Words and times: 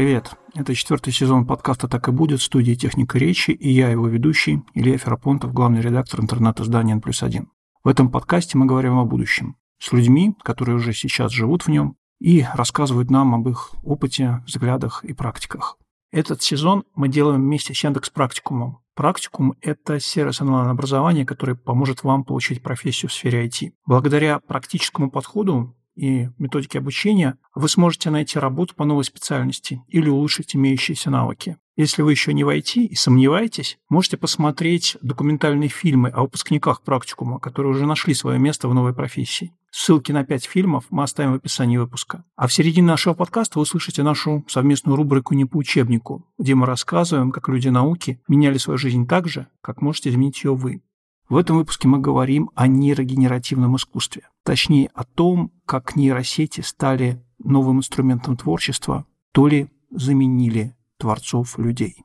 Привет! 0.00 0.30
Это 0.54 0.74
четвертый 0.74 1.12
сезон 1.12 1.46
подкаста 1.46 1.86
«Так 1.86 2.08
и 2.08 2.10
будет» 2.10 2.40
студии 2.40 2.72
«Техника 2.72 3.18
речи» 3.18 3.50
и 3.50 3.70
я, 3.70 3.90
его 3.90 4.08
ведущий, 4.08 4.62
Илья 4.72 4.96
Ферапонтов, 4.96 5.52
главный 5.52 5.82
редактор 5.82 6.22
интернет-издания 6.22 6.94
«N 6.94 7.02
плюс 7.02 7.22
один». 7.22 7.50
В 7.84 7.88
этом 7.88 8.10
подкасте 8.10 8.56
мы 8.56 8.64
говорим 8.64 8.96
о 8.96 9.04
будущем 9.04 9.56
с 9.78 9.92
людьми, 9.92 10.34
которые 10.42 10.76
уже 10.76 10.94
сейчас 10.94 11.32
живут 11.32 11.66
в 11.66 11.68
нем 11.68 11.96
и 12.18 12.46
рассказывают 12.54 13.10
нам 13.10 13.34
об 13.34 13.46
их 13.50 13.72
опыте, 13.82 14.42
взглядах 14.46 15.04
и 15.04 15.12
практиках. 15.12 15.76
Этот 16.12 16.40
сезон 16.40 16.84
мы 16.94 17.08
делаем 17.08 17.42
вместе 17.42 17.74
с 17.74 17.84
Яндекс 17.84 18.08
Практикумом. 18.08 18.78
Практикум– 18.94 19.52
это 19.60 20.00
сервис 20.00 20.40
онлайн-образования, 20.40 21.26
который 21.26 21.56
поможет 21.56 22.04
вам 22.04 22.24
получить 22.24 22.62
профессию 22.62 23.10
в 23.10 23.12
сфере 23.12 23.46
IT. 23.46 23.72
Благодаря 23.84 24.40
практическому 24.40 25.10
подходу 25.10 25.76
и 26.00 26.30
методики 26.38 26.78
обучения, 26.78 27.36
вы 27.54 27.68
сможете 27.68 28.08
найти 28.08 28.38
работу 28.38 28.74
по 28.74 28.84
новой 28.84 29.04
специальности 29.04 29.82
или 29.88 30.08
улучшить 30.08 30.56
имеющиеся 30.56 31.10
навыки. 31.10 31.58
Если 31.76 32.00
вы 32.00 32.12
еще 32.12 32.32
не 32.32 32.42
в 32.42 32.48
IT 32.48 32.86
и 32.86 32.94
сомневаетесь, 32.94 33.78
можете 33.90 34.16
посмотреть 34.16 34.96
документальные 35.02 35.68
фильмы 35.68 36.08
о 36.08 36.22
выпускниках 36.22 36.82
практикума, 36.82 37.38
которые 37.38 37.72
уже 37.72 37.86
нашли 37.86 38.14
свое 38.14 38.38
место 38.38 38.68
в 38.68 38.74
новой 38.74 38.94
профессии. 38.94 39.52
Ссылки 39.70 40.10
на 40.10 40.24
пять 40.24 40.46
фильмов 40.46 40.86
мы 40.90 41.02
оставим 41.02 41.32
в 41.32 41.36
описании 41.36 41.76
выпуска. 41.76 42.24
А 42.34 42.46
в 42.46 42.52
середине 42.52 42.86
нашего 42.86 43.14
подкаста 43.14 43.58
вы 43.58 43.62
услышите 43.62 44.02
нашу 44.02 44.44
совместную 44.48 44.96
рубрику 44.96 45.34
«Не 45.34 45.44
по 45.44 45.58
учебнику», 45.58 46.26
где 46.38 46.54
мы 46.54 46.66
рассказываем, 46.66 47.30
как 47.30 47.48
люди 47.48 47.68
науки 47.68 48.20
меняли 48.26 48.58
свою 48.58 48.78
жизнь 48.78 49.06
так 49.06 49.28
же, 49.28 49.46
как 49.60 49.80
можете 49.80 50.10
изменить 50.10 50.42
ее 50.42 50.54
вы. 50.54 50.82
В 51.30 51.36
этом 51.36 51.58
выпуске 51.58 51.86
мы 51.86 52.00
говорим 52.00 52.50
о 52.56 52.66
нейрогенеративном 52.66 53.76
искусстве, 53.76 54.22
точнее 54.42 54.90
о 54.94 55.04
том, 55.04 55.52
как 55.64 55.94
нейросети 55.94 56.60
стали 56.60 57.24
новым 57.38 57.78
инструментом 57.78 58.36
творчества, 58.36 59.06
то 59.30 59.46
ли 59.46 59.68
заменили 59.92 60.74
творцов 60.98 61.56
людей. 61.56 62.02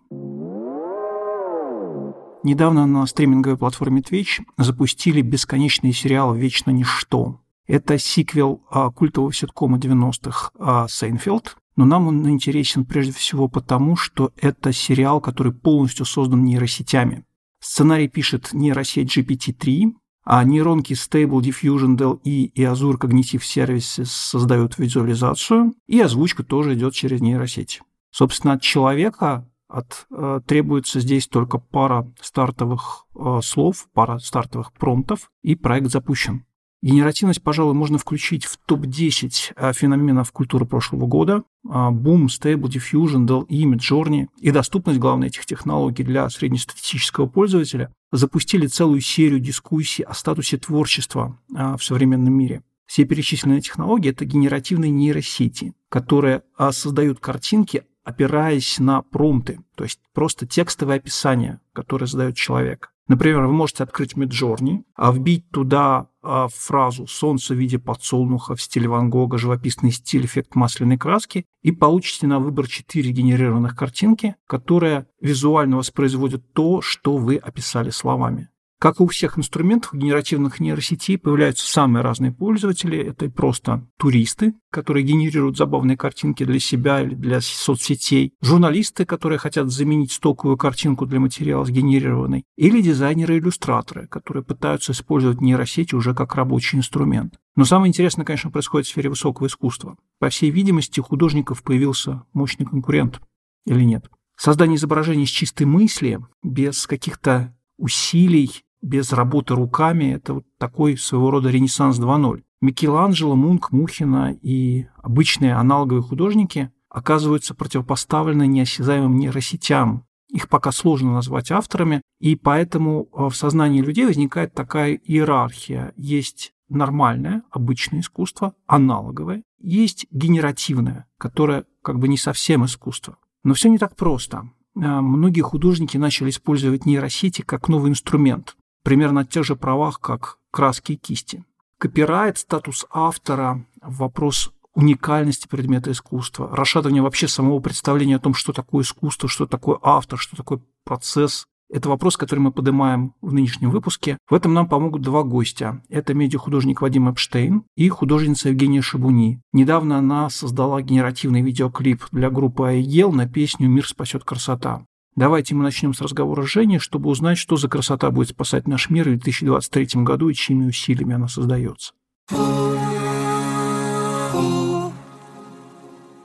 Недавно 2.44 2.86
на 2.86 3.08
стриминговой 3.08 3.58
платформе 3.58 4.02
Twitch 4.02 4.44
запустили 4.60 5.22
бесконечный 5.22 5.92
сериал 5.92 6.36
«Вечно 6.36 6.70
ничто». 6.70 7.42
Это 7.66 7.98
сиквел 7.98 8.62
а, 8.70 8.92
культового 8.92 9.34
ситкома 9.34 9.80
90-х 9.80 10.52
а, 10.60 10.88
«Сейнфилд», 10.88 11.58
но 11.76 11.86
нам 11.86 12.08
он 12.08 12.30
интересен 12.30 12.86
прежде 12.86 13.14
всего 13.14 13.48
потому, 13.48 13.96
что 13.96 14.32
это 14.40 14.72
сериал, 14.72 15.20
который 15.20 15.52
полностью 15.52 16.06
создан 16.06 16.44
нейросетями. 16.44 17.26
Сценарий 17.68 18.08
пишет 18.08 18.54
нейросеть 18.54 19.18
GPT-3, 19.18 19.96
а 20.24 20.44
нейронки 20.44 20.94
Stable 20.94 21.42
Diffusion 21.42 21.98
DEL-E 21.98 22.46
и 22.46 22.62
Azure 22.62 23.00
Cognitive 23.00 23.42
Services 23.42 24.06
создают 24.06 24.78
визуализацию, 24.78 25.74
и 25.88 26.00
озвучка 26.00 26.44
тоже 26.44 26.76
идет 26.76 26.94
через 26.94 27.22
нейросеть. 27.22 27.82
Собственно, 28.12 28.54
от 28.54 28.62
человека 28.62 29.50
от, 29.68 30.06
э, 30.12 30.42
требуется 30.46 31.00
здесь 31.00 31.28
только 31.28 31.58
пара 31.58 32.08
стартовых 32.22 33.08
э, 33.16 33.40
слов, 33.42 33.88
пара 33.96 34.20
стартовых 34.20 34.72
промптов, 34.72 35.32
и 35.42 35.56
проект 35.56 35.90
запущен. 35.90 36.46
Генеративность, 36.82 37.42
пожалуй, 37.42 37.74
можно 37.74 37.98
включить 37.98 38.46
в 38.46 38.58
топ-10 38.66 39.54
э, 39.56 39.74
феноменов 39.74 40.32
культуры 40.32 40.66
прошлого 40.66 41.08
года. 41.08 41.44
Boom, 41.66 42.28
Stable 42.28 42.70
Diffusion, 42.70 43.26
DALL-E, 43.26 43.64
Midjourney 43.64 44.28
и 44.38 44.52
доступность, 44.52 45.00
главной 45.00 45.28
этих 45.28 45.46
технологий 45.48 46.04
для 46.04 46.30
среднестатистического 46.30 47.26
пользователя 47.26 47.92
запустили 48.12 48.68
целую 48.68 49.02
серию 49.02 49.40
дискуссий 49.40 50.04
о 50.04 50.14
статусе 50.14 50.58
творчества 50.58 51.40
в 51.50 51.80
современном 51.80 52.34
мире. 52.34 52.62
Все 52.86 53.04
перечисленные 53.04 53.62
технологии– 53.62 54.10
это 54.12 54.26
генеративные 54.26 54.92
нейросети, 54.92 55.74
которые 55.90 56.44
создают 56.70 57.20
картинки, 57.20 57.84
опираясь 58.04 58.78
на 58.78 59.02
промпты, 59.02 59.60
то 59.76 59.84
есть 59.84 60.00
просто 60.14 60.46
текстовое 60.46 60.98
описание, 60.98 61.60
которое 61.74 62.06
задает 62.06 62.36
человек. 62.36 62.92
Например, 63.08 63.46
вы 63.46 63.54
можете 63.54 63.84
открыть 63.84 64.14
Midjourney, 64.14 64.84
а 64.96 65.12
вбить 65.12 65.50
туда 65.52 65.98
а, 65.98 66.06
фразу 66.50 67.08
«солнце 67.08 67.54
в 67.54 67.58
виде 67.58 67.80
подсолнуха» 67.80 68.56
в 68.56 68.62
стиле 68.62 68.88
Ван 68.88 69.10
Гога, 69.10 69.38
живописный 69.38 69.92
стиль, 69.92 70.26
эффект 70.26 70.56
масляной 70.56 70.98
краски, 70.98 71.46
и 71.62 71.72
получите 71.72 72.28
на 72.28 72.40
выбор 72.40 72.68
четыре 72.68 73.12
генерированных 73.12 73.76
картинки, 73.76 74.36
которые 74.48 75.08
визуально 75.22 75.78
воспроизводят 75.78 76.54
то, 76.54 76.82
что 76.82 77.18
вы 77.18 77.38
описали 77.38 77.90
словами. 77.90 78.50
Как 78.86 79.00
и 79.00 79.04
у 79.04 79.08
всех 79.08 79.40
инструментов 79.40 79.96
генеративных 79.96 80.60
нейросетей 80.60 81.18
появляются 81.18 81.68
самые 81.68 82.04
разные 82.04 82.32
пользователи. 82.32 83.00
Это 83.00 83.28
просто 83.32 83.88
туристы, 83.98 84.54
которые 84.70 85.04
генерируют 85.04 85.58
забавные 85.58 85.98
картинки 85.98 86.46
для 86.46 86.60
себя 86.60 87.02
или 87.02 87.16
для 87.16 87.42
соцсетей, 87.42 88.36
журналисты, 88.44 89.06
которые 89.06 89.40
хотят 89.40 89.72
заменить 89.72 90.12
стоковую 90.12 90.58
картинку 90.58 91.08
для 91.08 91.20
материала 91.20 91.66
сгенерированной, 91.66 92.44
или 92.58 92.80
дизайнеры-иллюстраторы, 92.84 94.06
которые 94.06 94.44
пытаются 94.44 94.92
использовать 94.92 95.42
нейросети 95.42 95.96
уже 95.96 96.14
как 96.14 96.36
рабочий 96.36 96.78
инструмент. 96.78 97.40
Но 97.56 97.66
самое 97.66 97.90
интересное, 97.90 98.24
конечно, 98.24 98.52
происходит 98.52 98.86
в 98.86 98.92
сфере 98.92 99.10
высокого 99.10 99.48
искусства. 99.48 99.98
По 100.20 100.30
всей 100.30 100.52
видимости, 100.52 101.00
у 101.00 101.04
художников 101.04 101.64
появился 101.64 102.22
мощный 102.34 102.68
конкурент 102.68 103.20
или 103.66 103.84
нет. 103.84 104.12
Создание 104.38 104.76
изображений 104.76 105.26
с 105.26 105.32
чистой 105.32 105.64
мысли, 105.64 106.20
без 106.44 106.86
каких-то 106.86 107.52
усилий 107.78 108.65
без 108.86 109.12
работы 109.12 109.56
руками. 109.56 110.14
Это 110.14 110.36
вот 110.36 110.46
такой 110.58 110.98
своего 110.98 111.32
рода 111.32 111.50
ренессанс 111.50 112.00
2.0. 112.00 112.44
Микеланджело, 112.62 113.36
Мунк, 113.36 113.72
Мухина 113.72 114.38
и 114.42 114.88
обычные 115.02 115.56
аналоговые 115.56 116.04
художники 116.04 116.72
оказываются 116.90 117.54
противопоставлены 117.56 118.48
неосязаемым 118.48 119.18
нейросетям. 119.18 120.06
Их 120.30 120.50
пока 120.50 120.72
сложно 120.72 121.14
назвать 121.14 121.52
авторами, 121.52 122.02
и 122.20 122.36
поэтому 122.36 123.10
э, 123.12 123.28
в 123.30 123.36
сознании 123.36 123.82
людей 123.82 124.06
возникает 124.06 124.54
такая 124.54 124.94
иерархия. 124.94 125.94
Есть 125.98 126.54
нормальное, 126.70 127.44
обычное 127.52 128.00
искусство, 128.00 128.54
аналоговое, 128.66 129.44
есть 129.60 130.08
генеративное, 130.12 131.08
которое 131.18 131.66
как 131.82 132.00
бы 132.00 132.08
не 132.08 132.18
совсем 132.18 132.66
искусство. 132.66 133.18
Но 133.44 133.54
все 133.54 133.70
не 133.70 133.78
так 133.78 133.96
просто. 133.96 134.50
Э, 134.76 135.02
многие 135.02 135.42
художники 135.42 135.98
начали 135.98 136.30
использовать 136.30 136.86
нейросети 136.86 137.42
как 137.42 137.68
новый 137.68 137.92
инструмент 137.92 138.56
примерно 138.86 139.22
на 139.22 139.26
тех 139.26 139.44
же 139.44 139.56
правах, 139.56 140.00
как 140.00 140.38
краски 140.52 140.94
и 140.94 140.96
кисти. 140.96 141.44
Копирайт, 141.80 142.38
статус 142.38 142.86
автора, 142.92 143.66
вопрос 143.82 144.54
уникальности 144.76 145.48
предмета 145.48 145.92
искусства, 145.92 146.56
расшатывание 146.56 147.02
вообще 147.02 147.28
самого 147.28 147.60
представления 147.60 148.18
о 148.18 148.20
том, 148.20 148.34
что 148.34 148.54
такое 148.54 148.84
искусство, 148.84 149.28
что 149.28 149.48
такое 149.48 149.80
автор, 149.82 150.20
что 150.20 150.38
такое 150.38 150.62
процесс. 150.84 151.46
Это 151.68 151.90
вопрос, 151.90 152.16
который 152.16 152.42
мы 152.42 152.52
поднимаем 152.52 153.16
в 153.22 153.34
нынешнем 153.34 153.72
выпуске. 153.72 154.20
В 154.30 154.36
этом 154.36 154.54
нам 154.54 154.68
помогут 154.68 155.02
два 155.02 155.24
гостя. 155.24 155.82
Это 155.90 156.14
медиахудожник 156.14 156.82
Вадим 156.82 157.10
Эпштейн 157.10 157.64
и 157.76 157.90
художница 157.90 158.50
Евгения 158.50 158.84
Шабуни. 158.84 159.42
Недавно 159.52 159.98
она 159.98 160.30
создала 160.30 160.82
генеративный 160.84 161.42
видеоклип 161.42 162.04
для 162.12 162.30
группы 162.30 162.68
Айгел 162.68 163.12
на 163.12 163.28
песню 163.28 163.68
«Мир 163.68 163.88
спасет 163.88 164.24
красота». 164.24 164.86
Давайте 165.16 165.56
мы 165.56 165.64
начнем 165.64 165.94
с 165.94 166.02
разговора 166.02 166.44
с 166.44 166.50
Женей, 166.50 166.78
чтобы 166.78 167.10
узнать, 167.10 167.38
что 167.38 167.56
за 167.56 167.70
красота 167.70 168.12
будет 168.12 168.30
спасать 168.30 168.68
наш 168.68 168.90
мир 168.90 169.06
в 169.06 169.12
2023 169.12 170.04
году 170.04 170.28
и 170.28 170.34
чьими 170.34 170.66
усилиями 170.66 171.16
она 171.16 171.30
создается. 171.30 171.94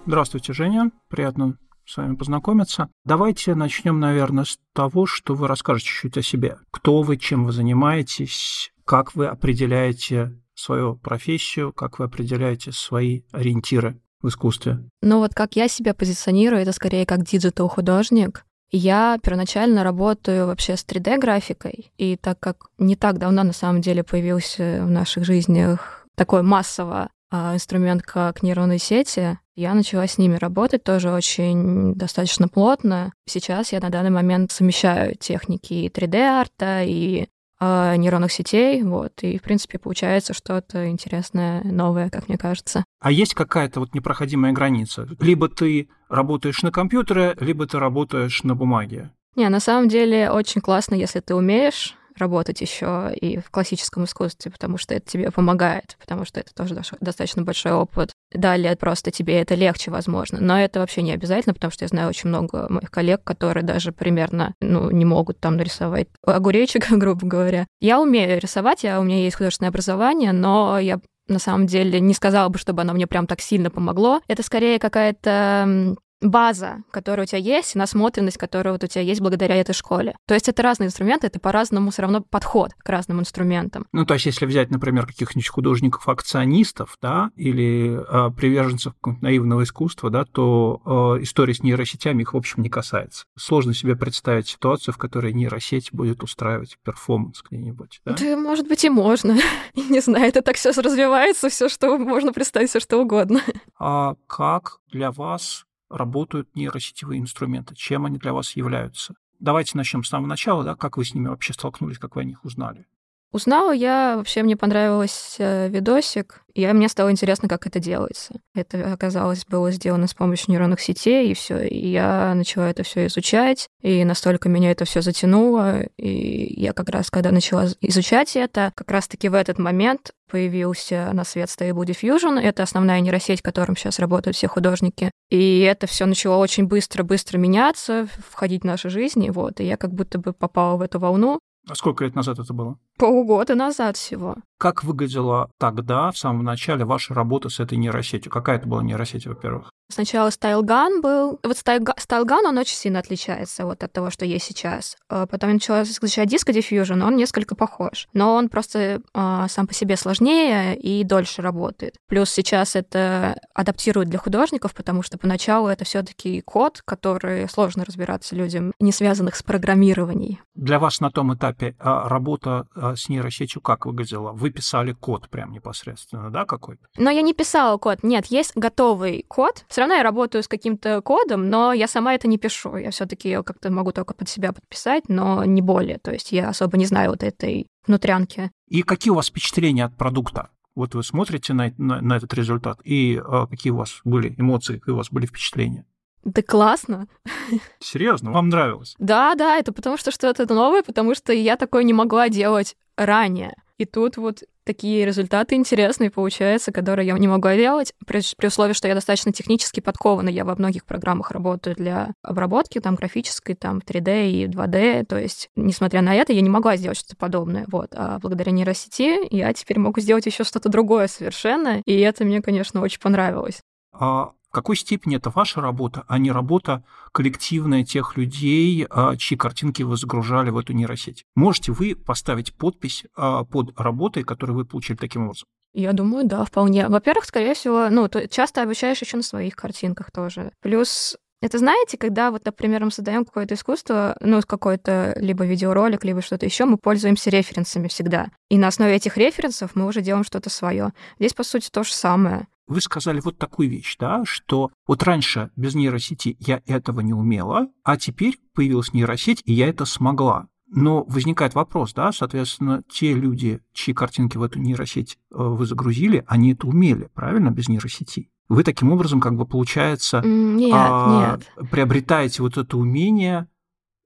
Здравствуйте, 0.07 0.53
Женя. 0.53 0.91
Приятно 1.09 1.57
с 1.87 1.97
вами 1.97 2.17
познакомиться. 2.17 2.89
Давайте 3.05 3.55
начнем, 3.55 4.01
наверное, 4.01 4.43
с 4.45 4.59
того, 4.75 5.07
что 5.07 5.35
вы 5.35 5.47
расскажете 5.47 5.87
чуть-чуть 5.87 6.19
о 6.19 6.23
себе. 6.23 6.59
Кто 6.73 7.03
вы, 7.03 7.17
чем 7.17 7.45
вы 7.45 7.53
занимаетесь, 7.53 8.73
как 8.85 9.15
вы 9.15 9.27
определяете 9.27 10.37
свою 10.55 10.97
профессию, 10.97 11.73
как 11.73 12.01
вы 12.01 12.07
определяете 12.07 12.73
свои 12.73 13.23
ориентиры 13.31 14.01
в 14.21 14.27
искусстве? 14.27 14.81
Ну 15.01 15.19
вот 15.19 15.33
как 15.33 15.55
я 15.55 15.69
себя 15.69 15.95
позиционирую, 15.95 16.63
это 16.63 16.73
скорее 16.73 17.07
как 17.07 17.23
digital-художник. 17.23 18.45
Я 18.73 19.19
первоначально 19.23 19.83
работаю 19.83 20.47
вообще 20.47 20.77
с 20.77 20.85
3D-графикой, 20.85 21.91
и 21.99 22.17
так 22.17 22.39
как 22.39 22.67
не 22.79 22.95
так 22.95 23.19
давно 23.19 23.43
на 23.43 23.53
самом 23.53 23.81
деле 23.81 24.05
появился 24.05 24.81
в 24.85 24.91
наших 24.91 25.25
жизнях 25.25 26.07
такой 26.15 26.43
массово 26.43 27.11
а, 27.33 27.55
инструмент, 27.55 28.03
как 28.03 28.43
нейронные 28.43 28.79
сети, 28.79 29.39
я 29.57 29.75
начала 29.75 30.07
с 30.07 30.19
ними 30.19 30.37
работать 30.37 30.85
тоже 30.85 31.13
очень 31.13 31.95
достаточно 31.95 32.49
плотно. 32.49 33.13
Сейчас 33.27 33.73
я 33.73 33.81
на 33.81 33.91
данный 33.91 34.11
момент 34.11 34.53
совмещаю 34.53 35.17
техники 35.17 35.91
3D-арта 35.95 36.83
и 36.85 37.29
нейронных 37.61 38.33
сетей, 38.33 38.83
вот, 38.83 39.23
и, 39.23 39.39
в 39.39 39.43
принципе, 39.43 39.79
получается 39.79 40.33
что-то 40.33 40.89
интересное, 40.89 41.63
новое, 41.65 42.09
как 42.11 42.29
мне 42.29 42.39
кажется. 42.39 42.85
А 43.01 43.11
есть 43.11 43.35
какая-то 43.35 43.81
вот 43.81 43.95
непроходимая 43.95 44.53
граница? 44.53 45.09
Либо 45.21 45.49
ты 45.49 45.89
работаешь 46.09 46.63
на 46.63 46.71
компьютере, 46.71 47.37
либо 47.41 47.67
ты 47.67 47.79
работаешь 47.79 48.43
на 48.43 48.55
бумаге? 48.55 49.11
Не, 49.37 49.49
на 49.49 49.61
самом 49.61 49.89
деле 49.89 50.31
очень 50.31 50.61
классно, 50.61 50.95
если 50.95 51.21
ты 51.21 51.35
умеешь 51.35 51.97
работать 52.21 52.61
еще 52.61 53.13
и 53.15 53.39
в 53.39 53.51
классическом 53.51 54.05
искусстве, 54.05 54.51
потому 54.51 54.79
что 54.79 54.95
это 54.95 55.11
тебе 55.11 55.31
помогает, 55.31 55.97
потому 55.99 56.25
что 56.25 56.41
это 56.41 56.55
тоже 56.55 56.75
достаточно 57.01 57.43
большой 57.43 57.73
опыт. 57.73 58.13
Далее 58.33 58.77
просто 58.77 59.11
тебе 59.11 59.41
это 59.41 59.55
легче, 59.55 59.91
возможно. 59.91 60.39
Но 60.41 60.61
это 60.61 60.81
вообще 60.81 61.03
не 61.03 61.13
обязательно, 61.13 61.55
потому 61.55 61.73
что 61.73 61.85
я 61.85 61.89
знаю 61.89 62.09
очень 62.09 62.29
много 62.29 62.67
моих 62.69 62.91
коллег, 62.91 63.25
которые 63.25 63.65
даже 63.65 63.93
примерно 63.93 64.55
ну, 64.61 64.91
не 64.91 65.05
могут 65.05 65.41
там 65.41 65.57
нарисовать 65.57 66.09
огуречек, 66.25 66.89
грубо 66.91 67.27
говоря. 67.27 67.67
Я 67.81 68.01
умею 68.01 68.41
рисовать, 68.41 68.85
я, 68.85 69.01
у 69.01 69.03
меня 69.03 69.19
есть 69.19 69.37
художественное 69.37 69.71
образование, 69.71 70.33
но 70.33 70.79
я 70.79 71.01
на 71.31 71.39
самом 71.39 71.67
деле 71.67 72.01
не 72.01 72.15
сказала 72.15 72.49
бы, 72.49 72.59
чтобы 72.59 72.83
оно 72.83 72.93
мне 72.93 73.07
прям 73.07 73.27
так 73.27 73.41
сильно 73.41 73.71
помогло. 73.71 74.21
Это 74.29 74.43
скорее 74.43 74.79
какая-то 74.79 75.97
база, 76.21 76.83
которая 76.91 77.25
у 77.25 77.27
тебя 77.27 77.39
есть, 77.39 77.75
насмотренность, 77.75 78.39
которая 78.39 78.73
вот 78.75 78.85
у 78.85 78.87
тебя 78.87 79.03
есть 79.03 79.21
благодаря 79.21 79.57
этой 79.57 79.73
школе. 79.73 80.17
То 80.27 80.35
есть 80.35 80.49
это 80.49 80.63
разные 80.63 80.89
инструменты, 80.89 81.27
это 81.27 81.41
по-разному 81.41 81.91
все 81.91 82.03
равно 82.03 82.21
подход 82.21 82.73
к 82.79 82.89
разным 82.89 83.21
инструментам. 83.21 83.87
Ну, 83.93 84.05
то 84.05 84.15
есть 84.15 84.27
если 84.27 84.47
взять, 84.47 84.71
например, 84.71 85.07
каких-нибудь 85.07 85.49
художников-акционистов, 85.49 86.97
да, 87.01 87.31
или 87.37 87.99
э, 87.99 88.31
приверженцев 88.33 88.95
наивного 89.21 89.63
искусства, 89.63 90.11
да, 90.11 90.25
то 90.25 91.17
э, 91.19 91.23
история 91.23 91.55
с 91.55 91.63
нейросетями 91.63 92.23
их, 92.23 92.35
в 92.35 92.37
общем, 92.37 92.63
не 92.63 92.69
касается. 92.69 93.25
Сложно 93.37 93.75
себе 93.75 93.97
представить 93.97 94.49
ситуацию, 94.49 94.95
в 94.95 94.99
которой 94.99 95.33
нейросеть 95.33 95.93
будет 95.93 96.23
устраивать 96.23 96.79
перформанс 96.85 97.43
где-нибудь, 97.49 98.01
да? 98.05 98.17
Да, 98.19 98.37
может 98.37 98.69
быть, 98.69 98.85
и 98.85 98.91
можно. 98.91 99.37
не 99.75 100.01
знаю, 100.01 100.27
это 100.27 100.43
так 100.43 100.57
все 100.57 100.71
развивается, 100.71 101.49
все, 101.49 101.69
что 101.69 101.99
можно 101.99 102.33
представить, 102.33 102.71
все 102.71 102.81
что 102.81 102.99
угодно. 102.99 103.41
А 103.79 104.15
как 104.27 104.79
для 104.93 105.11
вас 105.11 105.65
работают 105.91 106.55
нейросетевые 106.55 107.21
инструменты, 107.21 107.75
чем 107.75 108.07
они 108.07 108.19
для 108.19 108.33
вас 108.33 108.57
являются. 108.57 109.15
Давайте 109.39 109.77
начнем 109.77 110.05
с 110.05 110.09
самого 110.09 110.29
начала, 110.29 110.65
да, 110.65 110.77
как 110.77 110.97
вы 110.97 111.05
с 111.05 111.15
ними 111.15 111.29
вообще 111.29 111.53
столкнулись, 111.53 111.99
как 111.99 112.17
вы 112.17 112.23
о 112.23 112.25
них 112.25 112.45
узнали. 112.45 112.87
Узнала 113.33 113.71
я, 113.71 114.17
вообще 114.17 114.43
мне 114.43 114.57
понравился 114.57 115.69
видосик, 115.69 116.43
и 116.53 116.67
мне 116.67 116.89
стало 116.89 117.13
интересно, 117.13 117.49
как 117.49 117.65
это 117.67 117.79
делается. 117.79 118.35
Это, 118.57 118.93
оказалось, 118.93 119.45
было 119.47 119.71
сделано 119.71 120.09
с 120.09 120.15
помощью 120.15 120.51
нейронных 120.51 120.81
сетей, 120.81 121.31
и 121.31 121.35
все. 121.35 121.63
И 121.63 121.91
я 121.91 122.35
начала 122.35 122.69
это 122.69 122.83
все 122.83 123.07
изучать, 123.07 123.69
и 123.83 124.05
настолько 124.05 124.49
меня 124.49 124.73
это 124.73 124.85
все 124.85 125.01
затянуло. 125.01 125.83
И 125.97 126.61
я 126.61 126.73
как 126.73 126.89
раз, 126.89 127.09
когда 127.09 127.31
начала 127.31 127.69
изучать 127.81 128.35
это, 128.35 128.73
как 128.75 128.91
раз-таки 128.91 129.29
в 129.29 129.35
этот 129.35 129.61
момент 129.61 130.11
появился 130.29 131.11
на 131.13 131.25
свет 131.25 131.49
Stable 131.49 131.85
Diffusion. 131.85 132.41
Это 132.41 132.65
основная 132.65 133.01
нейросеть, 133.01 133.43
которым 133.43 133.77
сейчас 133.77 134.01
работают 134.01 134.37
все 134.37 134.49
художники. 134.49 135.13
И 135.31 135.61
это 135.61 135.87
все 135.87 136.07
начало 136.07 136.37
очень 136.39 136.67
быстро-быстро 136.67 137.39
меняться, 137.39 138.09
входить 138.29 138.63
в 138.63 138.67
нашу 138.67 138.91
жизнь. 138.91 139.31
Вот. 139.31 139.61
И 139.61 139.65
я 139.65 139.77
как 139.77 139.93
будто 139.93 140.19
бы 140.19 140.33
попала 140.33 140.77
в 140.77 140.83
эту 140.83 140.99
волну. 140.99 141.39
А 141.69 141.75
сколько 141.75 142.05
лет 142.05 142.15
назад 142.15 142.39
это 142.39 142.53
было? 142.53 142.79
Полгода 143.01 143.55
назад 143.55 143.97
всего. 143.97 144.37
Как 144.59 144.85
выглядела 144.85 145.49
тогда, 145.59 146.11
в 146.11 146.19
самом 146.19 146.45
начале, 146.45 146.85
ваша 146.85 147.15
работа 147.15 147.49
с 147.49 147.61
этой 147.61 147.79
нейросетью? 147.79 148.31
Какая 148.31 148.59
это 148.59 148.69
была 148.69 148.83
нейросеть, 148.83 149.27
во-первых? 149.27 149.71
Сначала 149.91 150.29
StyleGun 150.29 151.01
был. 151.01 151.41
Вот 151.43 151.57
StyleGun, 151.57 152.47
он 152.47 152.59
очень 152.59 152.77
сильно 152.77 152.99
отличается 152.99 153.65
вот 153.65 153.83
от 153.83 153.91
того, 153.91 154.11
что 154.11 154.27
есть 154.27 154.45
сейчас. 154.45 154.99
А 155.09 155.27
потом 155.27 155.49
я 155.49 155.55
начала 155.55 155.83
изучать 155.83 156.33
Disco 156.33 156.53
Diffusion, 156.53 157.03
он 157.03 157.17
несколько 157.17 157.55
похож. 157.55 158.07
Но 158.13 158.35
он 158.35 158.51
просто 158.51 159.01
э, 159.15 159.47
сам 159.49 159.67
по 159.67 159.73
себе 159.73 159.97
сложнее 159.97 160.79
и 160.79 161.03
дольше 161.05 161.41
работает. 161.41 161.95
Плюс 162.07 162.29
сейчас 162.29 162.77
это 162.77 163.41
адаптируют 163.55 164.11
для 164.11 164.19
художников, 164.19 164.75
потому 164.75 165.03
что 165.03 165.17
поначалу 165.17 165.69
это 165.69 165.87
все 165.87 166.03
таки 166.03 166.43
код, 166.43 166.83
который 166.85 167.49
сложно 167.49 167.87
разбираться 167.87 168.37
людям, 168.37 168.73
не 168.79 168.93
связанных 168.93 169.35
с 169.37 169.43
программированием. 169.43 170.39
Для 170.55 170.79
вас 170.79 171.01
на 171.01 171.11
том 171.11 171.35
этапе 171.35 171.75
работа 171.81 172.67
с 172.97 173.09
нейросетью 173.09 173.61
как 173.61 173.87
выглядела? 173.87 174.33
Вы 174.33 174.51
писали 174.51 174.93
код 174.93 175.29
прям 175.29 175.53
непосредственно, 175.53 176.31
да, 176.31 176.45
какой-то? 176.45 176.87
Но 176.97 177.11
я 177.11 177.23
не 177.23 177.35
писала 177.35 177.77
код. 177.79 178.03
Нет, 178.03 178.27
есть 178.27 178.53
готовый 178.57 179.25
код. 179.29 179.65
Все 179.69 179.83
равно 179.83 179.95
я 179.95 180.03
работаю 180.03 180.43
с 180.43 180.49
каким-то 180.49 181.01
кодом, 181.03 181.49
но 181.49 181.73
я 181.73 181.87
сама 181.87 182.15
это 182.15 182.29
не 182.29 182.39
пишу. 182.39 182.77
Я 182.77 182.91
все 182.91 183.07
таки 183.07 183.43
как-то 183.43 183.71
могу 183.71 183.93
только 183.93 184.15
под 184.15 184.29
себя 184.29 184.53
подписать, 184.53 185.09
но 185.09 185.45
не 185.45 185.63
более. 185.63 185.99
То 185.99 186.13
есть 186.13 186.33
я 186.33 186.49
особо 186.49 186.77
не 186.77 186.87
знаю 186.87 187.11
вот 187.11 187.23
этой 187.23 187.67
внутрянки. 187.87 188.51
И 188.69 188.83
какие 188.83 189.11
у 189.11 189.17
вас 189.17 189.29
впечатления 189.29 189.85
от 189.85 189.97
продукта? 189.97 190.51
Вот 190.75 190.95
вы 190.95 191.03
смотрите 191.03 191.53
на, 191.53 191.73
на, 191.79 192.01
на 192.01 192.17
этот 192.17 192.33
результат, 192.35 192.81
и 192.85 193.21
а, 193.23 193.47
какие 193.47 193.73
у 193.73 193.77
вас 193.77 194.01
были 194.05 194.35
эмоции, 194.39 194.79
какие 194.79 194.95
у 194.95 194.97
вас 194.97 195.11
были 195.11 195.27
впечатления? 195.27 195.85
Да 196.25 196.43
классно. 196.43 197.09
Серьезно, 197.81 198.31
вам 198.31 198.51
нравилось? 198.51 198.95
Да, 198.99 199.35
да, 199.35 199.57
это 199.57 199.73
потому 199.73 199.97
что 199.97 200.11
что-то 200.11 200.53
новое, 200.53 200.83
потому 200.83 201.15
что 201.15 201.33
я 201.33 201.57
такое 201.57 201.83
не 201.83 201.95
могла 201.95 202.29
делать 202.29 202.77
ранее. 202.97 203.55
И 203.79 203.87
тут 203.87 204.19
вот 204.19 204.43
такие 204.65 205.07
результаты 205.07 205.55
интересные 205.55 206.11
получаются, 206.11 206.71
которые 206.71 207.07
я 207.07 207.19
не 207.19 207.27
могу 207.27 207.49
делать, 207.49 207.93
при, 208.07 208.21
при 208.37 208.47
условии, 208.47 208.75
что 208.75 208.87
я 208.87 208.95
достаточно 208.95 209.33
технически 209.33 209.81
подкована. 209.81 210.29
Я 210.29 210.45
во 210.45 210.55
многих 210.55 210.85
программах 210.85 211.31
работаю 211.31 211.75
для 211.75 212.13
обработки, 212.23 212.79
там, 212.79 212.95
графической, 212.95 213.55
там, 213.55 213.79
3D 213.79 214.31
и 214.31 214.47
2D. 214.47 215.07
То 215.07 215.19
есть, 215.19 215.49
несмотря 215.57 216.03
на 216.03 216.15
это, 216.15 216.33
я 216.33 216.41
не 216.41 216.51
могла 216.51 216.77
сделать 216.77 216.99
что-то 216.99 217.17
подобное. 217.17 217.65
Вот. 217.69 217.89
А 217.95 218.19
благодаря 218.19 218.53
нейросети 218.53 219.35
я 219.35 219.53
теперь 219.55 219.79
могу 219.79 220.01
сделать 220.01 220.27
еще 220.27 220.45
что-то 220.45 220.69
другое 220.69 221.09
совершенно. 221.09 221.81
И 221.87 221.99
это 221.99 222.25
мне, 222.25 222.43
конечно, 222.43 222.83
очень 222.83 223.01
понравилось. 223.01 223.61
А 223.93 224.33
в 224.51 224.53
какой 224.53 224.77
степени 224.77 225.17
это 225.17 225.31
ваша 225.31 225.61
работа, 225.61 226.05
а 226.09 226.19
не 226.19 226.33
работа 226.33 226.83
коллективная 227.13 227.85
тех 227.85 228.17
людей, 228.17 228.85
а, 228.91 229.17
чьи 229.17 229.39
картинки 229.39 229.85
вы 229.85 229.97
загружали 229.97 230.51
в 230.51 230.59
эту 230.59 230.73
нейросеть? 230.73 231.25
Можете 231.37 231.71
вы 231.71 231.95
поставить 231.95 232.53
подпись 232.53 233.05
а, 233.17 233.45
под 233.45 233.79
работой, 233.79 234.25
которую 234.25 234.57
вы 234.57 234.65
получили 234.65 234.97
таким 234.97 235.23
образом? 235.23 235.47
Я 235.73 235.93
думаю, 235.93 236.27
да, 236.27 236.45
вполне. 236.45 236.89
Во-первых, 236.89 237.27
скорее 237.27 237.55
всего, 237.55 237.91
ну, 237.91 238.09
то 238.09 238.27
часто 238.27 238.63
обучаешь 238.63 239.01
еще 239.01 239.19
на 239.19 239.23
своих 239.23 239.55
картинках 239.55 240.11
тоже. 240.11 240.51
Плюс 240.61 241.17
это 241.43 241.59
знаете, 241.59 241.97
когда 241.97 242.33
вот, 242.33 242.45
например, 242.45 242.85
мы 242.85 242.91
создаем 242.91 243.25
какое-то 243.25 243.55
искусство, 243.55 244.17
ну, 244.21 244.41
какой-то 244.45 245.15
либо 245.17 245.47
видеоролик, 245.47 246.05
либо 246.05 246.23
что-то 246.23 246.45
еще, 246.45 246.65
мы 246.65 246.77
пользуемся 246.77 247.31
референсами 247.31 247.87
всегда. 247.87 248.31
И 248.49 248.59
на 248.59 248.67
основе 248.67 248.97
этих 248.97 249.17
референсов 249.17 249.77
мы 249.77 249.87
уже 249.87 250.01
делаем 250.03 250.25
что-то 250.25 250.51
свое. 250.51 250.93
Здесь, 251.21 251.35
по 251.35 251.45
сути, 251.45 251.71
то 251.71 251.85
же 251.85 251.95
самое 251.95 252.49
вы 252.71 252.81
сказали 252.81 253.21
вот 253.21 253.37
такую 253.37 253.69
вещь, 253.69 253.97
да, 253.99 254.25
что 254.25 254.71
вот 254.87 255.03
раньше 255.03 255.51
без 255.57 255.75
нейросети 255.75 256.37
я 256.39 256.63
этого 256.67 257.01
не 257.01 257.13
умела, 257.13 257.69
а 257.83 257.97
теперь 257.97 258.39
появилась 258.55 258.93
нейросеть, 258.93 259.43
и 259.45 259.53
я 259.53 259.69
это 259.69 259.85
смогла. 259.85 260.47
Но 260.69 261.03
возникает 261.03 261.57
вопрос, 261.57 261.93
да, 261.95 262.13
соответственно, 262.13 262.85
те 262.89 263.13
люди, 263.13 263.61
чьи 263.73 263.93
картинки 263.93 264.37
в 264.37 264.43
эту 264.45 264.61
нейросеть 264.61 265.19
э, 265.33 265.37
вы 265.37 265.67
загрузили, 265.67 266.25
они 266.29 266.53
это 266.53 266.69
умели, 266.69 267.11
правильно, 267.13 267.51
без 267.51 267.69
нейросети? 267.69 268.31
Вы 268.49 268.63
таким 268.63 268.93
образом, 268.93 269.21
как 269.21 269.35
бы, 269.35 269.47
получается, 269.47 270.23
нет, 270.25 270.73
а, 270.73 271.39
нет. 271.59 271.71
приобретаете 271.71 272.43
вот 272.43 272.57
это 272.57 272.77
умение, 272.77 273.49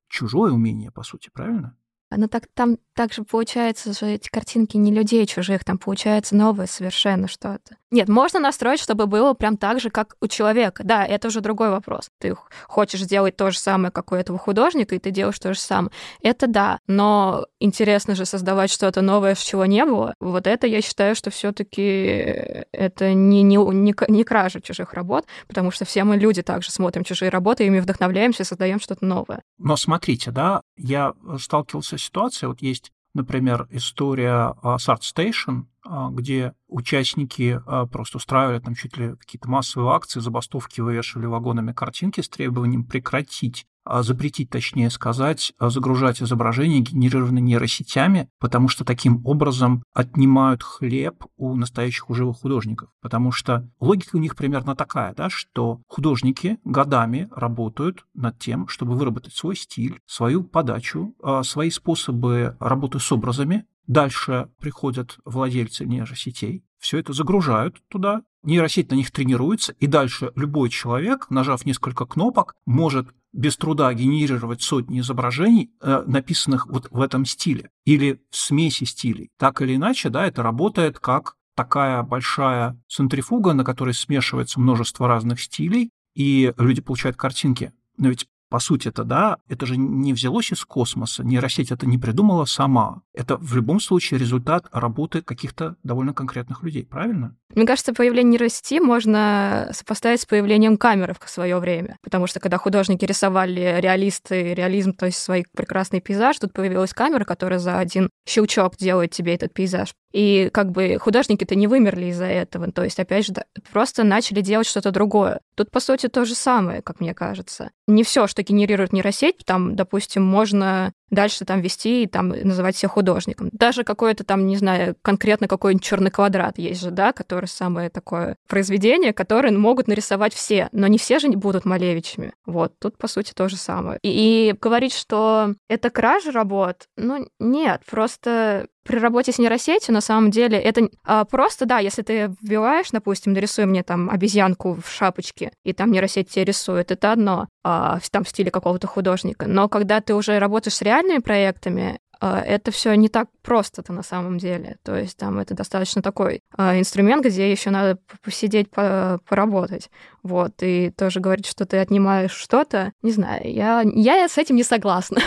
чужое 0.08 0.52
умение, 0.52 0.90
по 0.90 1.02
сути, 1.02 1.28
правильно? 1.32 1.76
Но 2.16 2.28
так, 2.28 2.46
там 2.54 2.78
также 2.94 3.24
получается, 3.24 3.92
что 3.92 4.06
эти 4.06 4.28
картинки 4.28 4.76
не 4.76 4.92
людей 4.92 5.26
чужих, 5.26 5.64
там 5.64 5.78
получается 5.78 6.36
новое 6.36 6.66
совершенно 6.66 7.28
что-то. 7.28 7.76
Нет, 7.94 8.08
можно 8.08 8.40
настроить, 8.40 8.80
чтобы 8.80 9.06
было 9.06 9.34
прям 9.34 9.56
так 9.56 9.78
же, 9.78 9.88
как 9.88 10.16
у 10.20 10.26
человека. 10.26 10.82
Да, 10.82 11.04
это 11.04 11.28
уже 11.28 11.40
другой 11.40 11.70
вопрос. 11.70 12.08
Ты 12.18 12.34
хочешь 12.66 13.02
сделать 13.02 13.36
то 13.36 13.52
же 13.52 13.58
самое, 13.58 13.92
как 13.92 14.10
у 14.10 14.16
этого 14.16 14.36
художника, 14.36 14.96
и 14.96 14.98
ты 14.98 15.12
делаешь 15.12 15.38
то 15.38 15.54
же 15.54 15.60
самое. 15.60 15.92
Это 16.20 16.48
да, 16.48 16.80
но 16.88 17.46
интересно 17.60 18.16
же 18.16 18.24
создавать 18.24 18.72
что-то 18.72 19.00
новое, 19.00 19.36
чего 19.36 19.64
не 19.64 19.84
было. 19.84 20.14
Вот 20.18 20.48
это 20.48 20.66
я 20.66 20.82
считаю, 20.82 21.14
что 21.14 21.30
все 21.30 21.52
таки 21.52 22.64
это 22.72 23.14
не, 23.14 23.42
не, 23.42 23.56
не, 23.56 23.94
не 24.08 24.24
кража 24.24 24.60
чужих 24.60 24.92
работ, 24.94 25.26
потому 25.46 25.70
что 25.70 25.84
все 25.84 26.02
мы 26.02 26.16
люди 26.16 26.42
также 26.42 26.72
смотрим 26.72 27.04
чужие 27.04 27.28
работы, 27.28 27.64
ими 27.64 27.78
вдохновляемся, 27.78 28.42
создаем 28.42 28.80
что-то 28.80 29.04
новое. 29.04 29.40
Но 29.58 29.76
смотрите, 29.76 30.32
да, 30.32 30.62
я 30.76 31.12
сталкивался 31.38 31.96
с 31.96 32.02
ситуацией, 32.02 32.48
вот 32.48 32.60
есть 32.60 32.83
Например, 33.14 33.68
история 33.70 34.54
с 34.62 34.88
ArtStation, 34.88 35.66
а, 35.86 36.08
где 36.10 36.54
участники 36.66 37.60
а, 37.66 37.86
просто 37.86 38.16
устраивали 38.16 38.58
там 38.58 38.74
чуть 38.74 38.96
ли 38.96 39.14
какие-то 39.16 39.48
массовые 39.48 39.92
акции, 39.92 40.20
забастовки 40.20 40.80
вывешивали 40.80 41.26
вагонами 41.26 41.72
картинки 41.72 42.22
с 42.22 42.28
требованием 42.28 42.84
прекратить 42.84 43.66
а, 43.66 43.73
запретить, 43.86 44.50
точнее 44.50 44.90
сказать, 44.90 45.52
загружать 45.60 46.22
изображения, 46.22 46.80
генерированные 46.80 47.42
нейросетями, 47.42 48.28
потому 48.38 48.68
что 48.68 48.84
таким 48.84 49.24
образом 49.24 49.82
отнимают 49.92 50.62
хлеб 50.62 51.24
у 51.36 51.54
настоящих 51.54 52.10
у 52.10 52.14
живых 52.14 52.38
художников. 52.38 52.90
Потому 53.00 53.32
что 53.32 53.68
логика 53.80 54.16
у 54.16 54.20
них 54.20 54.36
примерно 54.36 54.74
такая, 54.76 55.14
да, 55.14 55.30
что 55.30 55.80
художники 55.86 56.58
годами 56.64 57.28
работают 57.34 58.04
над 58.14 58.38
тем, 58.38 58.68
чтобы 58.68 58.94
выработать 58.94 59.34
свой 59.34 59.56
стиль, 59.56 60.00
свою 60.06 60.44
подачу, 60.44 61.14
свои 61.42 61.70
способы 61.70 62.56
работы 62.60 62.98
с 62.98 63.12
образами, 63.12 63.66
Дальше 63.86 64.48
приходят 64.60 65.18
владельцы 65.24 65.84
нейросетей, 65.84 66.64
все 66.78 66.98
это 66.98 67.12
загружают 67.12 67.82
туда, 67.88 68.22
нейросеть 68.42 68.90
на 68.90 68.94
них 68.94 69.10
тренируется, 69.10 69.74
и 69.78 69.86
дальше 69.86 70.32
любой 70.36 70.70
человек, 70.70 71.28
нажав 71.30 71.66
несколько 71.66 72.06
кнопок, 72.06 72.54
может 72.66 73.08
без 73.34 73.56
труда 73.56 73.92
генерировать 73.92 74.62
сотни 74.62 75.00
изображений, 75.00 75.72
э, 75.80 76.04
написанных 76.06 76.66
вот 76.66 76.88
в 76.90 77.00
этом 77.00 77.26
стиле 77.26 77.70
или 77.84 78.22
в 78.30 78.36
смеси 78.36 78.84
стилей. 78.84 79.30
Так 79.38 79.60
или 79.60 79.74
иначе, 79.74 80.08
да, 80.08 80.26
это 80.26 80.42
работает 80.42 80.98
как 80.98 81.34
такая 81.54 82.02
большая 82.02 82.80
центрифуга, 82.88 83.52
на 83.52 83.64
которой 83.64 83.92
смешивается 83.94 84.60
множество 84.60 85.08
разных 85.08 85.40
стилей, 85.40 85.90
и 86.14 86.52
люди 86.58 86.80
получают 86.80 87.16
картинки. 87.16 87.72
Но 87.96 88.08
ведь 88.08 88.26
по 88.54 88.60
сути 88.60 88.86
это, 88.86 89.02
да, 89.02 89.38
это 89.48 89.66
же 89.66 89.76
не 89.76 90.12
взялось 90.12 90.52
из 90.52 90.64
космоса, 90.64 91.24
нейросеть 91.24 91.72
это 91.72 91.86
не 91.86 91.98
придумала 91.98 92.44
сама. 92.44 93.02
Это 93.12 93.36
в 93.36 93.56
любом 93.56 93.80
случае 93.80 94.20
результат 94.20 94.66
работы 94.70 95.22
каких-то 95.22 95.74
довольно 95.82 96.14
конкретных 96.14 96.62
людей, 96.62 96.86
правильно? 96.86 97.34
Мне 97.52 97.66
кажется, 97.66 97.92
появление 97.92 98.32
нейросети 98.32 98.78
можно 98.78 99.70
сопоставить 99.72 100.20
с 100.20 100.26
появлением 100.26 100.76
камеры 100.76 101.16
в 101.20 101.28
свое 101.28 101.58
время. 101.58 101.98
Потому 102.02 102.28
что 102.28 102.38
когда 102.38 102.58
художники 102.58 103.04
рисовали 103.04 103.80
реалисты, 103.80 104.54
реализм, 104.54 104.92
то 104.92 105.06
есть 105.06 105.18
свой 105.18 105.46
прекрасный 105.56 106.00
пейзаж, 106.00 106.38
тут 106.38 106.52
появилась 106.52 106.92
камера, 106.92 107.24
которая 107.24 107.58
за 107.58 107.78
один 107.78 108.08
щелчок 108.24 108.76
делает 108.76 109.10
тебе 109.10 109.34
этот 109.34 109.52
пейзаж. 109.52 109.94
И 110.12 110.48
как 110.52 110.70
бы 110.70 110.96
художники-то 111.00 111.56
не 111.56 111.66
вымерли 111.66 112.06
из-за 112.06 112.26
этого. 112.26 112.70
То 112.70 112.84
есть, 112.84 113.00
опять 113.00 113.26
же, 113.26 113.34
просто 113.72 114.04
начали 114.04 114.42
делать 114.42 114.68
что-то 114.68 114.92
другое. 114.92 115.40
Тут, 115.56 115.72
по 115.72 115.80
сути, 115.80 116.08
то 116.08 116.24
же 116.24 116.36
самое, 116.36 116.82
как 116.82 117.00
мне 117.00 117.14
кажется. 117.14 117.72
Не 117.88 118.04
все, 118.04 118.28
что 118.28 118.43
генерирует 118.44 118.92
нейросеть, 118.92 119.44
там, 119.44 119.74
допустим, 119.76 120.22
можно 120.22 120.92
дальше 121.10 121.44
там 121.44 121.60
вести 121.60 122.04
и 122.04 122.06
там 122.06 122.28
называть 122.28 122.76
себя 122.76 122.88
художником. 122.88 123.48
Даже 123.52 123.84
какой-то 123.84 124.24
там, 124.24 124.46
не 124.46 124.56
знаю, 124.56 124.96
конкретно 125.02 125.48
какой-нибудь 125.48 125.84
черный 125.84 126.10
квадрат 126.10 126.58
есть 126.58 126.80
же, 126.80 126.90
да, 126.90 127.12
который 127.12 127.46
самое 127.46 127.90
такое 127.90 128.36
произведение, 128.48 129.12
которое 129.12 129.52
могут 129.52 129.88
нарисовать 129.88 130.34
все, 130.34 130.68
но 130.72 130.86
не 130.86 130.98
все 130.98 131.18
же 131.18 131.28
не 131.28 131.36
будут 131.36 131.64
Малевичами. 131.64 132.32
Вот, 132.46 132.78
тут, 132.78 132.98
по 132.98 133.08
сути, 133.08 133.32
то 133.34 133.48
же 133.48 133.56
самое. 133.56 133.98
И, 134.02 134.50
и 134.50 134.54
говорить, 134.60 134.94
что 134.94 135.54
это 135.68 135.90
кража 135.90 136.32
работ, 136.32 136.88
ну, 136.96 137.26
нет, 137.38 137.82
просто 137.88 138.68
при 138.84 138.98
работе 138.98 139.32
с 139.32 139.38
нейросетью 139.38 139.94
на 139.94 140.00
самом 140.00 140.30
деле 140.30 140.58
это 140.58 140.88
а, 141.04 141.24
просто, 141.24 141.66
да, 141.66 141.78
если 141.78 142.02
ты 142.02 142.34
вбиваешь, 142.40 142.90
допустим, 142.90 143.32
нарисуй 143.32 143.64
мне 143.64 143.82
там 143.82 144.10
обезьянку 144.10 144.74
в 144.74 144.90
шапочке, 144.90 145.52
и 145.64 145.72
там 145.72 145.90
нейросеть 145.90 146.28
тебе 146.30 146.44
рисует, 146.44 146.90
это 146.90 147.12
одно, 147.12 147.48
а, 147.64 147.98
там 148.10 148.24
в 148.24 148.28
стиле 148.28 148.50
какого-то 148.50 148.86
художника. 148.86 149.46
Но 149.46 149.68
когда 149.68 150.00
ты 150.00 150.14
уже 150.14 150.38
работаешь 150.38 150.76
с 150.76 150.82
реальными 150.94 151.18
проектами, 151.18 151.98
а, 152.20 152.40
это 152.40 152.70
все 152.70 152.94
не 152.94 153.08
так 153.08 153.28
просто-то 153.42 153.92
на 153.92 154.02
самом 154.02 154.38
деле. 154.38 154.78
То 154.82 154.96
есть 154.96 155.16
там 155.16 155.38
это 155.38 155.54
достаточно 155.54 156.02
такой 156.02 156.40
а, 156.56 156.78
инструмент, 156.78 157.24
где 157.24 157.50
еще 157.50 157.70
надо 157.70 157.98
посидеть, 158.22 158.70
поработать. 158.70 159.90
Вот, 160.22 160.54
и 160.62 160.90
тоже 160.90 161.20
говорить, 161.20 161.46
что 161.46 161.66
ты 161.66 161.78
отнимаешь 161.78 162.32
что-то, 162.32 162.92
не 163.02 163.12
знаю, 163.12 163.42
я, 163.52 163.82
я 163.82 164.28
с 164.28 164.38
этим 164.38 164.56
не 164.56 164.64
согласна. 164.64 165.20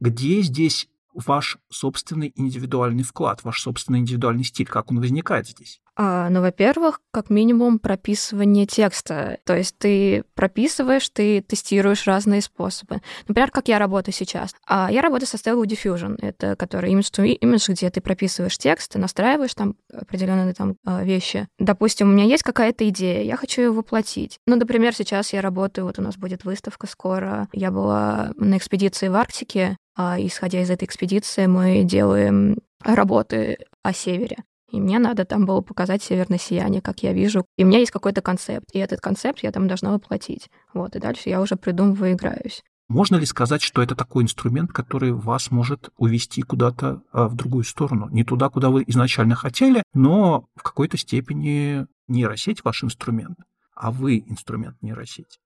Где 0.00 0.40
здесь 0.40 0.88
ваш 1.14 1.58
собственный 1.70 2.32
индивидуальный 2.36 3.02
вклад, 3.02 3.44
ваш 3.44 3.62
собственный 3.62 4.00
индивидуальный 4.00 4.44
стиль, 4.44 4.66
как 4.66 4.90
он 4.90 5.00
возникает 5.00 5.48
здесь? 5.48 5.80
А, 6.02 6.30
ну, 6.30 6.40
во-первых, 6.40 7.00
как 7.10 7.28
минимум 7.28 7.78
прописывание 7.78 8.64
текста. 8.64 9.38
То 9.44 9.54
есть 9.54 9.76
ты 9.76 10.24
прописываешь, 10.34 11.06
ты 11.10 11.42
тестируешь 11.42 12.06
разные 12.06 12.40
способы. 12.40 13.02
Например, 13.28 13.50
как 13.50 13.68
я 13.68 13.78
работаю 13.78 14.14
сейчас. 14.14 14.54
А, 14.66 14.88
я 14.90 15.02
работаю 15.02 15.28
со 15.28 15.36
Stable 15.36 15.66
Diffusion. 15.66 16.16
Это 16.22 16.56
который 16.56 16.94
image 16.94 17.12
to 17.12 17.38
image, 17.38 17.72
где 17.72 17.90
ты 17.90 18.00
прописываешь 18.00 18.56
текст, 18.56 18.94
настраиваешь 18.94 19.54
там 19.54 19.74
определенные 19.92 20.54
там 20.54 20.76
а, 20.86 21.02
вещи. 21.04 21.48
Допустим, 21.58 22.08
у 22.08 22.12
меня 22.12 22.24
есть 22.24 22.44
какая-то 22.44 22.88
идея, 22.88 23.22
я 23.22 23.36
хочу 23.36 23.60
ее 23.60 23.70
воплотить. 23.70 24.38
Ну, 24.46 24.56
например, 24.56 24.94
сейчас 24.94 25.34
я 25.34 25.42
работаю, 25.42 25.84
вот 25.84 25.98
у 25.98 26.02
нас 26.02 26.16
будет 26.16 26.44
выставка 26.44 26.86
скоро. 26.86 27.48
Я 27.52 27.70
была 27.70 28.32
на 28.36 28.56
экспедиции 28.56 29.08
в 29.08 29.16
Арктике, 29.16 29.76
исходя 30.18 30.62
из 30.62 30.70
этой 30.70 30.84
экспедиции 30.84 31.46
мы 31.46 31.82
делаем 31.84 32.58
работы 32.82 33.58
о 33.82 33.92
севере. 33.92 34.38
И 34.70 34.80
мне 34.80 34.98
надо 34.98 35.24
там 35.24 35.46
было 35.46 35.60
показать 35.60 36.02
северное 36.02 36.38
сияние, 36.38 36.80
как 36.80 37.02
я 37.02 37.12
вижу. 37.12 37.44
И 37.56 37.64
у 37.64 37.66
меня 37.66 37.80
есть 37.80 37.90
какой-то 37.90 38.22
концепт, 38.22 38.66
и 38.72 38.78
этот 38.78 39.00
концепт 39.00 39.40
я 39.42 39.50
там 39.50 39.66
должна 39.66 39.92
воплотить. 39.92 40.48
Вот, 40.72 40.94
и 40.94 41.00
дальше 41.00 41.28
я 41.28 41.40
уже 41.40 41.56
придумываю 41.56 42.12
играюсь. 42.12 42.62
Можно 42.88 43.16
ли 43.16 43.26
сказать, 43.26 43.62
что 43.62 43.82
это 43.82 43.94
такой 43.94 44.24
инструмент, 44.24 44.72
который 44.72 45.12
вас 45.12 45.52
может 45.52 45.90
увести 45.96 46.42
куда-то 46.42 47.02
а, 47.12 47.28
в 47.28 47.36
другую 47.36 47.62
сторону? 47.62 48.08
Не 48.10 48.24
туда, 48.24 48.48
куда 48.48 48.70
вы 48.70 48.82
изначально 48.86 49.36
хотели, 49.36 49.84
но 49.94 50.46
в 50.56 50.62
какой-то 50.62 50.96
степени 50.96 51.86
нейросеть 52.08 52.64
ваш 52.64 52.82
инструмент, 52.82 53.38
а 53.76 53.92
вы 53.92 54.24
инструмент 54.26 54.76
нейросети. 54.82 55.38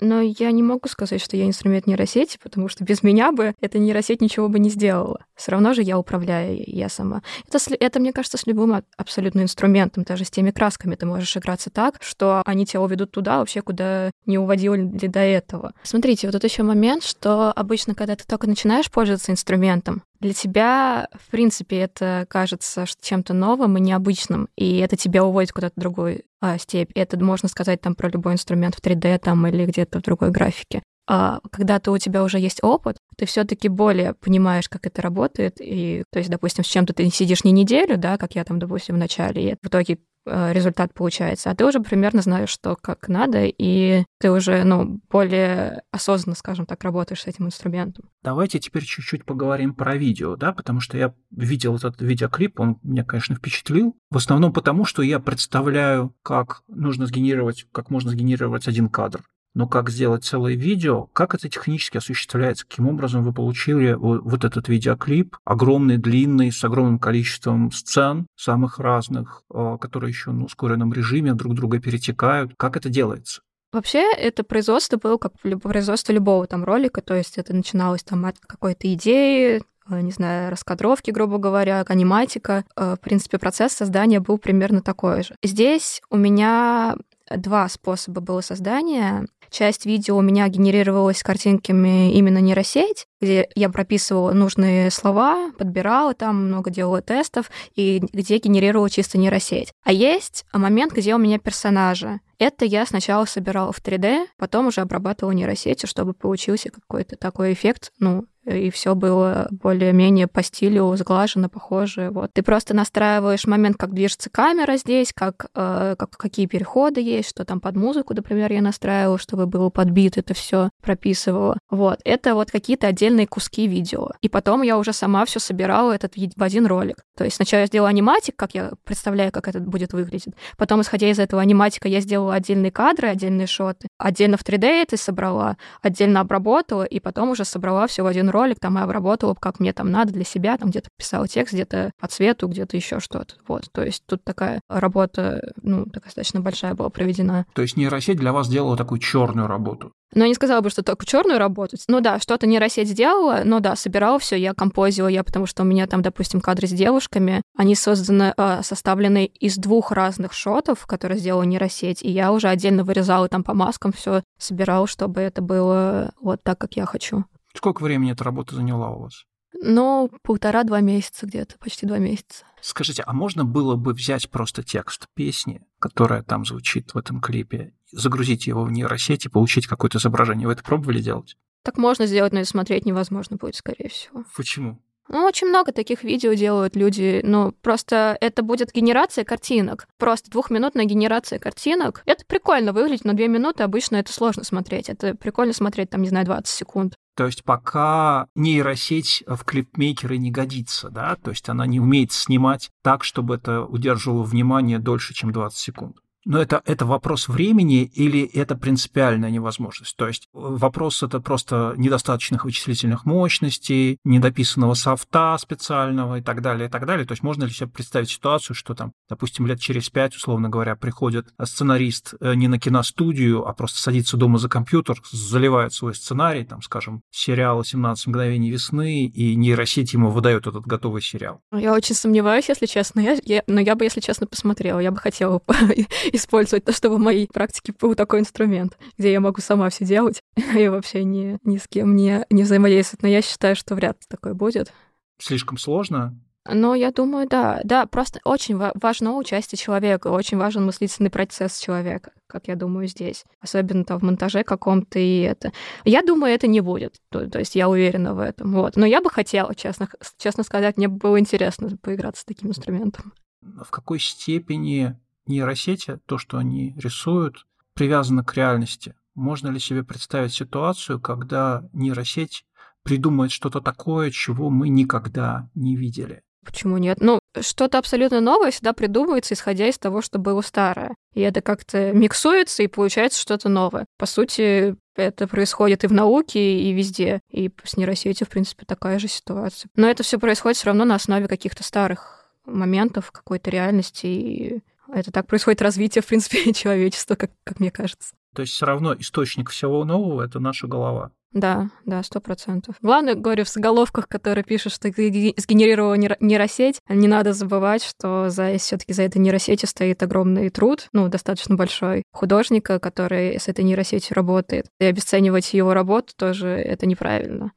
Но 0.00 0.20
я 0.20 0.50
не 0.50 0.62
могу 0.62 0.88
сказать, 0.88 1.20
что 1.20 1.36
я 1.36 1.46
инструмент 1.46 1.86
нейросети, 1.86 2.38
потому 2.42 2.68
что 2.68 2.84
без 2.84 3.02
меня 3.02 3.32
бы 3.32 3.54
эта 3.60 3.78
нейросеть 3.78 4.20
ничего 4.20 4.48
бы 4.48 4.58
не 4.58 4.70
сделала. 4.70 5.24
Все 5.40 5.52
равно 5.52 5.72
же 5.72 5.80
я 5.82 5.98
управляю, 5.98 6.62
я 6.66 6.90
сама. 6.90 7.22
Это, 7.48 7.58
это, 7.80 7.98
мне 7.98 8.12
кажется, 8.12 8.36
с 8.36 8.46
любым 8.46 8.82
абсолютно 8.98 9.40
инструментом, 9.40 10.04
даже 10.04 10.26
с 10.26 10.30
теми 10.30 10.50
красками 10.50 10.96
ты 10.96 11.06
можешь 11.06 11.34
играться 11.34 11.70
так, 11.70 11.96
что 12.02 12.42
они 12.44 12.66
тебя 12.66 12.82
уведут 12.82 13.10
туда 13.12 13.38
вообще, 13.38 13.62
куда 13.62 14.10
не 14.26 14.36
уводили 14.36 14.82
до 14.84 15.20
этого. 15.20 15.72
Смотрите, 15.82 16.26
вот 16.26 16.32
тут 16.32 16.44
еще 16.44 16.62
момент, 16.62 17.04
что 17.04 17.52
обычно, 17.52 17.94
когда 17.94 18.16
ты 18.16 18.24
только 18.26 18.46
начинаешь 18.46 18.90
пользоваться 18.90 19.32
инструментом, 19.32 20.02
для 20.20 20.34
тебя, 20.34 21.08
в 21.14 21.30
принципе, 21.30 21.78
это 21.78 22.26
кажется 22.28 22.84
чем-то 23.00 23.32
новым 23.32 23.78
и 23.78 23.80
необычным, 23.80 24.50
и 24.56 24.76
это 24.76 24.98
тебя 24.98 25.24
уводит 25.24 25.52
куда-то 25.52 25.72
в 25.74 25.80
другую 25.80 26.24
а, 26.42 26.58
степь. 26.58 26.90
Это 26.94 27.18
можно 27.18 27.48
сказать 27.48 27.80
там 27.80 27.94
про 27.94 28.10
любой 28.10 28.34
инструмент 28.34 28.74
в 28.74 28.82
3D 28.82 29.18
там 29.20 29.46
или 29.46 29.64
где-то 29.64 30.00
в 30.00 30.02
другой 30.02 30.30
графике. 30.30 30.82
А 31.12 31.40
когда 31.50 31.80
то 31.80 31.90
у 31.90 31.98
тебя 31.98 32.22
уже 32.22 32.38
есть 32.38 32.62
опыт, 32.62 32.98
ты 33.16 33.26
все-таки 33.26 33.68
более 33.68 34.14
понимаешь, 34.14 34.68
как 34.68 34.86
это 34.86 35.02
работает. 35.02 35.56
И, 35.60 36.04
то 36.12 36.20
есть, 36.20 36.30
допустим, 36.30 36.62
с 36.62 36.68
чем-то 36.68 36.92
ты 36.92 37.10
сидишь 37.10 37.42
не 37.42 37.50
неделю, 37.50 37.98
да, 37.98 38.16
как 38.16 38.36
я 38.36 38.44
там, 38.44 38.60
допустим, 38.60 38.94
в 38.94 38.98
начале, 38.98 39.50
и 39.50 39.54
в 39.60 39.66
итоге 39.66 39.98
Э, 40.26 40.52
результат 40.52 40.92
получается, 40.92 41.50
а 41.50 41.54
ты 41.54 41.64
уже 41.64 41.80
примерно 41.80 42.20
знаешь, 42.20 42.50
что 42.50 42.76
как 42.76 43.08
надо, 43.08 43.44
и 43.46 44.04
ты 44.18 44.30
уже, 44.30 44.64
ну, 44.64 45.00
более 45.10 45.82
осознанно, 45.92 46.36
скажем 46.36 46.66
так, 46.66 46.84
работаешь 46.84 47.22
с 47.22 47.26
этим 47.26 47.46
инструментом. 47.46 48.04
Давайте 48.22 48.58
теперь 48.58 48.84
чуть-чуть 48.84 49.24
поговорим 49.24 49.74
про 49.74 49.96
видео, 49.96 50.36
да, 50.36 50.52
потому 50.52 50.80
что 50.80 50.98
я 50.98 51.14
видел 51.30 51.76
этот 51.76 52.02
видеоклип, 52.02 52.60
он 52.60 52.78
меня, 52.82 53.02
конечно, 53.02 53.34
впечатлил, 53.34 53.96
в 54.10 54.16
основном 54.16 54.52
потому, 54.52 54.84
что 54.84 55.02
я 55.02 55.20
представляю, 55.20 56.14
как 56.22 56.62
нужно 56.68 57.06
сгенерировать, 57.06 57.66
как 57.72 57.90
можно 57.90 58.10
сгенерировать 58.10 58.68
один 58.68 58.88
кадр 58.88 59.22
но 59.54 59.66
как 59.66 59.90
сделать 59.90 60.24
целое 60.24 60.54
видео, 60.54 61.06
как 61.12 61.34
это 61.34 61.48
технически 61.48 61.98
осуществляется, 61.98 62.66
каким 62.66 62.88
образом 62.88 63.24
вы 63.24 63.32
получили 63.32 63.92
вот 63.94 64.44
этот 64.44 64.68
видеоклип, 64.68 65.36
огромный, 65.44 65.96
длинный, 65.96 66.52
с 66.52 66.62
огромным 66.64 66.98
количеством 66.98 67.72
сцен, 67.72 68.26
самых 68.36 68.78
разных, 68.78 69.42
а, 69.52 69.78
которые 69.78 70.10
еще 70.10 70.30
на 70.30 70.44
ускоренном 70.44 70.92
режиме 70.92 71.34
друг 71.34 71.54
друга 71.54 71.80
перетекают. 71.80 72.52
Как 72.56 72.76
это 72.76 72.88
делается? 72.88 73.42
Вообще, 73.72 74.12
это 74.12 74.42
производство 74.42 74.96
было 74.96 75.16
как 75.16 75.32
производство 75.40 76.12
любого 76.12 76.46
там 76.46 76.64
ролика, 76.64 77.02
то 77.02 77.14
есть 77.14 77.38
это 77.38 77.54
начиналось 77.54 78.02
там 78.02 78.26
от 78.26 78.36
какой-то 78.40 78.92
идеи, 78.94 79.62
э, 79.88 80.00
не 80.00 80.10
знаю, 80.10 80.50
раскадровки, 80.50 81.12
грубо 81.12 81.38
говоря, 81.38 81.84
аниматика. 81.86 82.64
Э, 82.76 82.96
в 82.96 83.00
принципе, 83.00 83.38
процесс 83.38 83.72
создания 83.72 84.18
был 84.18 84.38
примерно 84.38 84.82
такой 84.82 85.22
же. 85.22 85.36
Здесь 85.44 86.02
у 86.10 86.16
меня 86.16 86.96
два 87.30 87.68
способа 87.68 88.20
было 88.20 88.40
создания. 88.40 89.26
Часть 89.50 89.84
видео 89.84 90.16
у 90.16 90.22
меня 90.22 90.46
генерировалась 90.48 91.22
картинками 91.22 92.12
именно 92.12 92.38
нейросеть, 92.38 93.06
где 93.20 93.48
я 93.54 93.68
прописывала 93.68 94.32
нужные 94.32 94.90
слова, 94.90 95.50
подбирала 95.58 96.14
там, 96.14 96.46
много 96.46 96.70
делала 96.70 97.02
тестов, 97.02 97.50
и 97.74 98.00
где 98.12 98.38
генерировала 98.38 98.88
чисто 98.88 99.18
нейросеть. 99.18 99.72
А 99.84 99.92
есть 99.92 100.44
момент, 100.52 100.92
где 100.92 101.14
у 101.14 101.18
меня 101.18 101.38
персонажи. 101.38 102.20
Это 102.38 102.64
я 102.64 102.86
сначала 102.86 103.26
собирала 103.26 103.72
в 103.72 103.82
3D, 103.82 104.26
потом 104.38 104.68
уже 104.68 104.80
обрабатывала 104.80 105.32
нейросетью, 105.32 105.88
чтобы 105.88 106.14
получился 106.14 106.70
какой-то 106.70 107.16
такой 107.16 107.52
эффект, 107.52 107.92
ну, 107.98 108.24
и 108.46 108.70
все 108.70 108.94
было 108.94 109.48
более-менее 109.50 110.26
по 110.26 110.42
стилю 110.42 110.94
сглажено, 110.96 111.48
похоже. 111.48 112.10
Вот. 112.10 112.32
Ты 112.32 112.42
просто 112.42 112.74
настраиваешь 112.74 113.46
момент, 113.46 113.76
как 113.76 113.92
движется 113.92 114.30
камера 114.30 114.76
здесь, 114.76 115.12
как, 115.14 115.46
э, 115.54 115.94
как, 115.98 116.10
какие 116.10 116.46
переходы 116.46 117.00
есть, 117.00 117.28
что 117.28 117.44
там 117.44 117.60
под 117.60 117.76
музыку, 117.76 118.14
например, 118.14 118.52
я 118.52 118.62
настраивала, 118.62 119.18
чтобы 119.18 119.46
было 119.46 119.68
подбит, 119.70 120.18
это 120.18 120.34
все 120.34 120.70
прописывала. 120.82 121.58
Вот. 121.70 122.00
Это 122.04 122.34
вот 122.34 122.50
какие-то 122.50 122.86
отдельные 122.86 123.26
куски 123.26 123.66
видео. 123.66 124.10
И 124.20 124.28
потом 124.28 124.62
я 124.62 124.78
уже 124.78 124.92
сама 124.92 125.24
все 125.24 125.38
собирала 125.38 125.92
этот 125.92 126.14
в 126.16 126.42
один 126.42 126.66
ролик. 126.66 127.04
То 127.16 127.24
есть 127.24 127.36
сначала 127.36 127.60
я 127.60 127.66
сделала 127.66 127.90
аниматик, 127.90 128.36
как 128.36 128.54
я 128.54 128.72
представляю, 128.84 129.32
как 129.32 129.48
это 129.48 129.60
будет 129.60 129.92
выглядеть. 129.92 130.34
Потом, 130.56 130.80
исходя 130.80 131.10
из 131.10 131.18
этого 131.18 131.42
аниматика, 131.42 131.88
я 131.88 132.00
сделала 132.00 132.34
отдельные 132.34 132.72
кадры, 132.72 133.08
отдельные 133.08 133.46
шоты. 133.46 133.88
Отдельно 133.98 134.36
в 134.36 134.44
3D 134.44 134.64
это 134.64 134.96
собрала, 134.96 135.56
отдельно 135.82 136.20
обработала, 136.20 136.84
и 136.84 137.00
потом 137.00 137.30
уже 137.30 137.44
собрала 137.44 137.86
все 137.86 138.02
в 138.02 138.06
один 138.06 138.30
ролик 138.30 138.39
ролик, 138.40 138.58
там 138.60 138.78
и 138.78 138.82
обработала, 138.82 139.34
как 139.34 139.60
мне 139.60 139.72
там 139.72 139.90
надо 139.90 140.12
для 140.12 140.24
себя, 140.24 140.56
там 140.56 140.70
где-то 140.70 140.88
писала 140.96 141.28
текст, 141.28 141.52
где-то 141.52 141.92
по 142.00 142.08
цвету, 142.08 142.48
где-то 142.48 142.76
еще 142.76 143.00
что-то. 143.00 143.34
Вот, 143.46 143.68
то 143.72 143.84
есть 143.84 144.02
тут 144.06 144.24
такая 144.24 144.60
работа, 144.68 145.52
ну, 145.62 145.84
достаточно 145.86 146.40
большая 146.40 146.74
была 146.74 146.88
проведена. 146.88 147.46
То 147.54 147.62
есть 147.62 147.76
нейросеть 147.76 148.18
для 148.18 148.32
вас 148.32 148.48
делала 148.48 148.76
такую 148.76 149.00
черную 149.00 149.46
работу? 149.46 149.92
Но 150.12 150.24
я 150.24 150.28
не 150.28 150.34
сказала 150.34 150.60
бы, 150.60 150.70
что 150.70 150.82
только 150.82 151.06
черную 151.06 151.38
работать. 151.38 151.84
Ну 151.86 152.00
да, 152.00 152.18
что-то 152.18 152.46
нейросеть 152.46 152.88
сделала, 152.88 153.42
но 153.44 153.60
да, 153.60 153.76
собирала 153.76 154.18
все, 154.18 154.36
я 154.36 154.54
композила, 154.54 155.06
я, 155.06 155.22
потому 155.22 155.46
что 155.46 155.62
у 155.62 155.66
меня 155.66 155.86
там, 155.86 156.02
допустим, 156.02 156.40
кадры 156.40 156.66
с 156.66 156.72
девушками, 156.72 157.42
они 157.56 157.76
созданы, 157.76 158.34
э, 158.36 158.60
составлены 158.62 159.26
из 159.26 159.56
двух 159.56 159.92
разных 159.92 160.32
шотов, 160.32 160.86
которые 160.86 161.18
сделала 161.18 161.44
нейросеть, 161.44 162.02
и 162.02 162.10
я 162.10 162.32
уже 162.32 162.48
отдельно 162.48 162.82
вырезала 162.82 163.28
там 163.28 163.44
по 163.44 163.54
маскам 163.54 163.92
все, 163.92 164.22
собирала, 164.38 164.86
чтобы 164.88 165.20
это 165.20 165.42
было 165.42 166.12
вот 166.20 166.40
так, 166.42 166.58
как 166.58 166.74
я 166.76 166.86
хочу. 166.86 167.24
Сколько 167.54 167.82
времени 167.82 168.12
эта 168.12 168.24
работа 168.24 168.54
заняла 168.54 168.90
у 168.90 169.02
вас? 169.02 169.24
Ну, 169.62 170.10
полтора-два 170.22 170.80
месяца 170.80 171.26
где-то, 171.26 171.58
почти 171.58 171.86
два 171.86 171.98
месяца. 171.98 172.44
Скажите, 172.60 173.02
а 173.04 173.12
можно 173.12 173.44
было 173.44 173.76
бы 173.76 173.92
взять 173.92 174.30
просто 174.30 174.62
текст 174.62 175.08
песни, 175.14 175.62
которая 175.78 176.22
там 176.22 176.44
звучит 176.44 176.94
в 176.94 176.98
этом 176.98 177.20
клипе, 177.20 177.74
загрузить 177.90 178.46
его 178.46 178.62
в 178.64 178.70
нейросеть 178.70 179.26
и 179.26 179.28
получить 179.28 179.66
какое-то 179.66 179.98
изображение? 179.98 180.46
Вы 180.46 180.52
это 180.52 180.62
пробовали 180.62 181.00
делать? 181.00 181.36
Так 181.62 181.78
можно 181.78 182.06
сделать, 182.06 182.32
но 182.32 182.40
и 182.40 182.44
смотреть 182.44 182.86
невозможно 182.86 183.36
будет, 183.36 183.56
скорее 183.56 183.88
всего. 183.88 184.24
Почему? 184.36 184.80
Ну, 185.08 185.24
очень 185.24 185.48
много 185.48 185.72
таких 185.72 186.04
видео 186.04 186.34
делают 186.34 186.76
люди. 186.76 187.20
Ну, 187.24 187.50
просто 187.62 188.16
это 188.20 188.44
будет 188.44 188.72
генерация 188.72 189.24
картинок. 189.24 189.88
Просто 189.98 190.30
двухминутная 190.30 190.84
генерация 190.84 191.40
картинок. 191.40 192.02
Это 192.06 192.24
прикольно 192.24 192.72
выглядит, 192.72 193.04
но 193.04 193.12
две 193.12 193.26
минуты 193.26 193.64
обычно 193.64 193.96
это 193.96 194.12
сложно 194.12 194.44
смотреть. 194.44 194.88
Это 194.88 195.16
прикольно 195.16 195.52
смотреть, 195.52 195.90
там, 195.90 196.02
не 196.02 196.08
знаю, 196.08 196.26
20 196.26 196.46
секунд. 196.46 196.94
То 197.20 197.26
есть 197.26 197.44
пока 197.44 198.28
нейросеть 198.34 199.22
в 199.26 199.44
клипмейкеры 199.44 200.16
не 200.16 200.30
годится, 200.30 200.88
да? 200.88 201.16
То 201.16 201.32
есть 201.32 201.46
она 201.50 201.66
не 201.66 201.78
умеет 201.78 202.12
снимать 202.12 202.70
так, 202.82 203.04
чтобы 203.04 203.34
это 203.34 203.62
удерживало 203.62 204.22
внимание 204.22 204.78
дольше, 204.78 205.12
чем 205.12 205.30
20 205.30 205.58
секунд. 205.58 205.96
Но 206.24 206.40
это, 206.40 206.62
это 206.66 206.86
вопрос 206.86 207.28
времени 207.28 207.84
или 207.84 208.22
это 208.22 208.56
принципиальная 208.56 209.30
невозможность? 209.30 209.96
То 209.96 210.06
есть 210.06 210.28
вопрос 210.32 211.02
это 211.02 211.20
просто 211.20 211.74
недостаточных 211.76 212.44
вычислительных 212.44 213.04
мощностей, 213.04 213.98
недописанного 214.04 214.74
софта 214.74 215.36
специального 215.38 216.18
и 216.18 216.22
так 216.22 216.42
далее, 216.42 216.68
и 216.68 216.70
так 216.70 216.86
далее. 216.86 217.06
То 217.06 217.12
есть 217.12 217.22
можно 217.22 217.44
ли 217.44 217.50
себе 217.50 217.68
представить 217.68 218.10
ситуацию, 218.10 218.54
что 218.54 218.74
там, 218.74 218.92
допустим, 219.08 219.46
лет 219.46 219.60
через 219.60 219.88
пять, 219.88 220.14
условно 220.14 220.48
говоря, 220.48 220.76
приходит 220.76 221.28
сценарист 221.42 222.14
э, 222.20 222.34
не 222.34 222.48
на 222.48 222.58
киностудию, 222.58 223.46
а 223.46 223.52
просто 223.52 223.80
садится 223.80 224.16
дома 224.16 224.38
за 224.38 224.48
компьютер, 224.48 225.00
заливает 225.10 225.72
свой 225.72 225.94
сценарий, 225.94 226.44
там, 226.44 226.62
скажем, 226.62 227.02
сериал 227.10 227.62
«17 227.62 227.96
мгновений 228.06 228.50
весны», 228.50 229.06
и 229.06 229.34
нейросеть 229.34 229.92
ему 229.92 230.10
выдает 230.10 230.46
этот 230.46 230.66
готовый 230.66 231.02
сериал. 231.02 231.40
Я 231.52 231.72
очень 231.72 231.94
сомневаюсь, 231.94 232.48
если 232.48 232.66
честно. 232.66 233.00
Я, 233.00 233.16
я, 233.24 233.42
но 233.46 233.60
я 233.60 233.74
бы, 233.74 233.84
если 233.84 234.00
честно, 234.00 234.26
посмотрела. 234.26 234.80
Я 234.80 234.90
бы 234.90 234.98
хотела 234.98 235.40
использовать 236.12 236.64
то, 236.64 236.72
чтобы 236.72 236.96
в 236.96 237.00
моей 237.00 237.26
практике 237.26 237.74
был 237.78 237.94
такой 237.94 238.20
инструмент, 238.20 238.78
где 238.98 239.12
я 239.12 239.20
могу 239.20 239.40
сама 239.40 239.68
все 239.70 239.84
делать, 239.84 240.22
и 240.56 240.68
вообще 240.68 241.04
ни, 241.04 241.38
ни 241.44 241.56
с 241.56 241.66
кем 241.68 241.96
не, 241.96 242.24
не 242.30 242.42
взаимодействовать. 242.42 243.02
Но 243.02 243.08
я 243.08 243.22
считаю, 243.22 243.56
что 243.56 243.74
вряд 243.74 243.96
ли 244.00 244.06
такое 244.08 244.34
будет. 244.34 244.72
Слишком 245.18 245.58
сложно? 245.58 246.18
Ну, 246.48 246.74
я 246.74 246.90
думаю, 246.90 247.28
да. 247.28 247.60
Да, 247.64 247.86
просто 247.86 248.20
очень 248.24 248.56
важно 248.56 249.16
участие 249.16 249.58
человека, 249.58 250.08
очень 250.08 250.38
важен 250.38 250.64
мыслительный 250.64 251.10
процесс 251.10 251.58
человека, 251.58 252.12
как 252.26 252.48
я 252.48 252.56
думаю 252.56 252.88
здесь. 252.88 253.24
Особенно 253.40 253.84
там 253.84 253.98
в 253.98 254.02
монтаже 254.02 254.42
каком-то 254.42 254.98
и 254.98 255.20
это. 255.20 255.52
Я 255.84 256.02
думаю, 256.02 256.32
это 256.32 256.46
не 256.46 256.60
будет. 256.60 256.96
То, 257.10 257.28
то 257.28 257.38
есть 257.38 257.54
я 257.56 257.68
уверена 257.68 258.14
в 258.14 258.20
этом. 258.20 258.54
Вот. 258.54 258.76
Но 258.76 258.86
я 258.86 259.02
бы 259.02 259.10
хотела, 259.10 259.54
честно, 259.54 259.88
честно 260.16 260.42
сказать, 260.42 260.78
мне 260.78 260.88
было 260.88 261.20
интересно 261.20 261.76
поиграться 261.76 262.22
с 262.22 262.24
таким 262.24 262.48
инструментом. 262.48 263.12
В 263.42 263.70
какой 263.70 264.00
степени 264.00 264.96
нейросети, 265.26 265.98
то, 266.06 266.18
что 266.18 266.38
они 266.38 266.74
рисуют, 266.76 267.46
привязано 267.74 268.24
к 268.24 268.34
реальности. 268.34 268.94
Можно 269.14 269.48
ли 269.48 269.58
себе 269.58 269.84
представить 269.84 270.32
ситуацию, 270.32 271.00
когда 271.00 271.68
нейросеть 271.72 272.44
придумает 272.82 273.32
что-то 273.32 273.60
такое, 273.60 274.10
чего 274.10 274.50
мы 274.50 274.68
никогда 274.68 275.48
не 275.54 275.76
видели? 275.76 276.22
Почему 276.44 276.78
нет? 276.78 276.98
Ну, 277.00 277.18
что-то 277.40 277.78
абсолютно 277.78 278.20
новое 278.20 278.50
всегда 278.50 278.72
придумывается, 278.72 279.34
исходя 279.34 279.68
из 279.68 279.78
того, 279.78 280.00
что 280.00 280.18
было 280.18 280.40
старое. 280.40 280.94
И 281.12 281.20
это 281.20 281.42
как-то 281.42 281.92
миксуется, 281.92 282.62
и 282.62 282.66
получается 282.66 283.20
что-то 283.20 283.48
новое. 283.48 283.84
По 283.98 284.06
сути, 284.06 284.74
это 284.96 285.28
происходит 285.28 285.84
и 285.84 285.86
в 285.86 285.92
науке, 285.92 286.60
и 286.60 286.72
везде. 286.72 287.20
И 287.30 287.50
с 287.62 287.76
нейросетью, 287.76 288.26
в 288.26 288.30
принципе, 288.30 288.64
такая 288.64 288.98
же 288.98 289.08
ситуация. 289.08 289.70
Но 289.76 289.88
это 289.88 290.02
все 290.02 290.18
происходит 290.18 290.56
все 290.56 290.66
равно 290.66 290.84
на 290.84 290.94
основе 290.94 291.28
каких-то 291.28 291.62
старых 291.62 292.32
моментов, 292.46 293.12
какой-то 293.12 293.50
реальности. 293.50 294.06
И 294.06 294.60
это 294.94 295.10
так 295.12 295.26
происходит 295.26 295.62
развитие, 295.62 296.02
в 296.02 296.06
принципе, 296.06 296.52
человечества, 296.54 297.14
как, 297.14 297.30
как 297.44 297.60
мне 297.60 297.70
кажется. 297.70 298.14
То 298.34 298.42
есть 298.42 298.54
все 298.54 298.66
равно 298.66 298.94
источник 298.94 299.50
всего 299.50 299.84
нового— 299.84 300.22
это 300.24 300.38
наша 300.38 300.66
голова. 300.66 301.12
Да, 301.32 301.68
да, 301.86 302.02
сто 302.02 302.20
процентов. 302.20 302.74
Главное, 302.82 303.14
говорю, 303.14 303.44
в 303.44 303.48
заголовках, 303.48 304.08
которые 304.08 304.42
пишут, 304.42 304.72
что 304.72 304.88
сгенерировала 304.88 305.94
нейросеть, 305.94 306.80
не 306.88 307.06
надо 307.06 307.32
забывать, 307.32 307.84
что 307.84 308.30
за, 308.30 308.58
все-таки 308.58 308.92
за 308.92 309.04
этой 309.04 309.18
нейросетью 309.18 309.68
стоит 309.68 310.02
огромный 310.02 310.50
труд, 310.50 310.88
ну, 310.92 311.08
достаточно 311.08 311.54
большой, 311.54 312.02
художника, 312.12 312.80
который 312.80 313.38
с 313.38 313.46
этой 313.46 313.64
нейросетью 313.64 314.16
работает. 314.16 314.66
И 314.80 314.84
обесценивать 314.84 315.54
его 315.54 315.72
работу 315.72 316.12
тоже 316.16 316.48
это 316.48 316.86
неправильно. 316.86 317.52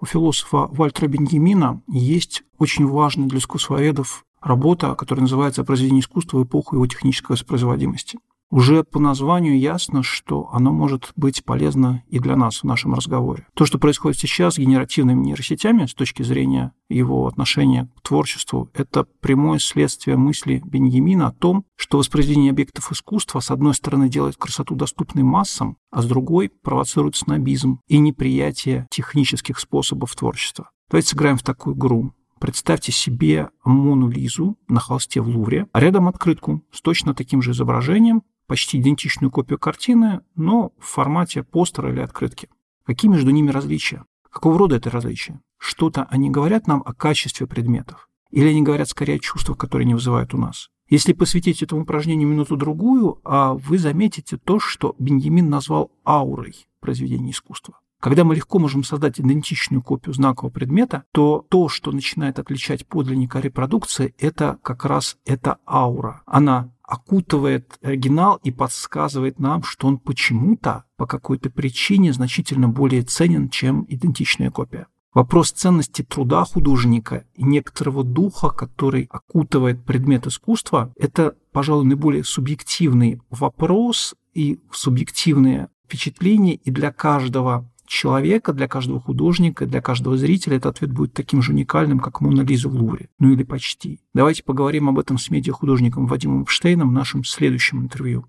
У 0.00 0.06
философа 0.06 0.66
Вальтера 0.72 1.08
Беньямина 1.08 1.82
есть 1.86 2.42
очень 2.58 2.86
важная 2.86 3.28
для 3.28 3.38
искусствоведов 3.38 4.24
работа, 4.40 4.94
которая 4.94 5.22
называется 5.22 5.62
«Произведение 5.62 6.00
искусства 6.00 6.38
в 6.38 6.44
эпоху 6.44 6.76
его 6.76 6.86
технической 6.86 7.34
воспроизводимости». 7.34 8.18
Уже 8.50 8.82
по 8.82 8.98
названию 8.98 9.56
ясно, 9.56 10.02
что 10.02 10.48
оно 10.52 10.72
может 10.72 11.12
быть 11.14 11.44
полезно 11.44 12.02
и 12.08 12.18
для 12.18 12.34
нас 12.34 12.62
в 12.62 12.64
нашем 12.64 12.94
разговоре. 12.94 13.46
То, 13.54 13.64
что 13.64 13.78
происходит 13.78 14.18
сейчас 14.18 14.54
с 14.54 14.58
генеративными 14.58 15.24
нейросетями 15.24 15.86
с 15.86 15.94
точки 15.94 16.24
зрения 16.24 16.72
его 16.88 17.28
отношения 17.28 17.88
к 17.96 18.00
творчеству, 18.02 18.68
это 18.74 19.06
прямое 19.20 19.60
следствие 19.60 20.16
мысли 20.16 20.60
Беньямина 20.64 21.28
о 21.28 21.32
том, 21.32 21.64
что 21.76 21.98
воспроизведение 21.98 22.50
объектов 22.50 22.90
искусства, 22.90 23.38
с 23.38 23.52
одной 23.52 23.72
стороны, 23.72 24.08
делает 24.08 24.36
красоту 24.36 24.74
доступной 24.74 25.22
массам, 25.22 25.76
а 25.92 26.02
с 26.02 26.06
другой 26.06 26.48
провоцирует 26.48 27.14
снобизм 27.14 27.78
и 27.86 27.98
неприятие 27.98 28.88
технических 28.90 29.60
способов 29.60 30.16
творчества. 30.16 30.70
Давайте 30.90 31.10
сыграем 31.10 31.36
в 31.36 31.44
такую 31.44 31.76
игру. 31.76 32.12
Представьте 32.40 32.90
себе 32.90 33.50
Мону 33.64 34.08
Лизу 34.08 34.56
на 34.66 34.80
холсте 34.80 35.20
в 35.20 35.28
Лувре, 35.28 35.66
а 35.72 35.78
рядом 35.78 36.08
открытку 36.08 36.64
с 36.72 36.80
точно 36.80 37.14
таким 37.14 37.42
же 37.42 37.52
изображением, 37.52 38.22
почти 38.50 38.80
идентичную 38.80 39.30
копию 39.30 39.60
картины, 39.60 40.22
но 40.34 40.72
в 40.76 40.84
формате 40.84 41.44
постера 41.44 41.92
или 41.92 42.00
открытки. 42.00 42.48
Какие 42.84 43.08
между 43.08 43.30
ними 43.30 43.52
различия? 43.52 44.04
Какого 44.28 44.58
рода 44.58 44.74
это 44.74 44.90
различия? 44.90 45.40
Что-то 45.56 46.08
они 46.10 46.30
говорят 46.30 46.66
нам 46.66 46.82
о 46.84 46.92
качестве 46.92 47.46
предметов? 47.46 48.08
Или 48.32 48.48
они 48.48 48.62
говорят 48.62 48.88
скорее 48.88 49.14
о 49.14 49.18
чувствах, 49.20 49.56
которые 49.56 49.86
не 49.86 49.94
вызывают 49.94 50.34
у 50.34 50.36
нас? 50.36 50.68
Если 50.88 51.12
посвятить 51.12 51.62
этому 51.62 51.82
упражнению 51.82 52.26
минуту-другую, 52.26 53.20
а 53.22 53.54
вы 53.54 53.78
заметите 53.78 54.36
то, 54.36 54.58
что 54.58 54.96
Беньямин 54.98 55.48
назвал 55.48 55.92
аурой 56.04 56.66
произведения 56.80 57.30
искусства. 57.30 57.78
Когда 58.00 58.24
мы 58.24 58.34
легко 58.34 58.58
можем 58.58 58.82
создать 58.82 59.20
идентичную 59.20 59.80
копию 59.80 60.12
знакового 60.12 60.50
предмета, 60.50 61.04
то 61.12 61.46
то, 61.48 61.68
что 61.68 61.92
начинает 61.92 62.40
отличать 62.40 62.84
подлинника 62.84 63.38
репродукции, 63.38 64.12
это 64.18 64.58
как 64.62 64.84
раз 64.86 65.18
эта 65.24 65.58
аура. 65.68 66.22
Она 66.26 66.72
окутывает 66.90 67.78
оригинал 67.82 68.40
и 68.42 68.50
подсказывает 68.50 69.38
нам, 69.38 69.62
что 69.62 69.86
он 69.86 69.98
почему-то, 69.98 70.84
по 70.96 71.06
какой-то 71.06 71.48
причине, 71.48 72.12
значительно 72.12 72.68
более 72.68 73.02
ценен, 73.02 73.48
чем 73.48 73.86
идентичная 73.88 74.50
копия. 74.50 74.88
Вопрос 75.14 75.52
ценности 75.52 76.02
труда 76.02 76.44
художника 76.44 77.24
и 77.34 77.44
некоторого 77.44 78.04
духа, 78.04 78.50
который 78.50 79.08
окутывает 79.10 79.84
предмет 79.84 80.26
искусства, 80.26 80.92
это, 80.96 81.36
пожалуй, 81.52 81.84
наиболее 81.84 82.24
субъективный 82.24 83.20
вопрос 83.30 84.14
и 84.34 84.58
субъективное 84.72 85.68
впечатление, 85.84 86.54
и 86.56 86.70
для 86.70 86.92
каждого 86.92 87.69
человека, 87.90 88.52
для 88.52 88.68
каждого 88.68 89.00
художника, 89.00 89.66
для 89.66 89.80
каждого 89.82 90.16
зрителя 90.16 90.56
этот 90.56 90.76
ответ 90.76 90.92
будет 90.92 91.12
таким 91.12 91.42
же 91.42 91.52
уникальным, 91.52 91.98
как 91.98 92.20
Мона 92.20 92.42
Лиза 92.42 92.68
в 92.68 92.74
Лувре. 92.74 93.08
Ну 93.18 93.32
или 93.32 93.42
почти. 93.42 94.00
Давайте 94.14 94.44
поговорим 94.44 94.88
об 94.88 94.98
этом 94.98 95.18
с 95.18 95.28
медиахудожником 95.28 96.06
Вадимом 96.06 96.44
Эпштейном 96.44 96.90
в 96.90 96.92
нашем 96.92 97.24
следующем 97.24 97.80
интервью. 97.80 98.24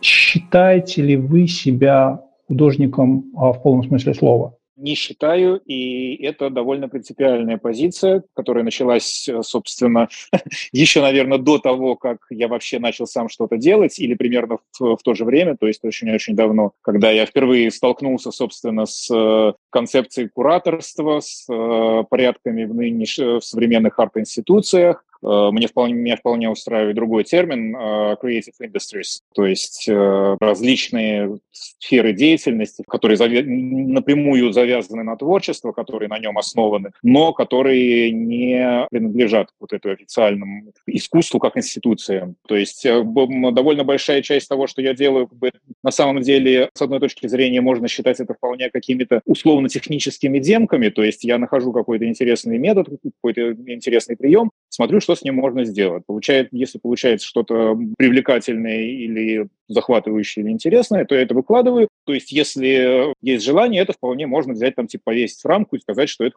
Считаете 0.00 1.02
ли 1.02 1.16
вы 1.16 1.46
себя 1.46 2.20
художником 2.48 3.26
а, 3.36 3.52
в 3.52 3.62
полном 3.62 3.84
смысле 3.84 4.14
слова? 4.14 4.56
Не 4.82 4.94
считаю, 4.94 5.60
и 5.64 6.16
это 6.22 6.50
довольно 6.50 6.88
принципиальная 6.88 7.56
позиция, 7.56 8.24
которая 8.34 8.64
началась, 8.64 9.28
собственно, 9.42 10.08
еще, 10.72 11.00
наверное, 11.00 11.38
до 11.38 11.58
того, 11.58 11.96
как 11.96 12.18
я 12.30 12.48
вообще 12.48 12.78
начал 12.78 13.06
сам 13.06 13.28
что-то 13.28 13.56
делать, 13.56 13.98
или 13.98 14.14
примерно 14.14 14.58
в, 14.78 14.96
в 14.96 15.02
то 15.02 15.14
же 15.14 15.24
время, 15.24 15.56
то 15.56 15.66
есть 15.66 15.84
очень-очень 15.84 16.34
давно, 16.34 16.72
когда 16.82 17.10
я 17.10 17.26
впервые 17.26 17.70
столкнулся, 17.70 18.30
собственно, 18.32 18.86
с 18.86 19.08
э, 19.10 19.52
концепцией 19.70 20.28
кураторства, 20.28 21.20
с 21.20 21.46
э, 21.48 22.04
порядками 22.10 22.64
в, 22.64 22.74
нынеш... 22.74 23.18
в 23.18 23.40
современных 23.40 23.98
арт-институциях, 23.98 25.04
Э, 25.11 25.11
мне 25.22 25.68
вполне, 25.68 25.94
меня 25.94 26.16
вполне 26.16 26.50
устраивает 26.50 26.96
другой 26.96 27.24
термин 27.24 27.76
uh, 27.76 28.16
creative 28.22 28.54
industries, 28.60 29.20
то 29.34 29.46
есть 29.46 29.88
uh, 29.88 30.36
различные 30.40 31.38
сферы 31.52 32.12
деятельности, 32.12 32.84
которые 32.88 33.16
зави- 33.16 33.44
напрямую 33.44 34.52
завязаны 34.52 35.04
на 35.04 35.16
творчество, 35.16 35.72
которые 35.72 36.08
на 36.08 36.18
нем 36.18 36.38
основаны, 36.38 36.90
но 37.02 37.32
которые 37.32 38.10
не 38.10 38.86
принадлежат 38.90 39.50
вот 39.60 39.72
этому 39.72 39.94
официальному 39.94 40.72
искусству 40.86 41.38
как 41.38 41.56
институциям. 41.56 42.36
То 42.48 42.56
есть 42.56 42.84
довольно 42.84 43.84
большая 43.84 44.22
часть 44.22 44.48
того, 44.48 44.66
что 44.66 44.82
я 44.82 44.94
делаю, 44.94 45.28
как 45.28 45.38
бы, 45.38 45.52
на 45.82 45.90
самом 45.90 46.22
деле, 46.22 46.68
с 46.74 46.82
одной 46.82 47.00
точки 47.00 47.26
зрения, 47.26 47.60
можно 47.60 47.88
считать 47.88 48.20
это 48.20 48.34
вполне 48.34 48.70
какими-то 48.70 49.20
условно-техническими 49.24 50.38
демками, 50.38 50.88
то 50.88 51.02
есть 51.02 51.24
я 51.24 51.38
нахожу 51.38 51.72
какой-то 51.72 52.06
интересный 52.06 52.58
метод, 52.58 52.88
какой-то 53.02 53.52
интересный 53.66 54.16
прием, 54.16 54.50
смотрю, 54.68 55.00
что 55.00 55.11
с 55.14 55.22
ним 55.22 55.36
можно 55.36 55.64
сделать. 55.64 56.04
Получает, 56.06 56.48
если 56.52 56.78
получается 56.78 57.26
что-то 57.26 57.78
привлекательное 57.96 58.82
или 58.82 59.48
захватывающее 59.68 60.44
или 60.44 60.52
интересное, 60.52 61.04
то 61.04 61.14
я 61.14 61.22
это 61.22 61.34
выкладываю. 61.34 61.88
То 62.04 62.12
есть, 62.14 62.32
если 62.32 63.14
есть 63.22 63.44
желание, 63.44 63.82
это 63.82 63.92
вполне 63.92 64.26
можно 64.26 64.52
взять, 64.52 64.74
там, 64.74 64.86
типа, 64.86 65.02
повесить 65.06 65.42
в 65.42 65.46
рамку 65.46 65.76
и 65.76 65.80
сказать, 65.80 66.08
что 66.08 66.24
это, 66.24 66.36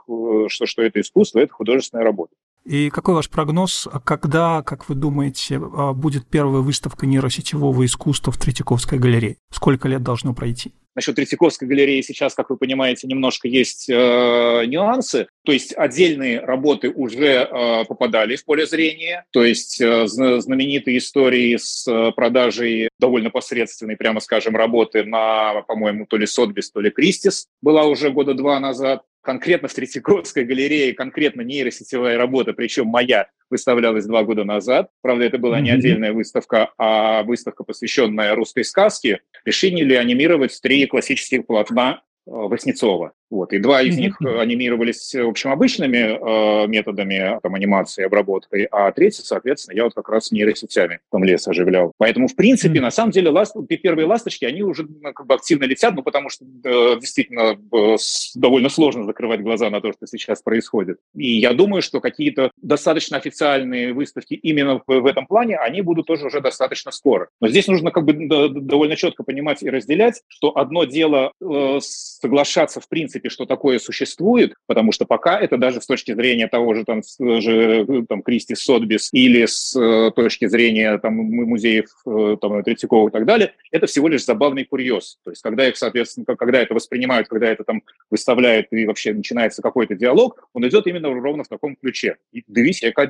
что, 0.50 0.66
что 0.66 0.82
это 0.82 1.02
искусство, 1.02 1.40
это 1.40 1.54
художественная 1.54 2.06
работа. 2.06 2.34
И 2.66 2.90
какой 2.90 3.14
ваш 3.14 3.30
прогноз, 3.30 3.88
когда, 4.04 4.64
как 4.64 4.90
вы 4.90 4.96
думаете, 4.96 5.62
а, 5.76 5.94
будет 5.94 6.26
первая 6.26 6.62
выставка 6.62 7.06
нейросетевого 7.06 7.86
искусства 7.86 8.32
в 8.32 8.40
Третьяковской 8.40 8.98
галерее? 8.98 9.38
Сколько 9.52 9.88
лет 9.88 10.02
должно 10.02 10.34
пройти? 10.34 10.74
Насчет 10.95 11.15
Третьяковской 11.15 11.65
галереи 11.65 12.01
сейчас, 12.01 12.34
как 12.34 12.49
вы 12.49 12.58
понимаете, 12.58 13.08
немножко 13.08 13.47
есть 13.47 13.89
э, 13.89 14.63
нюансы. 14.65 15.27
То 15.43 15.51
есть 15.51 15.73
отдельные 15.73 16.39
работы 16.39 16.89
уже 16.89 17.47
э, 17.49 17.86
попадали 17.86 18.36
в 18.36 18.45
поле 18.45 18.65
зрения. 18.65 19.25
То 19.31 19.43
есть 19.43 19.81
э, 19.81 20.08
знаменитые 20.08 20.99
истории 20.99 21.58
с 21.58 21.86
э, 21.88 22.12
продажей 22.15 22.89
довольно 22.99 23.29
посредственной, 23.29 23.97
прямо 23.97 24.21
скажем, 24.21 24.55
работы 24.55 25.03
на, 25.03 25.62
по-моему, 25.63 26.05
то 26.05 26.17
ли 26.17 26.25
Сотбис, 26.25 26.71
то 26.71 26.79
ли 26.79 26.89
Кристис 26.89 27.47
была 27.62 27.84
уже 27.86 28.10
года 28.10 28.34
два 28.34 28.60
назад 28.60 29.01
конкретно 29.26 29.68
в 29.68 29.74
Третьяковской 29.74 30.46
галерее, 30.46 30.94
конкретно 30.94 31.42
нейросетевая 31.42 32.18
работа, 32.18 32.54
причем 32.54 32.88
моя, 32.88 33.28
выставлялась 33.50 34.06
два 34.06 34.24
года 34.24 34.44
назад. 34.44 34.90
Правда, 35.02 35.26
это 35.26 35.38
была 35.38 35.60
не 35.60 35.72
отдельная 35.72 36.14
выставка, 36.14 36.72
а 36.78 37.24
выставка, 37.24 37.64
посвященная 37.64 38.36
русской 38.36 38.64
сказке. 38.64 39.22
Решили 39.44 39.96
анимировать 39.96 40.58
три 40.62 40.86
классических 40.86 41.46
полотна 41.46 42.04
э, 42.28 42.32
Васнецова. 42.32 43.14
Вот. 43.30 43.54
И 43.54 43.60
два 43.60 43.82
из 43.82 43.98
них 43.98 44.22
анимировались, 44.22 45.14
в 45.14 45.28
общем, 45.28 45.52
обычными 45.52 45.98
э, 45.98 46.68
методами 46.68 47.40
там, 47.42 47.56
анимации, 47.56 48.06
обработкой, 48.06 48.68
а 48.72 48.92
третий, 48.92 49.24
соответственно, 49.24 49.76
я 49.76 49.84
вот 49.86 49.94
как 49.94 50.10
раз 50.10 50.32
нейросетями 50.32 51.00
там 51.12 51.24
лес 51.24 51.48
оживлял. 51.48 51.92
Поэтому, 51.98 52.28
в 52.28 52.36
принципе, 52.36 52.80
mm-hmm. 52.80 52.82
на 52.82 52.92
самом 52.92 53.12
деле, 53.12 53.30
ласт... 53.30 53.56
первые 53.82 54.06
ласточки, 54.06 54.46
они 54.46 54.64
уже 54.64 54.88
как 55.14 55.26
бы 55.26 55.34
активно 55.34 55.66
летят, 55.66 55.96
ну, 55.96 56.04
потому 56.04 56.30
что 56.30 56.46
э, 56.46 57.00
действительно 57.00 57.58
э, 57.74 57.96
довольно 58.36 58.70
сложно 58.70 59.04
закрывать 59.06 59.42
глаза 59.42 59.70
на 59.70 59.82
то, 59.82 59.92
что 59.92 60.08
сейчас 60.08 60.42
происходит. 60.42 60.98
И 61.16 61.40
я 61.40 61.54
думаю, 61.54 61.82
что 61.82 62.00
какие-то 62.00 62.52
достаточно 62.62 63.18
официальные 63.18 63.94
выставки 63.94 64.34
именно 64.34 64.82
в, 64.86 65.02
в 65.02 65.06
этом 65.06 65.28
плане, 65.28 65.58
они 65.58 65.82
будут 65.82 66.08
тоже 66.08 66.28
уже 66.28 66.42
достаточно 66.42 66.92
скоро. 66.92 67.28
Но 67.42 67.48
здесь 67.48 67.68
нужно 67.68 67.92
как 67.92 68.06
бы 68.06 68.14
довольно 68.50 68.96
четко 68.96 69.24
понимать 69.24 69.64
и 69.64 69.70
разделять, 69.70 70.22
что 70.28 70.58
одно 70.58 70.86
дело 70.86 71.32
э, 71.42 71.80
соглашаться, 71.82 72.80
в 72.80 72.88
принципе, 72.88 73.14
принципе, 73.15 73.30
что 73.30 73.45
такое 73.45 73.80
существует, 73.80 74.56
потому 74.67 74.91
что 74.91 75.06
пока 75.06 75.39
это 75.39 75.58
даже 75.58 75.82
с 75.82 75.86
точки 75.86 76.13
зрения 76.13 76.47
того 76.47 76.73
же 76.73 76.84
там, 76.84 77.01
же, 77.19 78.06
там 78.10 78.21
Кристи 78.21 78.56
Сотбис 78.56 79.10
или 79.13 79.45
с 79.45 79.75
э, 79.75 80.12
точки 80.12 80.47
зрения 80.47 80.97
там, 80.97 81.13
музеев 81.15 81.86
э, 82.06 82.38
там, 82.41 82.63
Третьякова 82.63 83.10
и 83.10 83.12
так 83.12 83.25
далее, 83.25 83.54
это 83.71 83.88
всего 83.88 84.08
лишь 84.10 84.25
забавный 84.25 84.65
курьез. 84.65 85.17
То 85.23 85.32
есть 85.32 85.41
когда 85.41 85.67
их, 85.67 85.78
соответственно, 85.78 86.25
когда 86.25 86.60
это 86.60 86.73
воспринимают, 86.73 87.28
когда 87.28 87.47
это 87.47 87.63
там 87.63 87.82
выставляют 88.12 88.67
и 88.71 88.86
вообще 88.86 89.13
начинается 89.13 89.62
какой-то 89.62 89.95
диалог, 89.95 90.49
он 90.54 90.67
идет 90.67 90.88
именно 90.88 91.10
ровно 91.10 91.43
в 91.43 91.47
таком 91.47 91.75
ключе. 91.75 92.17
И 92.34 92.43
дивись, 92.47 92.84
яка. 92.84 93.06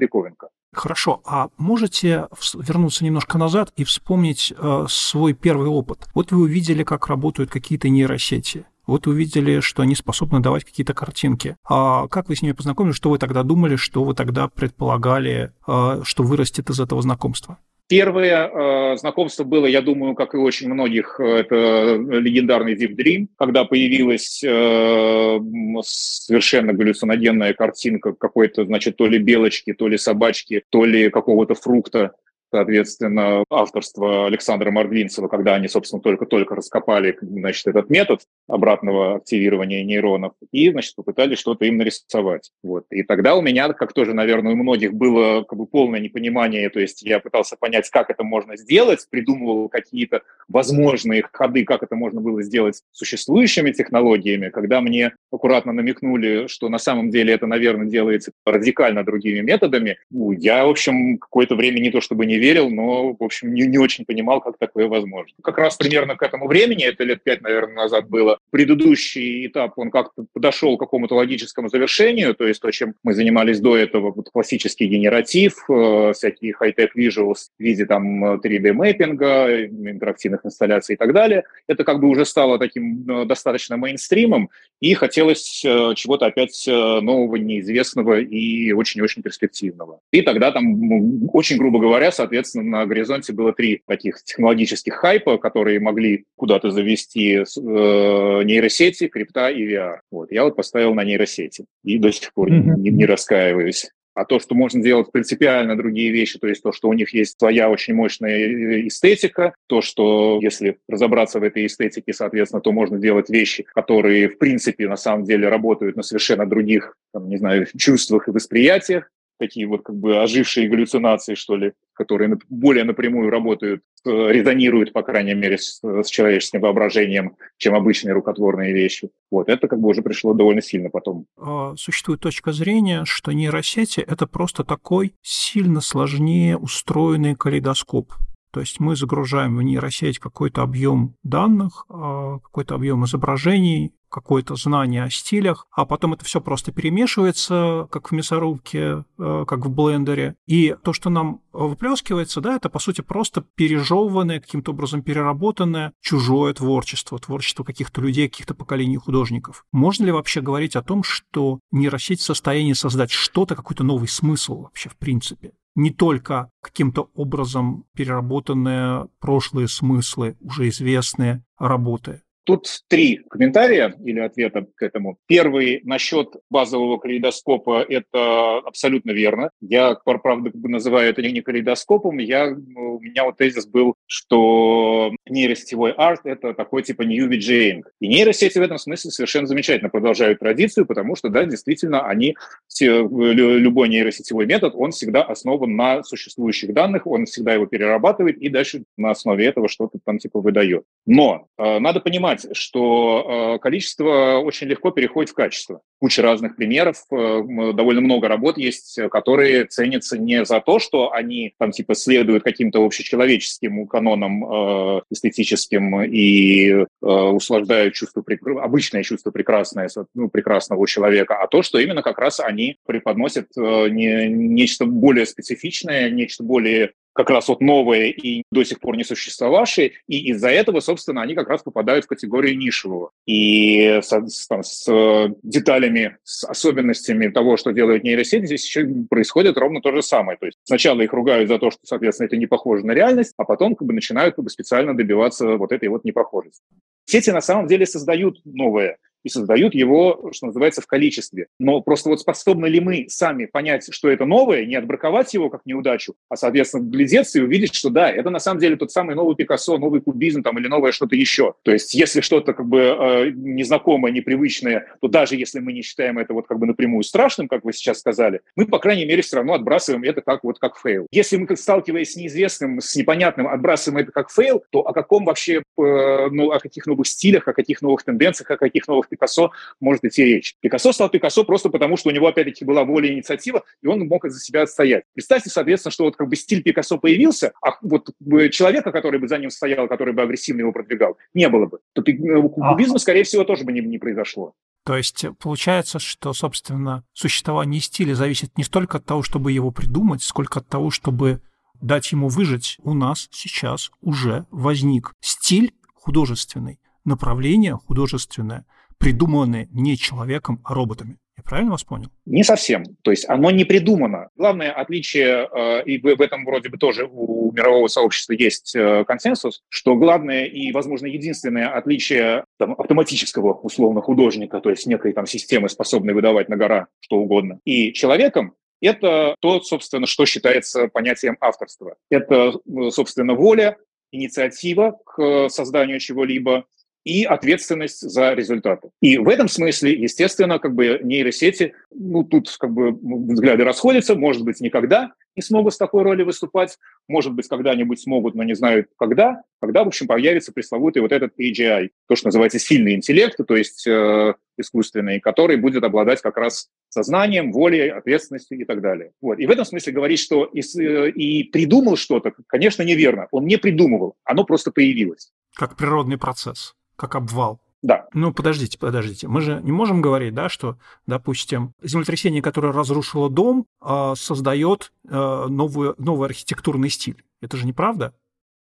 Хорошо, 0.74 1.22
а 1.26 1.48
можете 1.58 2.28
вернуться 2.54 3.06
немножко 3.06 3.38
назад 3.38 3.72
и 3.78 3.84
вспомнить 3.84 4.54
э, 4.56 4.86
свой 4.90 5.34
первый 5.34 5.70
опыт? 5.70 6.00
Вот 6.14 6.32
вы 6.32 6.42
увидели, 6.42 6.84
как 6.84 7.08
работают 7.08 7.50
какие-то 7.50 7.90
нейросети. 7.90 8.66
Вот 8.88 9.08
увидели, 9.08 9.60
что 9.60 9.82
они 9.82 9.96
способны 9.96 10.40
давать 10.40 10.64
какие-то 10.64 10.94
картинки. 10.94 11.56
А 11.68 12.08
как 12.08 12.30
вы 12.30 12.36
с 12.36 12.42
ними 12.42 12.54
познакомились? 12.54 12.96
Что 12.96 13.10
вы 13.10 13.18
тогда 13.18 13.44
думали? 13.44 13.76
Что 13.76 14.04
вы 14.04 14.14
тогда 14.14 14.48
предполагали, 14.48 15.52
а, 15.68 16.02
что 16.04 16.24
вырастет 16.24 16.70
из 16.70 16.80
этого 16.80 17.02
знакомства? 17.02 17.58
Первое 17.88 18.48
э, 18.48 18.98
знакомство 18.98 19.44
было, 19.44 19.68
я 19.68 19.80
думаю, 19.80 20.16
как 20.16 20.34
и 20.34 20.38
очень 20.38 20.74
многих, 20.74 21.20
это 21.20 21.98
легендарный 21.98 22.74
Deep 22.74 22.96
Dream, 22.96 23.28
когда 23.38 23.64
появилась 23.64 24.44
э, 24.44 25.40
совершенно 25.84 26.74
галлюциногенная 26.74 27.54
картинка 27.54 28.14
какой-то, 28.14 28.66
значит, 28.66 28.98
то 28.98 29.06
ли 29.06 29.20
белочки, 29.20 29.74
то 29.74 29.88
ли 29.88 30.00
собачки, 30.00 30.64
то 30.72 30.84
ли 30.84 31.12
какого-то 31.12 31.54
фрукта, 31.54 32.14
соответственно, 32.52 33.44
авторство 33.50 34.28
Александра 34.28 34.72
Мордвинцева, 34.72 35.28
когда 35.28 35.56
они, 35.56 35.68
собственно, 35.68 36.02
только-только 36.02 36.56
раскопали, 36.56 37.18
значит, 37.22 37.68
этот 37.68 37.90
метод 37.90 38.22
обратного 38.48 39.16
активирования 39.16 39.84
нейронов 39.84 40.34
и, 40.52 40.70
значит, 40.72 40.96
попытались 40.96 41.40
что-то 41.40 41.66
им 41.66 41.78
нарисовать. 41.78 42.52
Вот. 42.64 42.86
И 42.92 43.04
тогда 43.04 43.36
у 43.36 43.42
меня, 43.42 43.72
как 43.74 43.94
тоже, 43.94 44.14
наверное, 44.14 44.54
у 44.54 44.56
многих 44.56 44.94
было 44.94 45.44
как 45.44 45.58
бы 45.58 45.66
полное 45.66 46.00
непонимание, 46.00 46.70
то 46.70 46.80
есть 46.80 47.02
я 47.02 47.20
пытался 47.20 47.58
понять, 47.60 47.90
как 47.90 48.10
это 48.10 48.24
можно 48.24 48.58
сделать, 48.58 49.06
придумывал 49.10 49.70
какие-то 49.70 50.22
возможные 50.48 51.24
ходы, 51.32 51.66
как 51.66 51.84
это 51.84 51.96
можно 51.96 52.22
было 52.22 52.44
сделать 52.44 52.82
существующими 52.92 53.72
технологиями, 53.72 54.50
когда 54.50 54.82
мне 54.82 55.14
аккуратно 55.32 55.74
намекнули, 55.74 56.48
что 56.48 56.70
на 56.70 56.78
самом 56.78 57.10
деле 57.10 57.34
это, 57.34 57.48
наверное, 57.48 57.88
делается 57.88 58.32
радикально 58.46 59.04
другими 59.04 59.40
методами, 59.40 59.98
ну, 60.10 60.32
я, 60.32 60.66
в 60.66 60.70
общем, 60.70 61.18
какое-то 61.18 61.56
время 61.56 61.80
не 61.80 61.92
то 61.92 62.02
чтобы 62.02 62.26
не 62.26 62.35
верил, 62.38 62.70
но, 62.70 63.14
в 63.14 63.24
общем, 63.24 63.54
не, 63.54 63.68
не 63.68 63.78
очень 63.78 64.06
понимал, 64.06 64.42
как 64.42 64.58
такое 64.58 64.88
возможно. 64.88 65.36
Как 65.44 65.58
раз 65.58 65.76
примерно 65.78 66.16
к 66.16 66.24
этому 66.24 66.48
времени, 66.48 66.86
это 66.86 67.04
лет 67.04 67.24
пять, 67.24 67.42
наверное, 67.42 67.76
назад 67.76 68.10
было, 68.10 68.40
предыдущий 68.52 69.48
этап, 69.48 69.78
он 69.78 69.92
как-то 69.92 70.26
подошел 70.34 70.78
к 70.78 70.80
какому-то 70.80 71.16
логическому 71.16 71.70
завершению, 71.70 72.36
то 72.36 72.48
есть 72.48 72.62
то, 72.62 72.72
чем 72.72 72.96
мы 73.04 73.14
занимались 73.14 73.60
до 73.60 73.78
этого, 73.78 74.12
вот 74.12 74.30
классический 74.30 74.88
генератив, 74.88 75.66
э, 75.70 76.14
всякие 76.14 76.54
хай-тек 76.54 76.96
visuals 76.96 77.50
в 77.58 77.64
виде 77.64 77.86
там 77.86 78.36
3D-мэппинга, 78.36 79.66
интерактивных 79.66 80.46
инсталляций 80.46 80.96
и 80.96 80.98
так 80.98 81.14
далее, 81.14 81.44
это 81.68 81.84
как 81.84 82.00
бы 82.00 82.08
уже 82.08 82.26
стало 82.26 82.60
таким 82.60 83.10
э, 83.10 83.26
достаточно 83.26 83.78
мейнстримом, 83.78 84.50
и 84.80 84.94
хотелось 84.94 85.64
э, 85.66 85.94
чего-то 85.96 86.26
опять 86.26 86.66
нового, 86.68 87.36
неизвестного 87.36 88.20
и 88.20 88.72
очень-очень 88.72 89.22
перспективного. 89.22 90.00
И 90.12 90.22
тогда 90.22 90.52
там, 90.52 91.30
очень 91.34 91.58
грубо 91.58 91.80
говоря, 91.80 92.12
соответственно, 92.26 92.80
на 92.80 92.86
горизонте 92.88 93.34
было 93.34 93.54
три 93.54 93.84
таких 93.86 94.24
технологических 94.24 94.96
хайпа, 94.96 95.38
которые 95.38 95.80
могли 95.80 96.26
куда-то 96.36 96.72
завести 96.72 97.36
э, 97.36 97.44
нейросети, 97.54 99.08
крипта 99.08 99.50
и 99.50 99.68
VR. 99.68 100.00
Вот. 100.10 100.32
Я 100.32 100.44
вот 100.44 100.56
поставил 100.56 100.96
на 100.96 101.04
нейросети 101.04 101.66
и 101.84 102.00
до 102.00 102.12
сих 102.12 102.34
пор 102.34 102.52
mm-hmm. 102.52 102.78
не, 102.78 102.90
не 102.90 103.06
раскаиваюсь. 103.06 103.92
А 104.16 104.26
то, 104.26 104.40
что 104.40 104.56
можно 104.56 104.82
делать 104.82 105.12
принципиально 105.12 105.76
другие 105.76 106.10
вещи, 106.10 106.40
то 106.40 106.48
есть 106.48 106.64
то, 106.64 106.72
что 106.72 106.88
у 106.88 106.94
них 106.94 107.14
есть 107.14 107.38
своя 107.38 107.70
очень 107.70 107.94
мощная 107.94 108.88
эстетика, 108.88 109.54
то, 109.68 109.82
что 109.82 110.40
если 110.42 110.78
разобраться 110.88 111.40
в 111.40 111.44
этой 111.44 111.68
эстетике, 111.68 112.14
соответственно, 112.14 112.62
то 112.62 112.72
можно 112.72 112.98
делать 112.98 113.30
вещи, 113.30 113.66
которые, 113.76 114.30
в 114.30 114.40
принципе, 114.40 114.88
на 114.88 114.96
самом 114.96 115.26
деле 115.26 115.50
работают 115.50 115.98
на 115.98 116.02
совершенно 116.02 116.48
других, 116.48 116.96
там, 117.14 117.30
не 117.30 117.38
знаю, 117.38 117.68
чувствах 117.78 118.30
и 118.30 118.32
восприятиях, 118.32 119.12
такие 119.38 119.68
вот 119.68 119.84
как 119.84 119.96
бы 119.96 120.22
ожившие 120.22 120.70
галлюцинации, 120.70 121.36
что 121.36 121.56
ли, 121.56 121.74
которые 121.94 122.38
более 122.50 122.84
напрямую 122.84 123.30
работают, 123.30 123.82
э, 124.06 124.10
резонируют, 124.10 124.94
по 124.94 125.02
крайней 125.02 125.34
мере, 125.34 125.58
с, 125.58 125.82
с 125.84 126.08
человеческим 126.08 126.62
воображением, 126.62 127.36
чем 127.58 127.76
обычные 127.76 128.14
рукотворные 128.14 128.74
вещи. 128.74 129.10
Вот 129.32 129.50
это 129.50 129.68
как 129.68 129.80
бы 129.80 129.90
уже 129.90 130.02
пришло 130.02 130.34
довольно 130.34 130.62
сильно 130.62 130.90
потом. 130.90 131.26
А, 131.38 131.76
существует 131.76 132.22
точка 132.22 132.52
зрения, 132.52 133.04
что 133.06 133.32
нейросети— 133.32 134.00
это 134.08 134.28
просто 134.28 134.64
такой 134.64 135.14
сильно 135.22 135.82
сложнее 135.82 136.58
устроенный 136.58 137.36
калейдоскоп. 137.36 138.14
То 138.52 138.62
есть 138.62 138.80
мы 138.80 138.96
загружаем 138.96 139.58
в 139.58 139.64
нейросеть 139.64 140.18
какой-то 140.18 140.62
объем 140.62 141.16
данных, 141.24 141.86
а, 141.90 142.40
какой-то 142.40 142.76
объем 142.76 143.04
изображений, 143.04 143.94
какое-то 144.16 144.56
знание 144.56 145.04
о 145.04 145.10
стилях, 145.10 145.68
а 145.72 145.86
потом 145.86 146.14
это 146.14 146.24
все 146.24 146.40
просто 146.40 146.72
перемешивается, 146.72 147.86
как 147.92 148.12
в 148.12 148.14
мясорубке, 148.14 149.04
э, 149.18 149.46
как 149.46 149.66
в 149.66 149.70
блендере. 149.70 150.36
И 150.48 150.74
то, 150.84 150.94
что 150.94 151.10
нам 151.10 151.42
выплескивается, 151.52 152.40
да, 152.40 152.56
это, 152.56 152.70
по 152.70 152.80
сути, 152.80 153.02
просто 153.02 153.42
пережеванное, 153.56 154.40
каким-то 154.40 154.72
образом 154.72 155.02
переработанное 155.02 155.92
чужое 156.00 156.54
творчество, 156.54 157.20
творчество 157.20 157.66
каких-то 157.66 158.00
людей, 158.00 158.30
каких-то 158.30 158.56
поколений 158.56 158.96
художников. 158.96 159.66
Можно 159.74 160.06
ли 160.06 160.12
вообще 160.14 160.40
говорить 160.40 160.78
о 160.78 160.82
том, 160.82 161.04
что 161.04 161.60
нейросеть 161.72 162.22
в 162.22 162.24
состоянии 162.24 162.72
создать 162.72 163.12
что-то, 163.12 163.56
какой-то 163.56 163.84
новый 163.84 164.08
смысл 164.08 164.62
вообще 164.62 164.88
в 164.88 164.96
принципе? 164.96 165.52
не 165.76 165.92
только 165.92 166.50
каким-то 166.62 167.10
образом 167.14 167.84
переработанные 167.94 169.10
прошлые 169.20 169.68
смыслы, 169.68 170.38
уже 170.40 170.70
известные 170.70 171.44
работы, 171.60 172.22
Тут 172.46 172.68
три 172.88 173.22
комментария 173.30 173.96
или 174.06 174.20
ответа 174.20 174.68
к 174.76 174.84
этому. 174.84 175.18
Первый 175.28 175.82
насчет 175.84 176.30
базового 176.52 176.98
калейдоскопа– 176.98 177.84
это 177.90 178.58
абсолютно 178.60 179.12
верно. 179.12 179.50
Я, 179.62 179.96
правда, 179.96 180.52
называю 180.54 181.10
это 181.10 181.24
не 181.24 181.42
калейдоскопом. 181.42 182.20
Я, 182.20 182.48
у 182.48 183.00
меня 183.00 183.26
вот 183.26 183.38
тезис 183.38 183.66
был, 183.66 183.96
что 184.06 185.12
нейросетевой 185.28 185.92
арт– 185.92 186.22
это 186.26 186.54
такой 186.54 186.84
типа 186.84 187.02
new 187.02 187.28
VJing. 187.28 187.82
И 188.00 188.08
нейросети 188.08 188.60
в 188.60 188.62
этом 188.62 188.78
смысле 188.78 189.10
совершенно 189.10 189.48
замечательно 189.48 189.90
продолжают 189.90 190.40
традицию, 190.40 190.86
потому 190.86 191.16
что, 191.16 191.30
да, 191.30 191.46
действительно, 191.46 192.08
они, 192.08 192.36
любой 192.80 193.90
нейросетевой 193.90 194.46
метод, 194.46 194.74
он 194.76 194.92
всегда 194.92 195.24
основан 195.24 195.76
на 195.76 196.04
существующих 196.04 196.74
данных, 196.74 197.08
он 197.08 197.26
всегда 197.26 197.54
его 197.54 197.66
перерабатывает 197.66 198.38
и 198.38 198.50
дальше 198.50 198.84
на 198.98 199.12
основе 199.12 199.48
этого 199.48 199.68
что-то 199.68 199.98
там 200.04 200.20
типа 200.20 200.42
выдает. 200.42 200.84
Но 201.08 201.48
э, 201.58 201.80
надо 201.80 202.00
понимать, 202.00 202.35
понимать, 202.36 202.58
что 202.58 203.56
э, 203.56 203.60
количество 203.60 204.40
очень 204.44 204.68
легко 204.68 204.92
переходит 204.92 205.32
в 205.32 205.36
качество. 205.36 205.82
Куча 206.00 206.22
разных 206.22 206.56
примеров, 206.56 206.98
э, 207.12 207.74
довольно 207.74 208.02
много 208.02 208.28
работ 208.28 208.58
есть, 208.58 209.00
которые 209.12 209.66
ценятся 209.66 210.18
не 210.18 210.46
за 210.46 210.60
то, 210.62 210.80
что 210.80 211.12
они 211.12 211.54
там 211.58 211.72
типа 211.72 211.96
следуют 211.96 212.44
каким-то 212.44 212.84
общечеловеческим 212.86 213.88
канонам 213.88 214.44
э, 214.44 215.02
эстетическим 215.12 216.04
и 216.04 216.86
услаждают 217.02 217.94
чувство, 217.94 218.24
обычное 218.62 219.04
чувство 219.04 219.32
прекрасное, 219.32 219.90
ну, 220.14 220.30
прекрасного 220.30 220.88
человека, 220.88 221.38
а 221.42 221.48
то, 221.48 221.62
что 221.62 221.80
именно 221.80 222.02
как 222.02 222.18
раз 222.18 222.40
они 222.40 222.78
преподносят 222.86 223.48
не, 223.56 224.28
нечто 224.28 224.86
более 224.86 225.26
специфичное, 225.26 226.10
нечто 226.10 226.44
более 226.44 226.92
как 227.16 227.30
раз 227.30 227.48
вот 227.48 227.62
новые 227.62 228.12
и 228.12 228.44
до 228.52 228.64
сих 228.66 228.82
пор 228.82 228.98
не 228.98 229.06
существовавшие, 229.06 229.94
и 230.08 230.30
из-за 230.32 230.50
этого, 230.50 230.82
собственно, 230.82 231.22
они 231.22 231.34
как 231.34 231.48
раз 231.48 231.64
попадают 231.64 232.06
в 232.06 232.10
категорию 232.10 232.58
нишевого. 232.58 233.12
И 233.26 234.02
с, 234.04 234.48
там, 234.48 234.64
с 234.64 234.86
э, 234.92 235.30
деталями, 235.42 236.18
с 236.24 236.44
особенностями 236.44 237.30
того, 237.30 237.56
что 237.56 237.72
делают 237.72 238.04
нейросети, 238.04 238.46
здесь 238.46 238.66
еще 238.66 238.86
происходит 239.10 239.58
ровно 239.58 239.82
то 239.82 239.94
же 239.94 240.02
самое. 240.02 240.38
То 240.38 240.46
есть 240.48 240.58
сначала 240.66 241.02
их 241.02 241.14
ругают 241.14 241.48
за 241.48 241.58
то, 241.58 241.72
что, 241.72 241.80
соответственно, 241.86 242.28
это 242.28 242.36
не 242.36 242.48
похоже 242.48 242.86
на 242.86 242.92
реальность, 242.92 243.34
а 243.38 243.46
потом 243.46 243.76
как 243.76 243.88
бы 243.88 243.94
начинают 243.94 244.36
как 244.36 244.44
бы, 244.44 244.50
специально 244.50 244.96
добиваться 244.96 245.56
вот 245.56 245.72
этой 245.72 245.88
вот 245.88 246.04
непохожести. 246.04 246.62
Сети 247.06 247.30
на 247.30 247.42
самом 247.42 247.68
деле 247.68 247.86
создают 247.86 248.42
новое 248.44 248.98
и 249.26 249.30
создают 249.30 249.74
его, 249.74 250.30
что 250.32 250.46
называется, 250.46 250.82
в 250.82 250.88
количестве. 250.88 251.48
Но 251.60 251.82
просто 251.82 252.10
вот 252.10 252.22
способны 252.22 252.68
ли 252.68 252.80
мы 252.80 253.08
сами 253.10 253.46
понять, 253.46 253.92
что 253.92 254.10
это 254.10 254.26
новое, 254.26 254.66
не 254.66 254.76
отбраковать 254.76 255.34
его 255.34 255.50
как 255.50 255.62
неудачу, 255.66 256.14
а, 256.30 256.36
соответственно, 256.36 256.84
вглядеться 256.84 257.40
и 257.40 257.42
увидеть, 257.42 257.74
что 257.74 257.90
да, 257.90 258.10
это 258.10 258.30
на 258.30 258.40
самом 258.40 258.60
деле 258.60 258.76
тот 258.76 258.92
самый 258.92 259.16
новый 259.16 259.36
Пикассо, 259.36 259.80
новый 259.80 260.00
кубизм 260.00 260.44
там, 260.44 260.60
или 260.60 260.68
новое 260.68 260.92
что-то 260.92 261.16
еще. 261.16 261.56
То 261.64 261.72
есть 261.72 261.96
если 261.96 262.22
что-то 262.22 262.54
как 262.54 262.68
бы 262.68 262.80
э, 262.80 263.32
незнакомое, 263.34 264.12
непривычное, 264.12 264.88
то 265.02 265.08
даже 265.08 265.36
если 265.36 265.60
мы 265.60 265.74
не 265.74 265.82
считаем 265.82 266.20
это 266.20 266.34
вот 266.36 266.46
как 266.48 266.60
бы 266.60 266.68
напрямую 266.68 267.04
страшным, 267.04 267.48
как 267.48 267.64
вы 267.64 267.74
сейчас 267.74 268.00
сказали, 268.00 268.42
мы, 268.56 268.68
по 268.68 268.78
крайней 268.78 269.06
мере, 269.06 269.24
все 269.24 269.38
равно 269.38 269.56
отбрасываем 269.56 270.04
это 270.04 270.22
как 270.22 270.44
вот 270.44 270.60
как 270.60 270.78
fail. 270.78 271.08
Если 271.10 271.38
мы, 271.38 271.58
сталкиваясь 271.58 272.14
с 272.14 272.16
неизвестным, 272.16 272.80
с 272.80 272.96
непонятным, 272.96 273.48
отбрасываем 273.48 274.04
это 274.04 274.12
как 274.12 274.30
fail, 274.32 274.64
то 274.70 274.82
о 274.82 274.94
каком 274.94 275.26
вообще, 275.26 275.56
э, 275.56 275.62
ну, 275.78 276.52
о 276.52 276.60
каких 276.60 276.86
новых 276.86 277.08
стилях, 277.08 277.48
о 277.48 277.54
каких 277.54 277.82
новых 277.82 278.04
тенденциях, 278.04 278.52
о 278.52 278.58
каких 278.58 278.88
новых 278.88 279.10
Пикассо 279.16 279.52
может 279.80 280.04
идти 280.04 280.24
речь. 280.24 280.56
Пикассо 280.62 280.92
стал 280.92 281.10
Пикассо 281.10 281.44
просто 281.44 281.70
потому, 281.70 281.98
что 281.98 282.10
у 282.10 282.12
него, 282.12 282.28
опять-таки, 282.28 282.66
была 282.66 282.84
воля 282.84 283.10
и 283.10 283.14
инициатива, 283.14 283.64
и 283.82 283.88
он 283.88 284.08
мог 284.08 284.30
за 284.30 284.40
себя 284.40 284.64
отстоять. 284.64 285.04
Представьте, 285.14 285.50
соответственно, 285.50 285.92
что 285.92 286.04
вот 286.04 286.16
как 286.16 286.28
бы 286.28 286.36
стиль 286.36 286.62
Пикассо 286.62 286.98
появился, 286.98 287.54
а 287.62 287.72
вот 287.82 288.10
человека, 288.52 288.92
который 288.92 289.20
бы 289.20 289.28
за 289.28 289.38
ним 289.38 289.50
стоял, 289.50 289.88
который 289.88 290.14
бы 290.14 290.22
агрессивно 290.22 290.62
его 290.62 290.72
продвигал, 290.72 291.18
не 291.34 291.50
было 291.50 291.66
бы. 291.66 291.80
То 291.94 292.02
э, 292.02 292.50
кубизма, 292.50 293.00
скорее 293.00 293.24
всего, 293.24 293.44
тоже 293.44 293.64
бы 293.64 293.72
не, 293.72 293.82
не 293.82 293.98
произошло. 293.98 294.54
То 294.86 294.96
есть 294.96 295.26
получается, 295.40 295.98
что, 295.98 296.34
собственно, 296.34 297.04
существование 297.14 297.82
стиля 297.82 298.14
зависит 298.14 298.56
не 298.58 298.64
столько 298.64 298.98
от 298.98 299.06
того, 299.06 299.24
чтобы 299.24 299.52
его 299.52 299.72
придумать, 299.72 300.22
сколько 300.22 300.60
от 300.60 300.68
того, 300.68 300.92
чтобы 300.92 301.42
дать 301.82 302.12
ему 302.12 302.28
выжить. 302.30 302.78
У 302.84 302.94
нас 302.94 303.28
сейчас 303.32 303.92
уже 304.02 304.46
возник 304.52 305.14
стиль 305.22 305.74
художественный, 305.94 306.80
направление 307.04 307.76
художественное, 307.76 308.66
придуманные 308.98 309.68
не 309.72 309.98
человеком, 309.98 310.62
а 310.64 310.74
роботами. 310.74 311.18
Я 311.38 311.44
правильно 311.44 311.72
вас 311.72 311.84
понял? 311.84 312.08
Не 312.26 312.44
совсем. 312.44 312.84
То 313.02 313.12
есть 313.12 313.28
оно 313.28 313.52
не 313.52 313.66
придумано. 313.66 314.30
Главное 314.38 314.72
отличие, 314.72 315.50
э, 315.52 315.84
и 315.84 315.98
в 315.98 316.22
этом 316.22 316.46
вроде 316.46 316.70
бы 316.70 316.78
тоже 316.78 317.06
у 317.12 317.52
мирового 317.52 317.88
сообщества 317.88 318.34
есть 318.34 318.74
э, 318.76 319.04
консенсус, 319.06 319.62
что 319.68 319.96
главное 319.96 320.46
и, 320.46 320.72
возможно, 320.72 321.08
единственное 321.08 321.76
отличие 321.76 322.46
там, 322.58 322.74
автоматического 322.78 323.54
условно 323.54 324.02
художника, 324.02 324.62
то 324.62 324.70
есть 324.70 324.86
некой 324.86 325.12
там 325.12 325.26
системы, 325.26 325.68
способной 325.68 326.14
выдавать 326.14 326.48
на 326.48 326.56
гора 326.56 326.88
что 327.02 327.18
угодно, 327.18 327.60
и 327.66 327.92
человеком, 327.92 328.54
это 328.82 329.36
то, 329.40 329.62
собственно, 329.62 330.06
что 330.06 330.26
считается 330.26 330.88
понятием 330.88 331.38
авторства. 331.42 331.96
Это, 332.10 332.54
собственно, 332.92 333.34
воля, 333.34 333.78
инициатива 334.12 334.98
к 335.06 335.50
созданию 335.50 336.00
чего-либо, 336.00 336.66
и 337.06 337.24
ответственность 337.24 338.02
за 338.02 338.34
результаты. 338.34 338.90
И 339.00 339.18
в 339.20 339.30
этом 339.30 339.48
смысле, 339.48 339.94
естественно, 339.94 340.58
как 340.58 340.74
бы 340.74 341.00
нейросети, 341.04 341.74
ну, 341.92 342.24
тут 342.24 342.54
как 342.60 342.72
бы 342.72 342.92
взгляды 342.92 343.64
расходятся, 343.64 344.16
может 344.16 344.44
быть, 344.44 344.60
никогда 344.60 345.14
не 345.36 345.44
смогут 345.44 345.74
с 345.74 345.78
такой 345.78 346.02
роли 346.02 346.24
выступать, 346.24 346.78
может 347.08 347.34
быть, 347.34 347.48
когда-нибудь 347.48 348.02
смогут, 348.02 348.36
но 348.36 348.44
не 348.44 348.56
знают 348.56 348.88
когда, 348.98 349.44
когда, 349.62 349.84
в 349.84 349.88
общем, 349.88 350.08
появится 350.08 350.52
пресловутый 350.52 351.02
вот 351.02 351.12
этот 351.12 351.40
AGI, 351.40 351.90
то, 352.08 352.16
что 352.16 352.28
называется 352.28 352.58
сильный 352.58 352.96
интеллект, 352.96 353.38
то 353.46 353.56
есть 353.56 353.86
э, 353.86 354.34
искусственный, 354.58 355.20
который 355.20 355.58
будет 355.58 355.84
обладать 355.84 356.22
как 356.22 356.38
раз 356.38 356.70
сознанием, 356.90 357.52
волей, 357.52 357.90
ответственностью 357.90 358.60
и 358.60 358.66
так 358.66 358.82
далее. 358.82 359.12
Вот. 359.22 359.40
И 359.40 359.46
в 359.46 359.52
этом 359.52 359.66
смысле 359.66 359.94
говорить, 359.94 360.20
что 360.20 360.46
и, 360.46 360.62
э, 360.62 361.10
и 361.12 361.44
придумал 361.44 361.98
что-то, 361.98 362.34
конечно, 362.48 362.82
неверно. 362.82 363.28
Он 363.30 363.46
не 363.46 363.58
придумывал, 363.58 364.16
оно 364.24 364.44
просто 364.44 364.72
появилось. 364.72 365.32
Как 365.54 365.76
природный 365.78 366.18
процесс 366.18 366.74
как 366.96 367.16
обвал. 367.16 367.60
Да. 367.82 368.08
Ну, 368.14 368.34
подождите, 368.34 368.80
подождите. 368.80 369.28
Мы 369.28 369.42
же 369.42 369.62
не 369.62 369.72
можем 369.72 370.02
говорить, 370.02 370.34
да, 370.34 370.50
что, 370.50 370.78
допустим, 371.06 371.74
землетрясение, 371.84 372.42
которое 372.42 372.74
разрушило 372.74 373.30
дом, 373.30 373.68
а, 373.80 374.16
создает 374.16 374.92
а, 375.08 375.48
новую, 375.48 375.94
новый 376.00 376.28
архитектурный 376.28 376.90
стиль. 376.90 377.24
Это 377.42 377.58
же 377.58 377.68
неправда? 377.68 378.16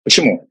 Почему? 0.03 0.49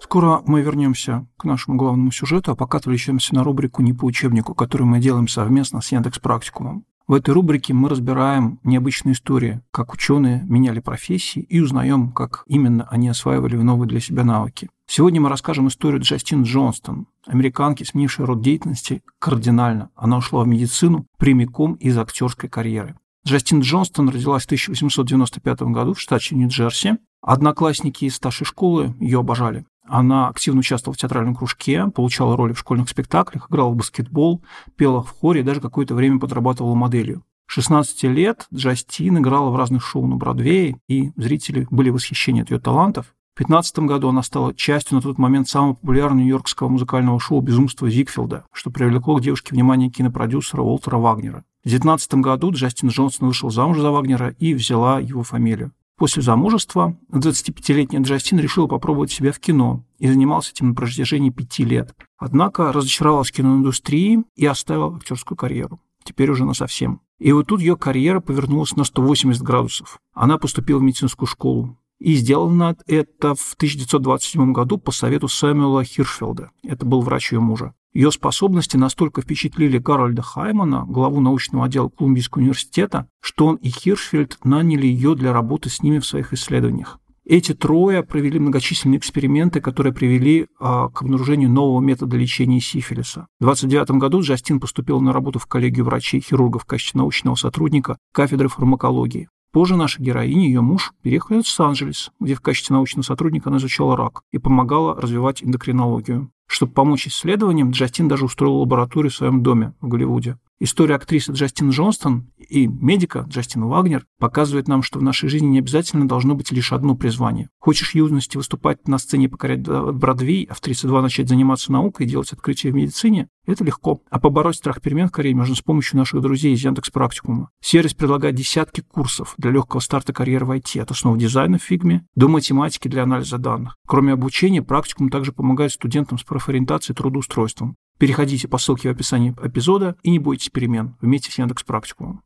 Скоро 0.00 0.42
мы 0.46 0.62
вернемся 0.62 1.26
к 1.36 1.44
нашему 1.44 1.76
главному 1.76 2.12
сюжету, 2.12 2.52
а 2.52 2.56
пока 2.56 2.78
отвлечемся 2.78 3.34
на 3.34 3.44
рубрику 3.44 3.82
«Не 3.82 3.92
по 3.92 4.06
учебнику», 4.06 4.54
которую 4.54 4.88
мы 4.88 5.00
делаем 5.00 5.28
совместно 5.28 5.82
с 5.82 5.92
Яндекс 5.92 6.18
Практикумом. 6.18 6.86
В 7.08 7.14
этой 7.14 7.32
рубрике 7.32 7.72
мы 7.72 7.88
разбираем 7.88 8.60
необычные 8.64 9.14
истории, 9.14 9.62
как 9.70 9.94
ученые 9.94 10.44
меняли 10.46 10.80
профессии 10.80 11.40
и 11.40 11.58
узнаем, 11.58 12.12
как 12.12 12.44
именно 12.46 12.86
они 12.90 13.08
осваивали 13.08 13.56
новые 13.56 13.88
для 13.88 13.98
себя 13.98 14.24
навыки. 14.24 14.68
Сегодня 14.86 15.18
мы 15.18 15.30
расскажем 15.30 15.68
историю 15.68 16.02
Джастин 16.02 16.42
Джонстон, 16.42 17.06
американки, 17.26 17.82
сменившей 17.82 18.26
род 18.26 18.42
деятельности 18.42 19.02
кардинально. 19.18 19.88
Она 19.96 20.18
ушла 20.18 20.44
в 20.44 20.48
медицину 20.48 21.06
прямиком 21.16 21.76
из 21.76 21.96
актерской 21.96 22.50
карьеры. 22.50 22.94
Джастин 23.26 23.60
Джонстон 23.60 24.10
родилась 24.10 24.42
в 24.42 24.46
1895 24.46 25.62
году 25.62 25.94
в 25.94 26.00
штате 26.00 26.36
Нью-Джерси. 26.36 26.98
Одноклассники 27.22 28.04
из 28.04 28.16
старшей 28.16 28.44
школы 28.44 28.94
ее 29.00 29.20
обожали. 29.20 29.64
Она 29.88 30.28
активно 30.28 30.60
участвовала 30.60 30.94
в 30.94 30.98
театральном 30.98 31.34
кружке, 31.34 31.86
получала 31.88 32.36
роли 32.36 32.52
в 32.52 32.58
школьных 32.58 32.88
спектаклях, 32.88 33.48
играла 33.50 33.70
в 33.70 33.76
баскетбол, 33.76 34.42
пела 34.76 35.02
в 35.02 35.10
хоре 35.10 35.40
и 35.40 35.44
даже 35.44 35.60
какое-то 35.60 35.94
время 35.94 36.20
подрабатывала 36.20 36.74
моделью. 36.74 37.24
16 37.46 38.02
лет 38.04 38.46
Джастин 38.52 39.18
играла 39.18 39.50
в 39.50 39.56
разных 39.56 39.82
шоу 39.82 40.06
на 40.06 40.16
Бродвее, 40.16 40.78
и 40.86 41.12
зрители 41.16 41.66
были 41.70 41.88
восхищены 41.88 42.42
от 42.42 42.50
ее 42.50 42.60
талантов. 42.60 43.14
В 43.34 43.38
2015 43.38 43.78
году 43.80 44.08
она 44.08 44.22
стала 44.22 44.52
частью 44.52 44.96
на 44.96 45.00
тот 45.00 45.16
момент 45.16 45.48
самого 45.48 45.74
популярного 45.74 46.18
нью-йоркского 46.18 46.68
музыкального 46.68 47.18
шоу 47.18 47.40
«Безумство 47.40 47.88
Зигфилда», 47.88 48.44
что 48.52 48.70
привлекло 48.70 49.16
к 49.16 49.22
девушке 49.22 49.54
внимание 49.54 49.90
кинопродюсера 49.90 50.60
Уолтера 50.60 50.98
Вагнера. 50.98 51.44
В 51.60 51.68
2019 51.68 52.14
году 52.14 52.50
Джастин 52.50 52.88
Джонсон 52.88 53.28
вышел 53.28 53.50
замуж 53.50 53.78
за 53.78 53.90
Вагнера 53.90 54.30
и 54.38 54.54
взяла 54.54 54.98
его 55.00 55.22
фамилию. 55.22 55.72
После 55.98 56.22
замужества 56.22 56.96
25-летняя 57.12 58.00
Джастин 58.00 58.38
решила 58.38 58.68
попробовать 58.68 59.10
себя 59.10 59.32
в 59.32 59.40
кино 59.40 59.84
и 59.98 60.06
занимался 60.06 60.52
этим 60.52 60.68
на 60.68 60.74
протяжении 60.74 61.30
пяти 61.30 61.64
лет. 61.64 61.92
Однако 62.16 62.72
разочаровалась 62.72 63.30
в 63.30 63.32
киноиндустрии 63.32 64.22
и 64.36 64.46
оставила 64.46 64.96
актерскую 64.96 65.36
карьеру. 65.36 65.80
Теперь 66.04 66.30
уже 66.30 66.44
на 66.44 66.54
совсем. 66.54 67.00
И 67.18 67.32
вот 67.32 67.48
тут 67.48 67.60
ее 67.60 67.76
карьера 67.76 68.20
повернулась 68.20 68.76
на 68.76 68.84
180 68.84 69.42
градусов. 69.42 69.98
Она 70.14 70.38
поступила 70.38 70.78
в 70.78 70.82
медицинскую 70.82 71.26
школу. 71.26 71.76
И 71.98 72.14
сделано 72.14 72.76
это 72.86 73.34
в 73.34 73.54
1927 73.54 74.52
году 74.52 74.78
по 74.78 74.92
совету 74.92 75.26
Сэмюэла 75.26 75.82
Хиршфелда. 75.82 76.52
Это 76.62 76.86
был 76.86 77.00
врач 77.00 77.32
ее 77.32 77.40
мужа. 77.40 77.74
Ее 77.98 78.12
способности 78.12 78.76
настолько 78.76 79.22
впечатлили 79.22 79.78
Гарольда 79.78 80.22
Хаймана, 80.22 80.84
главу 80.86 81.20
научного 81.20 81.64
отдела 81.64 81.88
Колумбийского 81.88 82.42
университета, 82.42 83.08
что 83.20 83.46
он 83.46 83.56
и 83.56 83.70
Хиршфельд 83.70 84.38
наняли 84.44 84.86
ее 84.86 85.16
для 85.16 85.32
работы 85.32 85.68
с 85.68 85.82
ними 85.82 85.98
в 85.98 86.06
своих 86.06 86.32
исследованиях. 86.32 87.00
Эти 87.24 87.54
трое 87.54 88.04
провели 88.04 88.38
многочисленные 88.38 88.98
эксперименты, 88.98 89.60
которые 89.60 89.92
привели 89.92 90.46
а, 90.60 90.90
к 90.90 91.02
обнаружению 91.02 91.50
нового 91.50 91.80
метода 91.80 92.16
лечения 92.16 92.60
сифилиса. 92.60 93.26
В 93.40 93.42
1929 93.42 94.00
году 94.00 94.20
Джастин 94.20 94.60
поступил 94.60 95.00
на 95.00 95.12
работу 95.12 95.40
в 95.40 95.46
коллегию 95.46 95.84
врачей 95.84 96.20
и 96.20 96.22
хирургов 96.22 96.62
в 96.62 96.66
качестве 96.66 96.98
научного 96.98 97.34
сотрудника 97.34 97.98
кафедры 98.14 98.46
фармакологии. 98.46 99.28
Позже 99.50 99.74
наша 99.74 100.00
героиня 100.00 100.44
и 100.44 100.50
ее 100.50 100.60
муж 100.60 100.92
переехали 101.02 101.38
в 101.38 101.40
Лос-Анджелес, 101.40 102.12
где 102.20 102.36
в 102.36 102.40
качестве 102.42 102.74
научного 102.74 103.02
сотрудника 103.02 103.50
она 103.50 103.58
изучала 103.58 103.96
рак 103.96 104.22
и 104.30 104.38
помогала 104.38 104.94
развивать 104.94 105.42
эндокринологию. 105.42 106.30
Чтобы 106.48 106.72
помочь 106.72 107.06
исследованиям, 107.06 107.70
Джастин 107.70 108.08
даже 108.08 108.24
устроил 108.24 108.56
лабораторию 108.56 109.12
в 109.12 109.14
своем 109.14 109.42
доме 109.42 109.74
в 109.80 109.86
Голливуде. 109.86 110.38
История 110.60 110.96
актрисы 110.96 111.30
Джастин 111.30 111.70
Джонстон 111.70 112.32
и 112.36 112.66
медика 112.66 113.24
Джастин 113.28 113.64
Вагнер 113.66 114.06
показывает 114.18 114.66
нам, 114.66 114.82
что 114.82 114.98
в 114.98 115.02
нашей 115.02 115.28
жизни 115.28 115.46
не 115.46 115.58
обязательно 115.60 116.08
должно 116.08 116.34
быть 116.34 116.50
лишь 116.50 116.72
одно 116.72 116.96
призвание. 116.96 117.48
Хочешь 117.60 117.91
в 117.91 117.94
юности 117.94 118.36
выступать 118.36 118.88
на 118.88 118.98
сцене 118.98 119.26
и 119.26 119.28
покорять 119.28 119.62
Бродвей, 119.62 120.48
а 120.50 120.54
в 120.54 120.60
32 120.60 121.00
начать 121.00 121.28
заниматься 121.28 121.70
наукой 121.70 122.06
и 122.06 122.08
делать 122.08 122.32
открытия 122.32 122.72
в 122.72 122.74
медицине? 122.74 123.28
Это 123.46 123.62
легко. 123.62 124.02
А 124.10 124.18
побороть 124.18 124.56
страх 124.56 124.80
перемен 124.80 125.08
в 125.08 125.12
карьере 125.12 125.36
можно 125.36 125.54
с 125.54 125.62
помощью 125.62 125.96
наших 125.96 126.20
друзей 126.20 126.54
из 126.54 126.64
Яндекс 126.64 126.90
Практикума. 126.90 127.50
Сервис 127.60 127.94
предлагает 127.94 128.34
десятки 128.34 128.80
курсов 128.80 129.34
для 129.38 129.52
легкого 129.52 129.80
старта 129.80 130.12
карьеры 130.12 130.44
в 130.44 130.50
IT, 130.50 130.80
от 130.80 130.90
основ 130.90 131.16
дизайна 131.16 131.58
в 131.58 131.62
Figma 131.62 132.04
до 132.16 132.28
математики 132.28 132.88
для 132.88 133.04
анализа 133.04 133.38
данных. 133.38 133.76
Кроме 133.86 134.12
обучения, 134.12 134.62
практикум 134.62 135.08
также 135.08 135.32
помогает 135.32 135.70
студентам 135.70 136.18
с 136.18 136.24
профориентацией 136.24 136.94
и 136.94 136.96
трудоустройством. 136.96 137.76
Переходите 137.98 138.48
по 138.48 138.58
ссылке 138.58 138.88
в 138.88 138.92
описании 138.92 139.34
эпизода 139.42 139.96
и 140.02 140.10
не 140.10 140.18
бойтесь 140.18 140.50
перемен 140.50 140.96
вместе 141.00 141.30
с 141.30 141.38
Яндекс 141.38 141.64
Практикумом. 141.64 142.22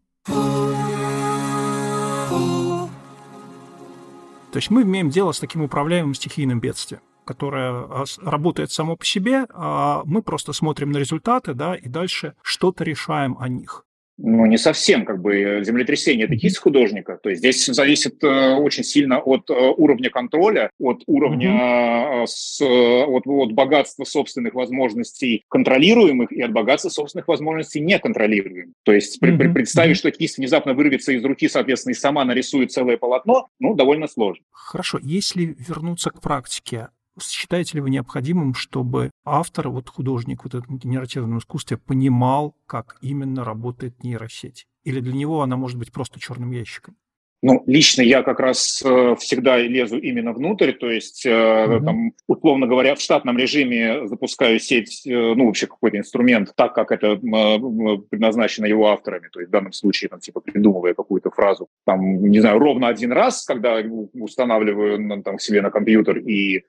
То 4.53 4.57
есть 4.57 4.71
мы 4.71 4.83
имеем 4.83 5.09
дело 5.09 5.33
с 5.33 5.41
таким 5.41 5.63
управляемым 5.63 6.15
стихийным 6.15 6.61
бедствием 6.61 7.01
которое 7.25 7.71
а, 7.71 8.05
работает 8.21 8.73
само 8.73 8.97
по 8.97 9.05
себе, 9.05 9.47
а 9.55 10.03
мы 10.05 10.23
просто 10.23 10.53
смотрим 10.53 10.91
на 10.91 10.99
результаты, 10.99 11.55
да, 11.55 11.77
и 11.77 11.89
дальше 11.89 12.35
что-то 12.43 12.83
решаем 12.85 13.37
о 13.39 13.49
них. 13.49 13.85
Ну, 14.19 14.47
не 14.47 14.59
совсем, 14.59 15.05
как 15.05 15.21
бы, 15.21 15.63
землетрясение– 15.65 16.27
это 16.27 16.37
кисть 16.37 16.59
художника. 16.59 17.19
То 17.23 17.31
есть 17.31 17.41
здесь 17.41 17.65
зависит 17.67 18.23
э, 18.23 18.55
очень 18.55 18.85
сильно 18.85 19.19
от 19.19 19.49
э, 19.51 19.55
уровня 19.55 20.11
контроля, 20.11 20.71
от 20.79 21.03
уровня, 21.07 21.51
mm-hmm. 21.51 22.27
с, 22.27 22.61
от, 22.61 23.27
от 23.27 23.53
богатства 23.53 24.05
собственных 24.05 24.55
возможностей 24.55 25.45
контролируемых 25.49 26.31
и 26.31 26.43
от 26.43 26.53
богатства 26.53 26.91
собственных 26.91 27.27
возможностей 27.29 27.81
неконтролируемых. 27.81 28.75
То 28.85 28.93
есть 28.93 29.21
mm-hmm. 29.23 29.37
при, 29.39 29.49
представить, 29.49 29.97
что 29.97 30.11
кисть 30.11 30.39
внезапно 30.39 30.75
вырвется 30.75 31.13
из 31.13 31.25
руки, 31.25 31.49
соответственно, 31.49 31.93
и 31.93 31.97
сама 31.97 32.25
нарисует 32.25 32.71
целое 32.71 32.99
полотно, 32.99 33.49
ну, 33.59 33.75
довольно 33.75 34.07
сложно. 34.07 34.45
Хорошо. 34.51 34.99
Если 35.03 35.57
вернуться 35.59 36.11
к 36.11 36.21
практике, 36.21 36.89
Считаете 37.21 37.75
ли 37.75 37.81
вы 37.83 37.91
необходимым, 37.91 38.55
чтобы 38.55 39.11
автор, 39.25 39.69
вот 39.69 39.89
художник 39.91 40.45
вот 40.45 40.55
этом 40.55 40.79
генеративном 40.79 41.39
искусстве 41.39 41.77
понимал, 41.77 42.57
как 42.67 42.97
именно 43.03 43.45
работает 43.45 44.03
нейросеть? 44.03 44.67
Или 44.85 45.01
для 45.01 45.13
него 45.13 45.43
она 45.43 45.57
может 45.57 45.79
быть 45.79 45.93
просто 45.93 46.19
черным 46.19 46.53
ящиком? 46.53 46.97
Ну, 47.45 47.65
лично 47.67 48.03
я 48.03 48.23
как 48.23 48.39
раз 48.39 48.81
э, 48.85 49.17
всегда 49.19 49.59
лезу 49.59 49.99
именно 49.99 50.33
внутрь, 50.33 50.73
то 50.73 50.89
есть, 50.89 51.27
э, 51.27 51.31
mm-hmm. 51.31 51.85
там, 51.85 52.13
условно 52.29 52.69
говоря, 52.69 52.95
в 52.95 53.01
штатном 53.01 53.37
режиме 53.37 54.07
запускаю 54.07 54.61
сеть, 54.61 55.05
э, 55.05 55.11
ну, 55.11 55.47
вообще 55.47 55.67
какой-то 55.67 55.99
инструмент, 55.99 56.53
так, 56.55 56.73
как 56.73 56.93
это 56.93 57.15
э, 57.15 57.19
предназначено 57.19 58.67
его 58.67 58.91
авторами, 58.91 59.29
то 59.33 59.41
есть 59.41 59.49
в 59.49 59.53
данном 59.53 59.73
случае, 59.73 60.09
там, 60.09 60.21
типа, 60.21 60.41
придумывая 60.41 60.95
какую-то 60.95 61.31
фразу, 61.31 61.67
там, 61.85 62.23
не 62.23 62.39
знаю, 62.39 62.61
ровно 62.61 62.87
один 62.87 63.11
раз, 63.11 63.45
когда 63.45 63.83
устанавливаю 64.13 65.23
там, 65.25 65.41
себе 65.41 65.63
на 65.63 65.73
компьютер 65.73 66.19
и 66.19 66.63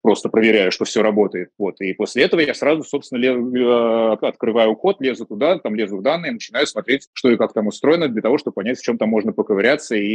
просто 0.00 0.30
проверяю, 0.30 0.72
что 0.72 0.86
все 0.86 1.02
работает, 1.02 1.50
вот, 1.58 1.78
и 1.82 1.92
после 1.92 2.22
этого 2.22 2.40
я 2.40 2.54
сразу, 2.54 2.84
собственно, 2.84 3.18
лезу, 3.18 3.54
э, 3.54 4.16
открываю 4.26 4.76
код, 4.76 4.98
лезу 5.02 5.26
туда, 5.26 5.58
там, 5.58 5.74
лезу 5.74 5.98
в 5.98 6.02
данные, 6.02 6.32
начинаю 6.32 6.66
смотреть, 6.66 7.10
что 7.12 7.30
и 7.30 7.36
как 7.36 7.52
там 7.52 7.66
устроено, 7.66 8.08
для 8.08 8.22
того, 8.22 8.38
чтобы 8.38 8.54
понять, 8.54 8.78
в 8.78 8.82
чем 8.82 8.96
там 8.96 9.10
можно 9.10 9.34
поковыряться 9.34 9.94
и 9.94 10.05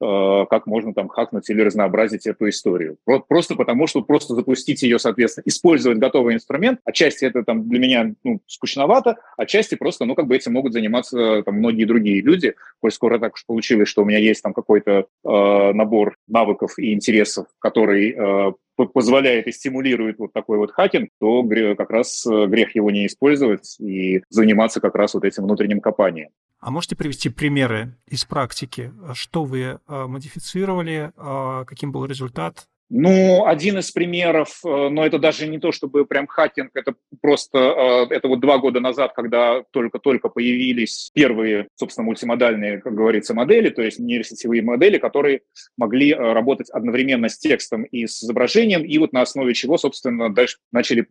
э, 0.00 0.44
как 0.50 0.66
можно 0.66 0.92
там 0.94 1.08
хакнуть 1.08 1.48
или 1.50 1.62
разнообразить 1.62 2.26
эту 2.26 2.48
историю. 2.48 2.96
Просто 3.28 3.54
потому, 3.54 3.86
что 3.86 4.02
просто 4.02 4.34
запустить 4.34 4.82
ее, 4.82 4.98
соответственно, 4.98 5.44
использовать 5.46 5.98
готовый 5.98 6.34
инструмент, 6.34 6.80
отчасти 6.84 7.24
это 7.24 7.42
там 7.42 7.68
для 7.68 7.78
меня 7.78 8.14
ну, 8.24 8.40
скучновато, 8.46 9.16
отчасти 9.36 9.74
просто, 9.74 10.04
ну, 10.04 10.14
как 10.14 10.26
бы 10.26 10.36
этим 10.36 10.52
могут 10.52 10.72
заниматься 10.72 11.42
там 11.42 11.56
многие 11.56 11.84
другие 11.84 12.22
люди, 12.22 12.54
коль 12.80 12.92
скоро 12.92 13.18
так 13.18 13.34
уж 13.34 13.46
получилось, 13.46 13.88
что 13.88 14.02
у 14.02 14.06
меня 14.06 14.18
есть 14.18 14.42
там 14.42 14.52
какой-то 14.52 15.06
э, 15.24 15.72
набор 15.72 16.16
навыков 16.28 16.78
и 16.78 16.92
интересов, 16.92 17.46
который 17.58 18.14
э, 18.16 18.52
позволяет 18.76 19.46
и 19.46 19.52
стимулирует 19.52 20.18
вот 20.18 20.32
такой 20.32 20.58
вот 20.58 20.72
хакинг, 20.72 21.10
то 21.18 21.42
как 21.76 21.90
раз 21.90 22.26
э, 22.26 22.46
грех 22.46 22.74
его 22.74 22.90
не 22.90 23.06
использовать 23.06 23.78
и 23.80 24.22
заниматься 24.28 24.80
как 24.80 24.94
раз 24.94 25.14
вот 25.14 25.24
этим 25.24 25.44
внутренним 25.44 25.80
копанием. 25.80 26.28
А 26.60 26.70
можете 26.70 26.96
привести 26.96 27.28
примеры 27.28 27.94
из 28.06 28.24
практики? 28.24 28.92
Что 29.12 29.44
вы 29.44 29.60
э, 29.60 29.78
модифицировали, 29.86 31.12
э, 31.16 31.64
каким 31.66 31.92
был 31.92 32.04
результат? 32.06 32.66
Ну, 32.88 33.46
один 33.46 33.78
из 33.78 33.90
примеров, 33.90 34.60
э, 34.64 34.88
но 34.90 35.04
это 35.04 35.18
даже 35.18 35.48
не 35.48 35.58
то, 35.58 35.72
чтобы 35.72 36.06
прям 36.06 36.28
хакинг, 36.28 36.70
это 36.74 36.94
просто, 37.20 37.58
э, 37.58 38.14
это 38.14 38.28
вот 38.28 38.38
два 38.38 38.58
года 38.58 38.78
назад, 38.78 39.12
когда 39.12 39.64
только-только 39.72 40.28
появились 40.28 41.10
первые, 41.12 41.66
собственно, 41.74 42.04
мультимодальные, 42.04 42.80
как 42.80 42.94
говорится, 42.94 43.34
модели, 43.34 43.70
то 43.70 43.82
есть 43.82 43.98
нейросетевые 43.98 44.62
модели, 44.62 44.98
которые 44.98 45.40
могли 45.76 46.12
э, 46.12 46.16
работать 46.16 46.70
одновременно 46.70 47.28
с 47.28 47.36
текстом 47.38 47.82
и 47.82 48.06
с 48.06 48.22
изображением, 48.22 48.84
и 48.84 48.98
вот 48.98 49.12
на 49.12 49.22
основе 49.22 49.52
чего, 49.52 49.78
собственно, 49.78 50.32
дальше 50.32 50.58
начали 50.70 51.02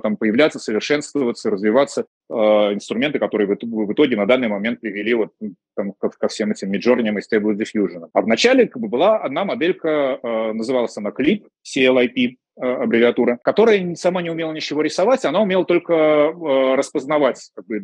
там 0.00 0.16
появляться, 0.18 0.58
совершенствоваться, 0.58 1.50
развиваться 1.50 2.06
инструменты, 2.28 3.18
которые 3.18 3.46
в 3.46 3.92
итоге 3.92 4.16
на 4.16 4.26
данный 4.26 4.48
момент 4.48 4.80
привели 4.80 5.14
вот 5.14 5.32
там, 5.74 5.92
ко 5.92 6.28
всем 6.28 6.52
этим 6.52 6.72
Midjourney 6.72 7.08
и 7.08 7.36
Stable 7.36 7.54
Diffusion. 7.54 8.08
А 8.12 8.20
вначале 8.20 8.66
как 8.66 8.82
бы 8.82 8.88
была 8.88 9.18
одна 9.18 9.44
моделька, 9.44 10.18
называлась 10.22 10.96
она 10.96 11.10
Clip, 11.10 11.46
CLIP, 11.64 12.36
Э, 12.54 12.82
аббревиатура, 12.82 13.38
которая 13.42 13.94
сама 13.94 14.20
не 14.20 14.28
умела 14.28 14.52
ничего 14.52 14.82
рисовать, 14.82 15.24
она 15.24 15.40
умела 15.40 15.64
только 15.64 15.94
э, 15.94 16.74
распознавать, 16.74 17.50
как 17.54 17.66
бы, 17.66 17.80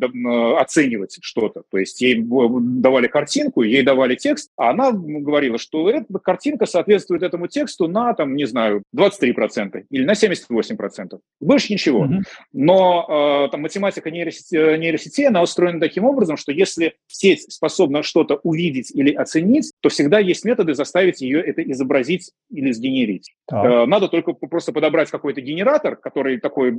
оценивать 0.59 1.17
что-то. 1.23 1.63
То 1.71 1.79
есть 1.79 1.99
ей 2.03 2.23
давали 2.23 3.07
картинку, 3.07 3.63
ей 3.63 3.83
давали 3.83 4.15
текст, 4.15 4.51
а 4.59 4.69
она 4.69 4.93
говорила, 4.93 5.57
что 5.57 5.89
эта 5.89 6.07
картинка 6.19 6.67
соответствует 6.67 7.23
этому 7.23 7.47
тексту 7.47 7.89
на, 7.89 8.13
там, 8.13 8.37
не 8.37 8.45
знаю, 8.45 8.83
23% 8.95 9.85
или 9.89 10.05
на 10.05 10.13
78%. 10.13 11.19
Больше 11.41 11.73
ничего. 11.73 12.05
Mm-hmm. 12.05 12.23
Но 12.53 13.47
э, 13.47 13.51
там, 13.51 13.63
математика 13.63 14.11
нейросети, 14.11 14.77
нейросети, 14.77 15.23
она 15.23 15.41
устроена 15.41 15.81
таким 15.81 16.05
образом, 16.05 16.37
что 16.37 16.53
если 16.53 16.93
сеть 17.07 17.51
способна 17.51 18.03
что-то 18.03 18.39
увидеть 18.43 18.91
или 18.95 19.15
оценить, 19.15 19.73
то 19.81 19.89
всегда 19.89 20.19
есть 20.19 20.45
методы 20.45 20.75
заставить 20.75 21.23
ее 21.23 21.41
это 21.41 21.63
изобразить 21.63 22.33
или 22.51 22.71
сгенерить. 22.71 23.33
Ah. 23.51 23.63
Надо 23.87 24.09
только 24.09 24.33
просто 24.33 24.73
подобрать 24.73 25.11
какой-то 25.11 25.41
генератор, 25.41 25.97
который 25.97 26.39
такой, 26.39 26.73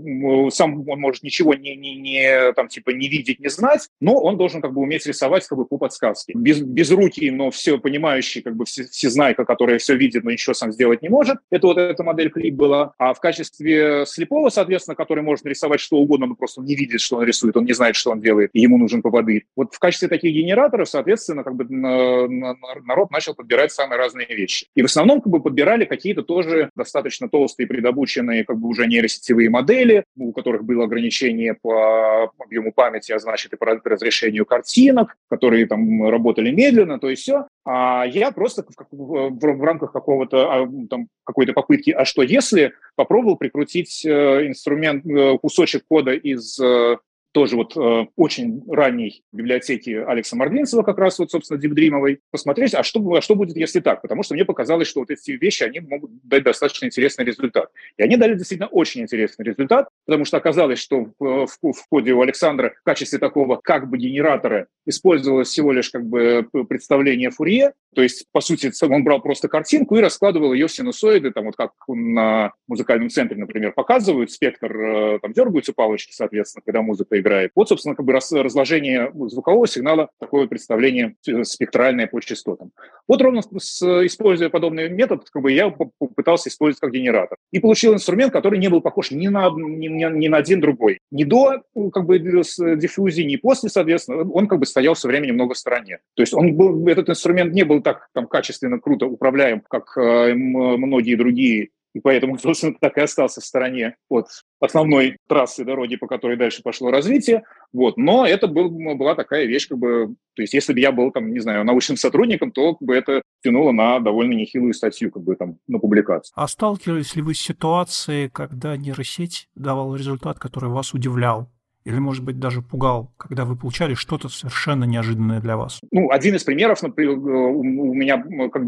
сам 0.52 0.88
он 0.88 1.00
может 1.00 1.24
ничего 1.24 1.54
не, 1.54 1.76
не, 1.76 1.96
не, 1.96 2.54
там, 2.54 2.68
типа, 2.68 2.92
не 2.92 3.08
видеть, 3.08 3.40
не 3.40 3.50
знать, 3.50 3.90
но 4.00 4.20
он 4.20 4.38
должен 4.38 4.62
как 4.62 4.74
бы 4.74 4.82
уметь 4.82 5.06
рисовать 5.06 5.46
как 5.48 5.58
бы 5.58 5.66
по 5.66 5.78
подсказке. 5.78 6.34
Без, 6.36 6.62
без 6.62 6.92
руки, 6.92 7.30
но 7.32 7.52
все 7.52 7.78
понимающий, 7.78 8.42
как 8.42 8.56
бы 8.56 8.66
все, 8.66 8.84
всезнайка, 8.84 9.46
которая 9.46 9.78
все 9.78 9.96
видит, 9.96 10.24
но 10.24 10.32
ничего 10.32 10.54
сам 10.54 10.72
сделать 10.72 11.02
не 11.02 11.10
может. 11.10 11.38
Это 11.50 11.68
вот 11.68 11.78
эта 11.78 12.04
модель 12.04 12.30
клип 12.30 12.56
была. 12.56 12.94
А 12.98 13.14
в 13.14 13.20
качестве 13.20 14.06
слепого, 14.06 14.50
соответственно, 14.50 14.96
который 14.96 15.24
может 15.24 15.46
рисовать 15.46 15.80
что 15.80 15.98
угодно, 15.98 16.28
но 16.28 16.36
просто 16.36 16.62
он 16.62 16.66
не 16.66 16.76
видит, 16.76 17.02
что 17.02 17.18
он 17.18 17.24
рисует, 17.24 17.58
он 17.58 17.66
не 17.66 17.74
знает, 17.74 17.96
что 17.96 18.12
он 18.12 18.22
делает, 18.22 18.50
и 18.54 18.62
ему 18.62 18.78
нужен 18.78 19.02
поводырь. 19.02 19.46
Вот 19.56 19.74
в 19.74 19.80
качестве 19.80 20.08
таких 20.08 20.34
генераторов, 20.34 20.90
соответственно, 20.90 21.44
как 21.44 21.56
бы 21.56 21.66
народ 21.70 23.12
начал 23.12 23.36
подбирать 23.36 23.72
самые 23.72 23.98
разные 23.98 24.28
вещи. 24.28 24.68
И 24.76 24.82
в 24.82 24.86
основном 24.86 25.22
как 25.22 25.32
бы 25.32 25.42
подбирали 25.42 25.86
какие-то 25.86 26.24
тоже 26.24 26.70
достаточно 26.80 27.30
толстые 27.30 27.68
предобученные 27.68 28.44
как 28.44 28.58
бы 28.58 28.68
уже 28.68 28.88
нейросетевые 28.88 29.50
модели, 29.50 30.04
у 30.18 30.32
которых 30.32 30.64
было 30.64 30.86
ограничение 30.86 31.54
по 31.54 32.32
объему 32.40 32.72
памяти, 32.74 33.12
а 33.12 33.20
значит 33.20 33.54
и 33.54 33.58
по 33.58 33.66
разрешению 33.66 34.46
картинок, 34.46 35.16
которые 35.30 35.68
там 35.68 36.10
работали 36.10 36.52
медленно, 36.52 37.00
то 37.00 37.10
есть 37.10 37.22
все. 37.22 37.48
А 37.66 38.06
я 38.06 38.32
просто 38.32 38.64
в, 38.64 39.30
в, 39.30 39.38
в 39.38 39.64
рамках 39.64 39.92
какого-то 39.92 40.52
а, 40.52 40.70
там 40.90 41.08
какой-то 41.24 41.54
попытки, 41.54 41.92
а 41.92 42.06
что 42.06 42.24
если 42.24 42.74
попробовал 42.96 43.38
прикрутить 43.38 44.06
э, 44.06 44.48
инструмент, 44.48 45.06
э, 45.06 45.38
кусочек 45.38 45.84
кода 45.88 46.14
из 46.14 46.60
э, 46.60 46.98
тоже 47.32 47.56
вот 47.56 47.76
э, 47.78 48.08
очень 48.16 48.64
ранней 48.68 49.24
библиотеки 49.32 49.92
Алекса 49.92 50.36
Мордвинцева, 50.36 50.84
как 50.84 50.98
раз 50.98 51.20
вот, 51.20 51.32
собственно, 51.32 51.60
Дипдримовой, 51.60 52.22
посмотреть, 52.32 52.74
а 52.74 52.84
что, 52.84 53.14
а 53.14 53.22
что 53.22 53.36
будет, 53.36 53.56
если 53.56 53.80
так? 53.80 54.02
Потому 54.02 54.24
что 54.24 54.34
мне 54.34 54.46
показалось, 54.46 54.88
что 54.88 55.02
вот 55.02 55.12
эти 55.12 55.32
вещи, 55.32 55.64
они 55.64 55.80
могут 55.80 56.12
дать 56.24 56.44
достаточно 56.44 56.86
интересный 56.86 57.26
результат. 57.26 57.70
И 57.98 58.04
они 58.04 58.18
дали 58.18 58.36
действительно 58.36 58.68
очень 58.68 59.02
интересный 59.02 59.46
результат, 59.46 59.90
потому 60.06 60.26
что 60.26 60.38
оказалось, 60.38 60.80
что 60.80 61.12
в, 61.20 61.48
в, 61.48 61.74
в 61.74 61.88
коде 61.90 62.14
у 62.14 62.22
Александра 62.22 62.74
в 62.82 62.84
качестве 62.84 63.20
такого 63.20 63.58
как 63.58 63.90
бы 63.90 63.98
генератора 63.98 64.68
использовалось 64.86 65.50
всего 65.50 65.72
лишь 65.72 65.90
как 65.90 66.06
бы 66.06 66.48
представление 66.68 67.30
Фурье, 67.30 67.74
то 67.96 68.04
есть, 68.04 68.26
по 68.32 68.40
сути, 68.40 68.72
он 68.86 69.04
брал 69.04 69.22
просто 69.22 69.48
картинку 69.48 69.96
и 69.96 70.02
раскладывал 70.02 70.54
ее 70.54 70.68
в 70.68 70.72
синусоиды, 70.72 71.32
там 71.32 71.46
вот 71.46 71.56
как 71.56 71.72
на 71.88 72.54
музыкальном 72.68 73.10
центре, 73.10 73.38
например, 73.38 73.74
показывают, 73.74 74.32
спектр, 74.32 74.80
э, 74.80 75.20
там 75.20 75.34
дергаются 75.34 75.74
палочки, 75.74 76.14
соответственно, 76.14 76.62
когда 76.64 76.82
музыка 76.82 77.18
играет. 77.20 77.52
Вот, 77.56 77.70
собственно, 77.70 77.96
как 77.96 78.06
бы 78.06 78.14
разложение 78.14 79.12
звукового 79.28 79.68
сигнала, 79.68 80.10
такое 80.20 80.48
представление 80.48 81.16
э, 81.28 81.44
спектральное 81.44 82.08
по 82.08 82.22
частотам. 82.22 82.72
Вот 83.08 83.22
ровно 83.22 83.42
с, 83.42 83.82
используя 84.06 84.50
подобный 84.50 84.90
метод, 84.90 85.30
как 85.30 85.42
бы 85.42 85.52
я 85.52 85.70
попытался 85.70 86.50
использовать 86.50 86.80
как 86.80 86.92
генератор. 86.92 87.38
И 87.52 87.60
получил 87.60 87.94
инструмент, 87.94 88.32
который 88.32 88.60
не 88.60 88.68
был 88.68 88.82
похож 88.82 89.12
ни 89.12 89.28
на, 89.28 89.50
ни, 89.50 89.88
ни, 89.88 90.28
на 90.28 90.38
один 90.38 90.62
другой. 90.62 91.00
Ни 91.12 91.24
до 91.24 91.64
как 91.92 92.06
бы, 92.06 92.20
диффузии, 92.20 93.24
ни 93.24 93.36
после, 93.38 93.70
соответственно. 93.70 94.30
Он 94.32 94.48
как 94.48 94.60
бы 94.60 94.66
стоял 94.66 94.94
все 94.94 95.08
время 95.08 95.28
немного 95.28 95.54
в 95.54 95.58
стороне. 95.58 96.00
То 96.16 96.22
есть 96.22 96.34
он 96.34 96.56
был, 96.56 96.88
этот 96.88 97.10
инструмент 97.10 97.54
не 97.54 97.64
был 97.64 97.82
так 97.82 98.10
там, 98.14 98.28
качественно, 98.28 98.80
круто 98.80 99.06
управляем, 99.06 99.62
как 99.68 99.98
э, 99.98 100.34
многие 100.34 101.16
другие 101.16 101.70
и 101.94 102.00
поэтому, 102.00 102.38
собственно, 102.40 102.76
так 102.80 102.98
и 102.98 103.02
остался 103.02 103.42
в 103.42 103.46
стороне 103.46 103.96
от 104.10 104.28
основной 104.60 105.18
трассы 105.28 105.64
дороги, 105.64 105.96
по 105.96 106.08
которой 106.08 106.38
дальше 106.38 106.62
пошло 106.64 106.92
развитие. 106.92 107.44
Вот. 107.72 107.98
Но 107.98 108.26
это 108.26 108.48
был, 108.48 108.70
была 108.70 109.16
такая 109.16 109.46
вещь, 109.46 109.68
как 109.68 109.78
бы, 109.78 110.16
то 110.36 110.42
есть 110.42 110.54
если 110.54 110.74
бы 110.74 110.80
я 110.80 110.92
был, 110.92 111.12
там, 111.12 111.32
не 111.32 111.40
знаю, 111.40 111.64
научным 111.64 111.98
сотрудником, 111.98 112.52
то 112.52 112.76
как 112.76 112.86
бы, 112.86 112.96
это 112.96 113.22
тянуло 113.44 113.72
на 113.72 114.00
довольно 114.00 114.34
нехилую 114.34 114.74
статью, 114.74 115.12
как 115.12 115.24
бы, 115.24 115.36
там, 115.36 115.58
на 115.68 115.80
публикацию. 115.80 116.34
А 116.36 116.48
сталкивались 116.48 117.16
ли 117.16 117.22
вы 117.22 117.34
с 117.34 117.40
ситуацией, 117.40 118.30
когда 118.30 118.76
нейросеть 118.76 119.48
давала 119.56 119.96
результат, 119.96 120.40
который 120.40 120.70
вас 120.70 120.94
удивлял? 120.94 121.50
Или, 121.86 121.98
может 122.00 122.24
быть, 122.24 122.40
даже 122.40 122.62
пугал, 122.62 123.12
когда 123.18 123.46
вы 123.46 123.56
получали 123.56 123.94
что-то 123.94 124.30
совершенно 124.30 124.84
неожиданное 124.84 125.40
для 125.40 125.58
вас? 125.58 125.80
Ну, 125.92 126.12
один 126.12 126.36
из 126.36 126.44
примеров, 126.44 126.82
например, 126.82 127.18
у 127.18 127.94
меня, 127.94 128.24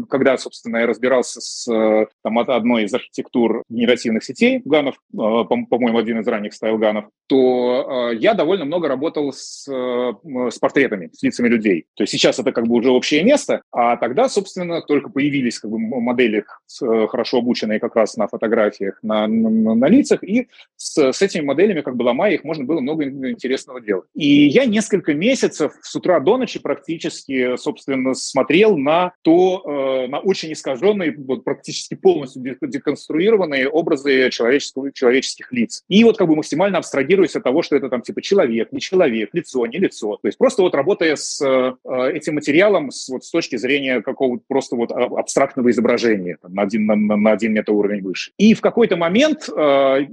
когда, 0.08 0.36
собственно, 0.38 0.78
я 0.78 0.86
разбирался 0.86 1.40
с 1.40 2.06
там, 2.22 2.38
одной 2.38 2.84
из 2.84 2.94
архитектур 2.94 3.62
генеративных 3.68 4.24
сетей 4.24 4.62
GAN-ов, 4.64 4.96
э, 5.12 5.16
по-моему, 5.16 5.98
один 5.98 6.20
из 6.20 6.26
ранних 6.26 6.54
StyleGAN-ов, 6.54 7.06
то 7.26 8.10
э, 8.12 8.16
я 8.16 8.34
довольно 8.34 8.64
много 8.64 8.88
работал 8.88 9.32
с, 9.32 9.64
с 9.66 10.58
портретами, 10.58 11.10
с 11.12 11.22
лицами 11.22 11.48
людей. 11.48 11.86
То 11.94 12.02
есть 12.02 12.12
сейчас 12.12 12.38
это 12.38 12.52
как 12.52 12.66
бы 12.66 12.76
уже 12.76 12.90
общее 12.90 13.22
место, 13.22 13.62
а 13.70 13.96
тогда, 13.96 14.28
собственно, 14.28 14.82
только 14.82 15.10
появились 15.10 15.58
как 15.58 15.70
бы 15.70 15.78
модели 15.78 16.44
э, 16.82 17.06
хорошо 17.08 17.38
обученные 17.38 17.80
как 17.80 17.96
раз 17.96 18.16
на 18.16 18.26
фотографиях, 18.28 18.98
на, 19.02 19.26
на, 19.26 19.74
на 19.74 19.88
лицах, 19.88 20.22
и 20.22 20.48
с, 20.76 21.12
с 21.12 21.22
этими 21.22 21.44
моделями, 21.44 21.80
как 21.80 21.96
бы 21.96 22.02
ломая 22.02 22.32
их, 22.32 22.44
можно 22.44 22.64
было 22.64 22.80
много 22.80 23.01
много 23.10 23.30
интересного 23.30 23.80
делать. 23.80 24.06
И 24.14 24.46
я 24.46 24.64
несколько 24.64 25.14
месяцев 25.14 25.72
с 25.82 25.94
утра 25.94 26.20
до 26.20 26.36
ночи 26.36 26.58
практически, 26.58 27.56
собственно, 27.56 28.14
смотрел 28.14 28.76
на 28.76 29.12
то, 29.22 29.62
э, 29.64 30.08
на 30.08 30.18
очень 30.18 30.52
искаженные, 30.52 31.12
практически 31.44 31.94
полностью 31.94 32.42
деконструированные 32.60 33.68
образы 33.68 34.30
человеческого, 34.30 34.92
человеческих 34.92 35.52
лиц. 35.52 35.82
И 35.88 36.04
вот 36.04 36.18
как 36.18 36.28
бы 36.28 36.36
максимально 36.36 36.78
абстрагируясь 36.78 37.36
от 37.36 37.44
того, 37.44 37.62
что 37.62 37.76
это 37.76 37.88
там 37.88 38.02
типа 38.02 38.22
человек, 38.22 38.72
не 38.72 38.80
человек, 38.80 39.30
лицо, 39.32 39.66
не 39.66 39.78
лицо. 39.78 40.18
То 40.20 40.28
есть 40.28 40.38
просто 40.38 40.62
вот 40.62 40.74
работая 40.74 41.16
с 41.16 41.40
э, 41.40 41.72
этим 42.12 42.34
материалом 42.34 42.90
с, 42.90 43.08
вот, 43.08 43.24
с 43.24 43.30
точки 43.30 43.56
зрения 43.56 44.00
какого-то 44.02 44.44
просто 44.48 44.76
вот 44.76 44.92
абстрактного 44.92 45.70
изображения 45.70 46.38
там, 46.40 46.54
на, 46.54 46.62
один, 46.62 46.86
на, 46.86 46.96
на 46.96 47.32
один 47.32 47.52
метауровень 47.52 48.02
выше. 48.02 48.32
И 48.38 48.54
в 48.54 48.60
какой-то 48.60 48.96
момент 48.96 49.48
э, 49.48 50.06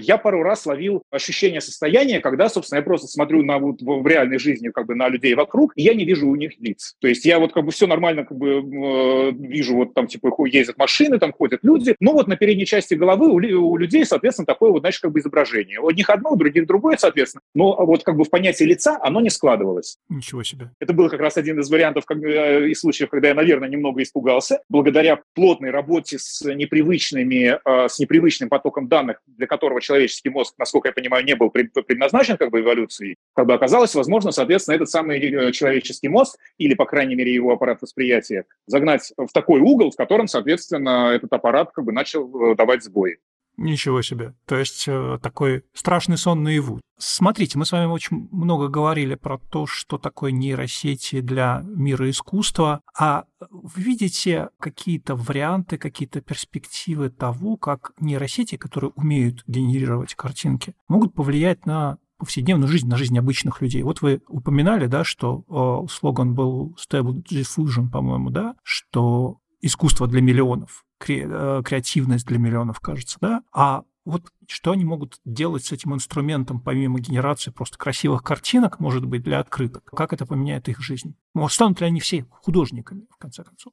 я 0.00 0.18
пару 0.18 0.42
раз 0.42 0.66
ловил 0.66 1.02
ощущение 1.10 1.60
состояния, 1.60 2.20
когда, 2.32 2.48
собственно, 2.48 2.78
я 2.78 2.82
просто 2.82 3.08
смотрю 3.08 3.42
на 3.42 3.58
вот 3.58 3.82
в 3.82 4.06
реальной 4.06 4.38
жизни 4.38 4.70
как 4.70 4.86
бы 4.86 4.94
на 4.94 5.06
людей 5.08 5.34
вокруг, 5.34 5.72
и 5.76 5.82
я 5.82 5.92
не 5.92 6.06
вижу 6.06 6.26
у 6.26 6.34
них 6.34 6.52
лиц. 6.60 6.96
То 6.98 7.08
есть 7.08 7.26
я 7.26 7.38
вот 7.38 7.52
как 7.52 7.66
бы 7.66 7.72
все 7.72 7.86
нормально 7.86 8.24
как 8.24 8.38
бы 8.38 8.52
э, 8.52 9.32
вижу 9.32 9.76
вот 9.76 9.92
там 9.92 10.06
типа 10.06 10.34
ездят 10.46 10.78
машины, 10.78 11.18
там 11.18 11.34
ходят 11.34 11.60
люди, 11.62 11.94
но 12.00 12.14
вот 12.14 12.28
на 12.28 12.36
передней 12.36 12.64
части 12.64 12.94
головы 12.94 13.28
у, 13.28 13.34
у 13.34 13.76
людей, 13.76 14.06
соответственно, 14.06 14.46
такое 14.46 14.70
вот, 14.70 14.80
знаешь, 14.80 14.98
как 14.98 15.12
бы 15.12 15.20
изображение. 15.20 15.78
У 15.78 15.88
одних 15.88 16.08
одно, 16.08 16.30
у 16.30 16.36
других 16.36 16.66
другое, 16.66 16.96
соответственно. 16.96 17.42
Но 17.54 17.84
вот 17.84 18.02
как 18.02 18.16
бы 18.16 18.24
в 18.24 18.30
понятие 18.30 18.66
лица 18.66 18.98
оно 19.02 19.20
не 19.20 19.28
складывалось. 19.28 19.98
Ничего 20.08 20.42
себе. 20.42 20.70
Это 20.80 20.94
был 20.94 21.10
как 21.10 21.20
раз 21.20 21.36
один 21.36 21.60
из 21.60 21.70
вариантов 21.70 22.06
как, 22.06 22.16
э, 22.16 22.70
и 22.70 22.74
случаев, 22.74 23.10
когда 23.10 23.28
я, 23.28 23.34
наверное, 23.34 23.68
немного 23.68 24.02
испугался. 24.02 24.62
Благодаря 24.70 25.20
плотной 25.34 25.70
работе 25.70 26.16
с 26.18 26.42
непривычными, 26.42 27.58
э, 27.62 27.88
с 27.90 27.98
непривычным 27.98 28.48
потоком 28.48 28.88
данных, 28.88 29.20
для 29.26 29.46
которого 29.46 29.82
человеческий 29.82 30.30
мозг, 30.30 30.54
насколько 30.56 30.88
я 30.88 30.92
понимаю, 30.94 31.26
не 31.26 31.36
был 31.36 31.50
предназначен, 31.50 32.21
предназначен 32.22 32.36
как 32.36 32.50
бы 32.50 32.60
эволюцией, 32.60 33.16
как 33.34 33.46
бы 33.46 33.54
оказалось 33.54 33.94
возможно, 33.94 34.30
соответственно, 34.30 34.76
этот 34.76 34.90
самый 34.90 35.18
э, 35.18 35.52
человеческий 35.52 36.08
мозг, 36.08 36.38
или, 36.58 36.74
по 36.74 36.84
крайней 36.84 37.14
мере, 37.14 37.32
его 37.34 37.52
аппарат 37.52 37.82
восприятия, 37.82 38.44
загнать 38.66 39.12
в 39.16 39.32
такой 39.32 39.60
угол, 39.60 39.90
в 39.90 39.96
котором, 39.96 40.26
соответственно, 40.28 41.12
этот 41.14 41.32
аппарат 41.32 41.70
как 41.72 41.84
бы 41.84 41.92
начал 41.92 42.52
э, 42.52 42.54
давать 42.54 42.84
сбои. 42.84 43.18
Ничего 43.56 44.00
себе. 44.00 44.34
То 44.46 44.56
есть 44.56 44.84
э, 44.88 45.18
такой 45.22 45.64
страшный 45.74 46.16
сон 46.16 46.42
наяву. 46.42 46.80
Смотрите, 46.96 47.58
мы 47.58 47.66
с 47.66 47.72
вами 47.72 47.86
очень 47.86 48.28
много 48.30 48.68
говорили 48.68 49.14
про 49.14 49.38
то, 49.38 49.66
что 49.66 49.98
такое 49.98 50.30
нейросети 50.30 51.20
для 51.20 51.62
мира 51.64 52.08
искусства. 52.08 52.80
А 52.98 53.24
вы 53.50 53.82
видите 53.82 54.48
какие-то 54.58 55.16
варианты, 55.16 55.76
какие-то 55.76 56.22
перспективы 56.22 57.10
того, 57.10 57.56
как 57.56 57.92
нейросети, 58.00 58.56
которые 58.56 58.92
умеют 58.96 59.42
генерировать 59.46 60.14
картинки, 60.14 60.74
могут 60.88 61.12
повлиять 61.14 61.66
на 61.66 61.98
повседневную 62.22 62.68
жизнь, 62.68 62.88
на 62.88 62.96
жизнь 62.96 63.18
обычных 63.18 63.60
людей. 63.60 63.82
Вот 63.82 64.00
вы 64.00 64.22
упоминали, 64.28 64.86
да, 64.86 65.02
что 65.02 65.44
э, 65.48 65.92
слоган 65.92 66.34
был 66.34 66.76
Stable 66.78 67.20
Diffusion, 67.22 67.90
по-моему, 67.90 68.30
да, 68.30 68.54
что 68.62 69.38
искусство 69.60 70.06
для 70.06 70.20
миллионов, 70.20 70.84
кре- 71.02 71.26
э, 71.28 71.62
креативность 71.64 72.26
для 72.26 72.38
миллионов, 72.38 72.78
кажется, 72.78 73.18
да. 73.20 73.42
А 73.52 73.82
вот 74.04 74.22
что 74.46 74.70
они 74.70 74.84
могут 74.84 75.18
делать 75.24 75.64
с 75.64 75.72
этим 75.72 75.94
инструментом, 75.94 76.60
помимо 76.60 77.00
генерации 77.00 77.50
просто 77.50 77.76
красивых 77.76 78.22
картинок, 78.22 78.78
может 78.78 79.04
быть, 79.04 79.24
для 79.24 79.40
открыток? 79.40 79.84
Как 79.84 80.12
это 80.12 80.24
поменяет 80.24 80.68
их 80.68 80.80
жизнь? 80.80 81.16
Может, 81.34 81.56
станут 81.56 81.80
ли 81.80 81.88
они 81.88 81.98
все 81.98 82.24
художниками, 82.30 83.06
в 83.10 83.16
конце 83.16 83.42
концов? 83.42 83.72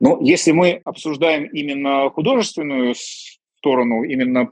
Ну, 0.00 0.22
если 0.22 0.52
мы 0.52 0.82
обсуждаем 0.84 1.44
именно 1.46 2.10
художественную 2.10 2.94
сторону, 3.58 4.02
именно 4.02 4.46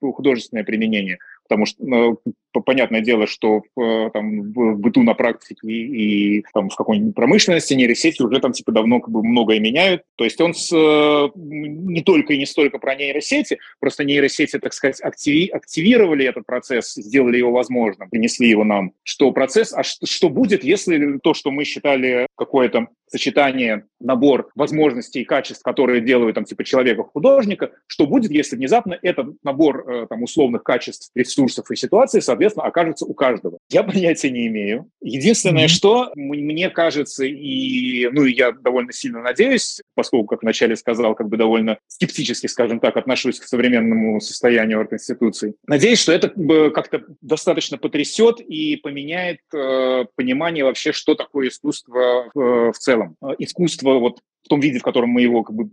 художественное 0.00 0.64
применение, 0.64 1.18
потому 1.44 1.66
что 1.66 1.84
ну, 1.84 2.20
понятное 2.60 3.00
дело, 3.00 3.26
что 3.26 3.62
э, 3.76 4.10
там, 4.12 4.52
в 4.52 4.78
быту 4.78 5.02
на 5.02 5.14
практике 5.14 5.68
и, 5.68 6.44
там, 6.52 6.68
в 6.68 6.76
какой-нибудь 6.76 7.14
промышленности 7.14 7.74
нейросети 7.74 8.22
уже 8.22 8.40
там 8.40 8.52
типа 8.52 8.72
давно 8.72 9.00
как 9.00 9.10
бы 9.10 9.22
многое 9.22 9.60
меняют. 9.60 10.02
То 10.16 10.24
есть 10.24 10.40
он 10.40 10.54
с, 10.54 10.72
э, 10.72 11.30
не 11.34 12.02
только 12.02 12.34
и 12.34 12.38
не 12.38 12.46
столько 12.46 12.78
про 12.78 12.94
нейросети, 12.94 13.58
просто 13.80 14.04
нейросети, 14.04 14.58
так 14.58 14.72
сказать, 14.72 15.00
активи, 15.02 15.48
активировали 15.48 16.26
этот 16.26 16.46
процесс, 16.46 16.94
сделали 16.94 17.38
его 17.38 17.52
возможным, 17.52 18.08
принесли 18.08 18.48
его 18.48 18.64
нам. 18.64 18.92
Что 19.02 19.32
процесс, 19.32 19.72
а 19.72 19.82
что, 19.82 20.06
что 20.06 20.28
будет, 20.28 20.64
если 20.64 21.18
то, 21.18 21.34
что 21.34 21.50
мы 21.50 21.64
считали 21.64 22.26
какое-то 22.36 22.88
сочетание, 23.14 23.86
набор 24.00 24.50
возможностей 24.54 25.20
и 25.20 25.24
качеств, 25.24 25.62
которые 25.62 26.00
делают 26.00 26.34
там 26.34 26.44
типа 26.44 26.64
человека-художника, 26.64 27.70
что 27.86 28.06
будет, 28.06 28.30
если 28.30 28.56
внезапно 28.56 28.98
этот 29.00 29.36
набор 29.44 29.88
э, 29.88 30.06
там 30.08 30.22
условных 30.22 30.64
качеств, 30.64 31.10
ресурсов 31.14 31.70
и 31.70 31.76
ситуаций, 31.76 32.20
соответственно, 32.20 32.43
соответственно, 32.44 32.66
окажется 32.66 33.06
у 33.06 33.14
каждого. 33.14 33.58
Я 33.70 33.82
понятия 33.82 34.30
не 34.30 34.46
имею. 34.48 34.90
Единственное, 35.00 35.64
mm-hmm. 35.64 35.68
что 35.68 36.12
мне 36.14 36.70
кажется, 36.70 37.24
и 37.24 38.08
ну, 38.12 38.24
я 38.24 38.52
довольно 38.52 38.92
сильно 38.92 39.20
надеюсь, 39.20 39.80
поскольку, 39.94 40.26
как 40.26 40.42
вначале 40.42 40.76
сказал, 40.76 41.14
как 41.14 41.28
бы 41.28 41.36
довольно 41.36 41.78
скептически, 41.88 42.46
скажем 42.46 42.80
так, 42.80 42.96
отношусь 42.96 43.40
к 43.40 43.44
современному 43.44 44.20
состоянию 44.20 44.80
арт-институций. 44.80 45.54
Надеюсь, 45.66 46.00
что 46.00 46.12
это 46.12 46.28
как-то 46.70 47.04
достаточно 47.20 47.78
потрясет 47.78 48.40
и 48.40 48.76
поменяет 48.76 49.40
э, 49.54 50.04
понимание 50.14 50.64
вообще, 50.64 50.92
что 50.92 51.14
такое 51.14 51.48
искусство 51.48 52.30
в, 52.34 52.72
в 52.72 52.78
целом. 52.78 53.16
Искусство 53.38 53.98
вот 53.98 54.20
в 54.42 54.48
том 54.48 54.60
виде, 54.60 54.78
в 54.78 54.82
котором 54.82 55.08
мы 55.08 55.22
его 55.22 55.42
как 55.42 55.56
бы 55.56 55.70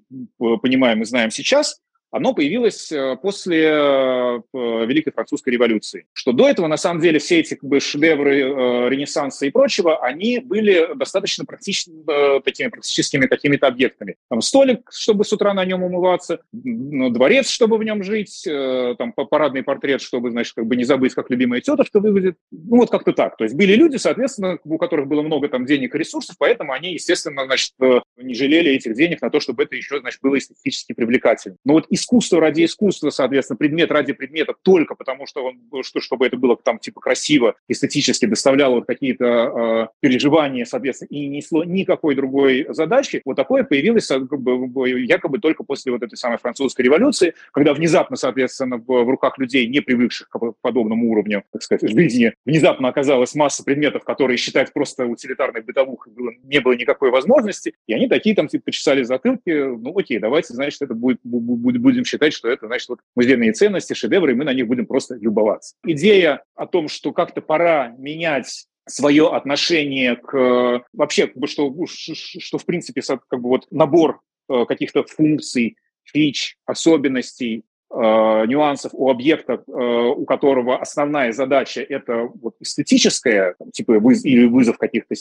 понимаем 0.59 1.01
и 1.01 1.05
знаем 1.05 1.29
сейчас, 1.29 1.81
оно 2.11 2.33
появилось 2.33 2.91
э, 2.91 3.15
после 3.21 3.63
э, 3.63 4.41
Великой 4.53 5.11
Французской 5.11 5.51
революции. 5.51 6.05
Что 6.13 6.33
до 6.33 6.49
этого, 6.49 6.67
на 6.67 6.77
самом 6.77 7.01
деле, 7.01 7.19
все 7.19 7.39
эти 7.39 7.55
как 7.55 7.69
бы, 7.69 7.79
шедевры 7.79 8.41
э, 8.41 8.89
Ренессанса 8.89 9.45
и 9.45 9.49
прочего, 9.49 10.03
они 10.03 10.39
были 10.39 10.89
достаточно 10.95 11.45
практичными, 11.45 12.41
такими 12.41 12.67
практическими 12.67 13.27
какими-то 13.27 13.67
объектами. 13.67 14.15
Там 14.29 14.41
столик, 14.41 14.89
чтобы 14.91 15.23
с 15.23 15.31
утра 15.31 15.53
на 15.53 15.63
нем 15.63 15.83
умываться, 15.83 16.41
дворец, 16.51 17.49
чтобы 17.49 17.77
в 17.77 17.83
нем 17.83 18.03
жить, 18.03 18.43
там 18.45 19.13
парадный 19.13 19.63
портрет, 19.63 20.01
чтобы, 20.01 20.31
значит, 20.31 20.53
как 20.53 20.65
бы 20.65 20.75
не 20.75 20.83
забыть, 20.83 21.13
как 21.13 21.29
любимая 21.29 21.61
тетушка 21.61 21.99
выглядит. 21.99 22.35
Ну, 22.51 22.77
вот 22.77 22.89
как-то 22.89 23.13
так. 23.13 23.37
То 23.37 23.45
есть 23.45 23.55
были 23.55 23.75
люди, 23.75 23.97
соответственно, 23.97 24.59
у 24.63 24.77
которых 24.77 25.07
было 25.07 25.21
много 25.21 25.47
там 25.47 25.65
денег 25.65 25.95
и 25.95 25.97
ресурсов, 25.97 26.35
поэтому 26.37 26.73
они, 26.73 26.93
естественно, 26.93 27.45
значит, 27.45 27.73
не 28.17 28.33
жалели 28.33 28.71
этих 28.71 28.95
денег 28.95 29.21
на 29.21 29.29
то, 29.29 29.39
чтобы 29.39 29.63
это 29.63 29.75
еще, 29.75 29.99
значит, 29.99 30.19
было 30.21 30.37
эстетически 30.37 30.93
привлекательно. 30.93 31.57
Но 31.63 31.73
вот 31.73 31.85
искусство 32.01 32.39
ради 32.39 32.65
искусства, 32.65 33.09
соответственно, 33.09 33.57
предмет 33.57 33.91
ради 33.91 34.13
предмета 34.13 34.53
только 34.61 34.95
потому, 34.95 35.25
что, 35.25 35.45
он, 35.45 35.83
что 35.83 35.99
чтобы 36.01 36.25
это 36.25 36.37
было 36.37 36.57
там 36.57 36.79
типа 36.79 36.99
красиво, 36.99 37.55
эстетически 37.67 38.25
доставляло 38.25 38.75
вот 38.75 38.85
какие-то 38.85 39.25
э, 39.25 39.87
переживания, 39.99 40.65
соответственно, 40.65 41.07
и 41.11 41.27
не 41.27 41.41
несло 41.41 41.63
никакой 41.63 42.15
другой 42.15 42.67
задачи, 42.69 43.21
вот 43.25 43.35
такое 43.35 43.63
появилось 43.63 44.09
бы, 44.09 44.89
якобы 45.01 45.39
только 45.39 45.63
после 45.63 45.91
вот 45.91 46.03
этой 46.03 46.15
самой 46.15 46.37
французской 46.37 46.83
революции, 46.83 47.33
когда 47.51 47.73
внезапно, 47.73 48.15
соответственно, 48.15 48.77
в, 48.77 49.09
руках 49.09 49.37
людей, 49.37 49.67
не 49.67 49.81
привыкших 49.81 50.29
к 50.29 50.53
подобному 50.61 51.11
уровню, 51.11 51.43
так 51.51 51.63
сказать, 51.63 51.89
жизни, 51.89 52.33
внезапно 52.45 52.87
оказалась 52.87 53.35
масса 53.35 53.63
предметов, 53.63 54.03
которые 54.03 54.37
считать 54.37 54.71
просто 54.73 55.05
утилитарной 55.05 55.61
бытовухой 55.61 56.13
было, 56.13 56.31
не 56.43 56.59
было 56.59 56.73
никакой 56.73 57.11
возможности, 57.11 57.73
и 57.87 57.93
они 57.93 58.07
такие 58.07 58.35
там 58.35 58.47
типа 58.47 58.65
почесали 58.65 59.03
затылки, 59.03 59.49
ну 59.49 59.97
окей, 59.97 60.19
давайте, 60.19 60.53
значит, 60.53 60.81
это 60.81 60.93
будет, 60.93 61.19
будет, 61.23 61.81
будем 61.91 62.05
считать, 62.05 62.33
что 62.33 62.49
это, 62.49 62.67
значит, 62.67 62.89
вот 62.89 62.99
музейные 63.15 63.53
ценности, 63.53 63.93
шедевры, 63.93 64.31
и 64.31 64.35
мы 64.35 64.45
на 64.45 64.53
них 64.53 64.67
будем 64.67 64.85
просто 64.85 65.15
любоваться. 65.15 65.75
Идея 65.85 66.43
о 66.55 66.65
том, 66.65 66.87
что 66.87 67.11
как-то 67.11 67.41
пора 67.41 67.93
менять 67.97 68.65
свое 68.87 69.29
отношение 69.29 70.15
к 70.15 70.83
вообще, 70.93 71.27
как 71.27 71.37
бы, 71.37 71.47
что, 71.47 71.73
что 71.85 72.57
в 72.57 72.65
принципе 72.65 73.01
как 73.01 73.39
бы 73.39 73.49
вот 73.49 73.67
набор 73.71 74.21
э, 74.49 74.65
каких-то 74.65 75.03
функций, 75.03 75.77
фич, 76.03 76.57
особенностей 76.65 77.63
Э, 77.93 78.45
нюансов 78.47 78.93
у 78.93 79.09
объекта, 79.09 79.61
э, 79.67 79.71
у 79.71 80.23
которого 80.23 80.77
основная 80.77 81.33
задача 81.33 81.81
это 81.81 82.29
вот 82.41 82.55
эстетическая, 82.61 83.55
типа 83.73 83.99
или 84.23 84.45
вызов 84.45 84.77
каких-то 84.77 85.13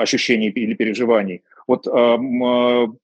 ощущений 0.00 0.48
или 0.48 0.74
переживаний, 0.74 1.44
вот 1.66 1.86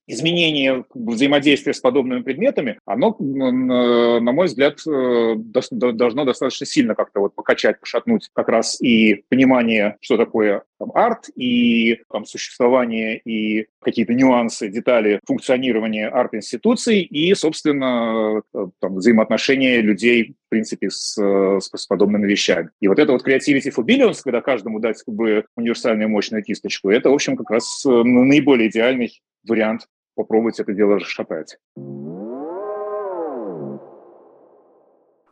изменение 0.09 0.85
взаимодействия 0.95 1.75
с 1.75 1.81
подобными 1.81 2.23
предметами, 2.23 2.79
оно, 2.85 3.17
на 3.19 4.33
мой 4.33 4.47
взгляд, 4.47 4.79
должно 4.85 6.25
достаточно 6.25 6.67
сильно 6.67 6.95
как-то 6.95 7.21
вот 7.21 7.35
покачать, 7.35 7.81
пошатнуть 7.81 8.31
как 8.33 8.49
раз 8.49 8.81
и 8.81 9.25
понимание, 9.29 9.97
что 10.01 10.17
такое 10.17 10.63
там, 10.79 10.91
арт, 10.95 11.31
и 11.35 12.01
там, 12.13 12.27
существование, 12.27 13.19
и 13.25 13.67
какие-то 13.81 14.15
нюансы, 14.15 14.69
детали 14.69 15.21
функционирования 15.27 16.09
арт-институций, 16.09 17.01
и, 17.01 17.35
собственно, 17.35 18.43
там, 18.53 18.97
взаимоотношения 18.97 19.81
людей, 19.81 20.35
в 20.47 20.49
принципе, 20.49 20.91
с, 20.91 21.17
с, 21.17 21.71
с 21.75 21.87
подобными 21.87 22.27
вещами. 22.27 22.71
И 22.81 22.89
вот 22.89 22.99
это 22.99 23.13
вот 23.13 23.27
Creativity 23.27 23.73
for 23.77 23.85
Billions, 23.85 24.21
когда 24.23 24.41
каждому 24.41 24.81
дать 24.81 25.03
как 25.03 25.15
бы 25.15 25.45
универсальную 25.57 26.09
мощную 26.09 26.43
кисточку, 26.43 26.91
это, 26.91 27.11
в 27.11 27.15
общем, 27.15 27.37
как 27.37 27.51
раз 27.51 27.85
э, 27.85 27.91
наиболее 27.91 28.71
идеальный 28.71 29.21
вариант 29.47 29.89
попробовать 30.15 30.61
это 30.61 30.73
дело 30.73 30.99
расшатать. 30.99 31.59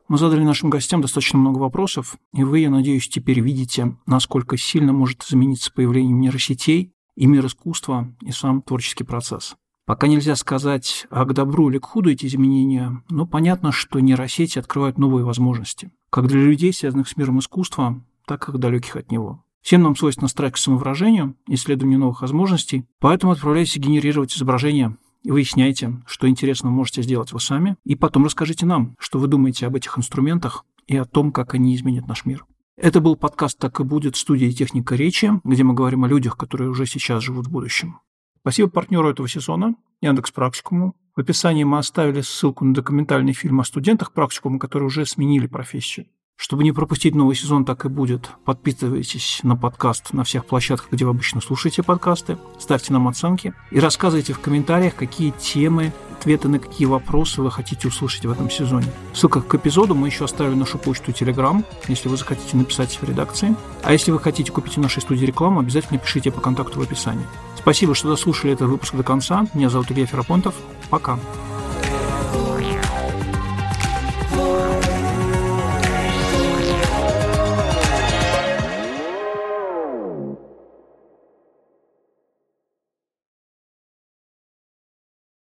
Мы 0.06 0.18
задали 0.18 0.42
нашим 0.42 0.68
гостям 0.68 1.00
достаточно 1.00 1.38
много 1.38 1.58
вопросов, 1.58 2.16
и 2.34 2.44
вы, 2.44 2.58
я 2.58 2.70
надеюсь, 2.70 3.08
теперь 3.08 3.40
видите, 3.40 3.96
насколько 4.06 4.56
сильно 4.58 4.92
может 4.92 5.22
измениться 5.22 5.72
появление 5.72 6.12
нейросетей 6.12 6.92
и 7.16 7.26
мир 7.26 7.46
искусства, 7.46 8.14
и 8.20 8.30
сам 8.30 8.60
творческий 8.60 9.04
процесс. 9.04 9.56
Пока 9.86 10.06
нельзя 10.06 10.34
сказать, 10.34 11.06
а 11.10 11.26
к 11.26 11.34
добру 11.34 11.68
или 11.68 11.78
к 11.78 11.84
худу 11.84 12.10
эти 12.10 12.24
изменения, 12.24 13.02
но 13.10 13.26
понятно, 13.26 13.70
что 13.70 14.00
нейросети 14.00 14.58
открывают 14.58 14.96
новые 14.96 15.26
возможности, 15.26 15.90
как 16.08 16.26
для 16.26 16.40
людей, 16.40 16.72
связанных 16.72 17.06
с 17.06 17.16
миром 17.18 17.38
искусства, 17.38 18.02
так 18.26 18.48
и 18.48 18.56
далеких 18.56 18.96
от 18.96 19.10
него. 19.10 19.44
Всем 19.60 19.82
нам 19.82 19.94
свойственно 19.94 20.28
страсть 20.28 20.54
к 20.54 20.58
самовыражению, 20.58 21.36
исследованию 21.48 21.98
новых 21.98 22.22
возможностей, 22.22 22.86
поэтому 22.98 23.32
отправляйтесь 23.32 23.76
генерировать 23.76 24.34
изображения 24.34 24.96
и 25.22 25.30
выясняйте, 25.30 26.02
что 26.06 26.28
интересно 26.28 26.70
можете 26.70 27.02
сделать 27.02 27.32
вы 27.32 27.40
сами, 27.40 27.76
и 27.84 27.94
потом 27.94 28.24
расскажите 28.24 28.64
нам, 28.64 28.94
что 28.98 29.18
вы 29.18 29.26
думаете 29.26 29.66
об 29.66 29.76
этих 29.76 29.98
инструментах 29.98 30.64
и 30.86 30.96
о 30.96 31.04
том, 31.04 31.30
как 31.30 31.54
они 31.54 31.74
изменят 31.74 32.06
наш 32.06 32.24
мир. 32.24 32.46
Это 32.76 33.00
был 33.00 33.16
подкаст 33.16 33.58
«Так 33.58 33.80
и 33.80 33.84
будет» 33.84 34.16
студии 34.16 34.50
«Техника 34.50 34.96
речи», 34.96 35.30
где 35.44 35.62
мы 35.62 35.74
говорим 35.74 36.04
о 36.04 36.08
людях, 36.08 36.36
которые 36.36 36.70
уже 36.70 36.86
сейчас 36.86 37.22
живут 37.22 37.46
в 37.46 37.50
будущем. 37.50 38.00
Спасибо 38.44 38.68
партнеру 38.68 39.08
этого 39.08 39.26
сезона, 39.26 39.74
Яндекс 40.02 40.30
Практикуму. 40.30 40.94
В 41.16 41.20
описании 41.20 41.64
мы 41.64 41.78
оставили 41.78 42.20
ссылку 42.20 42.66
на 42.66 42.74
документальный 42.74 43.32
фильм 43.32 43.60
о 43.60 43.64
студентах 43.64 44.12
практикума, 44.12 44.58
которые 44.58 44.86
уже 44.86 45.06
сменили 45.06 45.46
профессию. 45.46 46.08
Чтобы 46.36 46.62
не 46.62 46.72
пропустить 46.72 47.14
новый 47.14 47.36
сезон, 47.36 47.64
так 47.64 47.86
и 47.86 47.88
будет, 47.88 48.28
подписывайтесь 48.44 49.40
на 49.44 49.56
подкаст 49.56 50.12
на 50.12 50.24
всех 50.24 50.44
площадках, 50.44 50.90
где 50.90 51.06
вы 51.06 51.12
обычно 51.12 51.40
слушаете 51.40 51.82
подкасты, 51.82 52.36
ставьте 52.58 52.92
нам 52.92 53.08
оценки 53.08 53.54
и 53.70 53.80
рассказывайте 53.80 54.34
в 54.34 54.40
комментариях, 54.40 54.94
какие 54.94 55.30
темы, 55.30 55.94
ответы 56.12 56.48
на 56.48 56.58
какие 56.58 56.86
вопросы 56.86 57.40
вы 57.40 57.50
хотите 57.50 57.88
услышать 57.88 58.26
в 58.26 58.30
этом 58.30 58.50
сезоне. 58.50 58.92
Ссылка 59.14 59.40
к 59.40 59.54
эпизоду 59.54 59.94
мы 59.94 60.08
еще 60.08 60.26
оставим 60.26 60.58
нашу 60.58 60.76
почту 60.76 61.12
Telegram, 61.12 61.64
если 61.88 62.10
вы 62.10 62.18
захотите 62.18 62.58
написать 62.58 63.00
в 63.00 63.08
редакции. 63.08 63.56
А 63.82 63.92
если 63.92 64.10
вы 64.10 64.18
хотите 64.18 64.52
купить 64.52 64.76
в 64.76 64.80
нашей 64.82 65.00
студии 65.00 65.24
рекламу, 65.24 65.60
обязательно 65.60 65.98
пишите 65.98 66.30
по 66.30 66.42
контакту 66.42 66.78
в 66.80 66.82
описании. 66.82 67.24
Спасибо, 67.64 67.94
что 67.94 68.10
дослушали 68.10 68.52
этот 68.52 68.68
выпуск 68.68 68.94
до 68.94 69.02
конца. 69.02 69.46
Меня 69.54 69.70
зовут 69.70 69.90
Илья 69.90 70.04
Ферапонтов. 70.04 70.54
Пока. 70.90 71.16
Пока. 71.16 72.03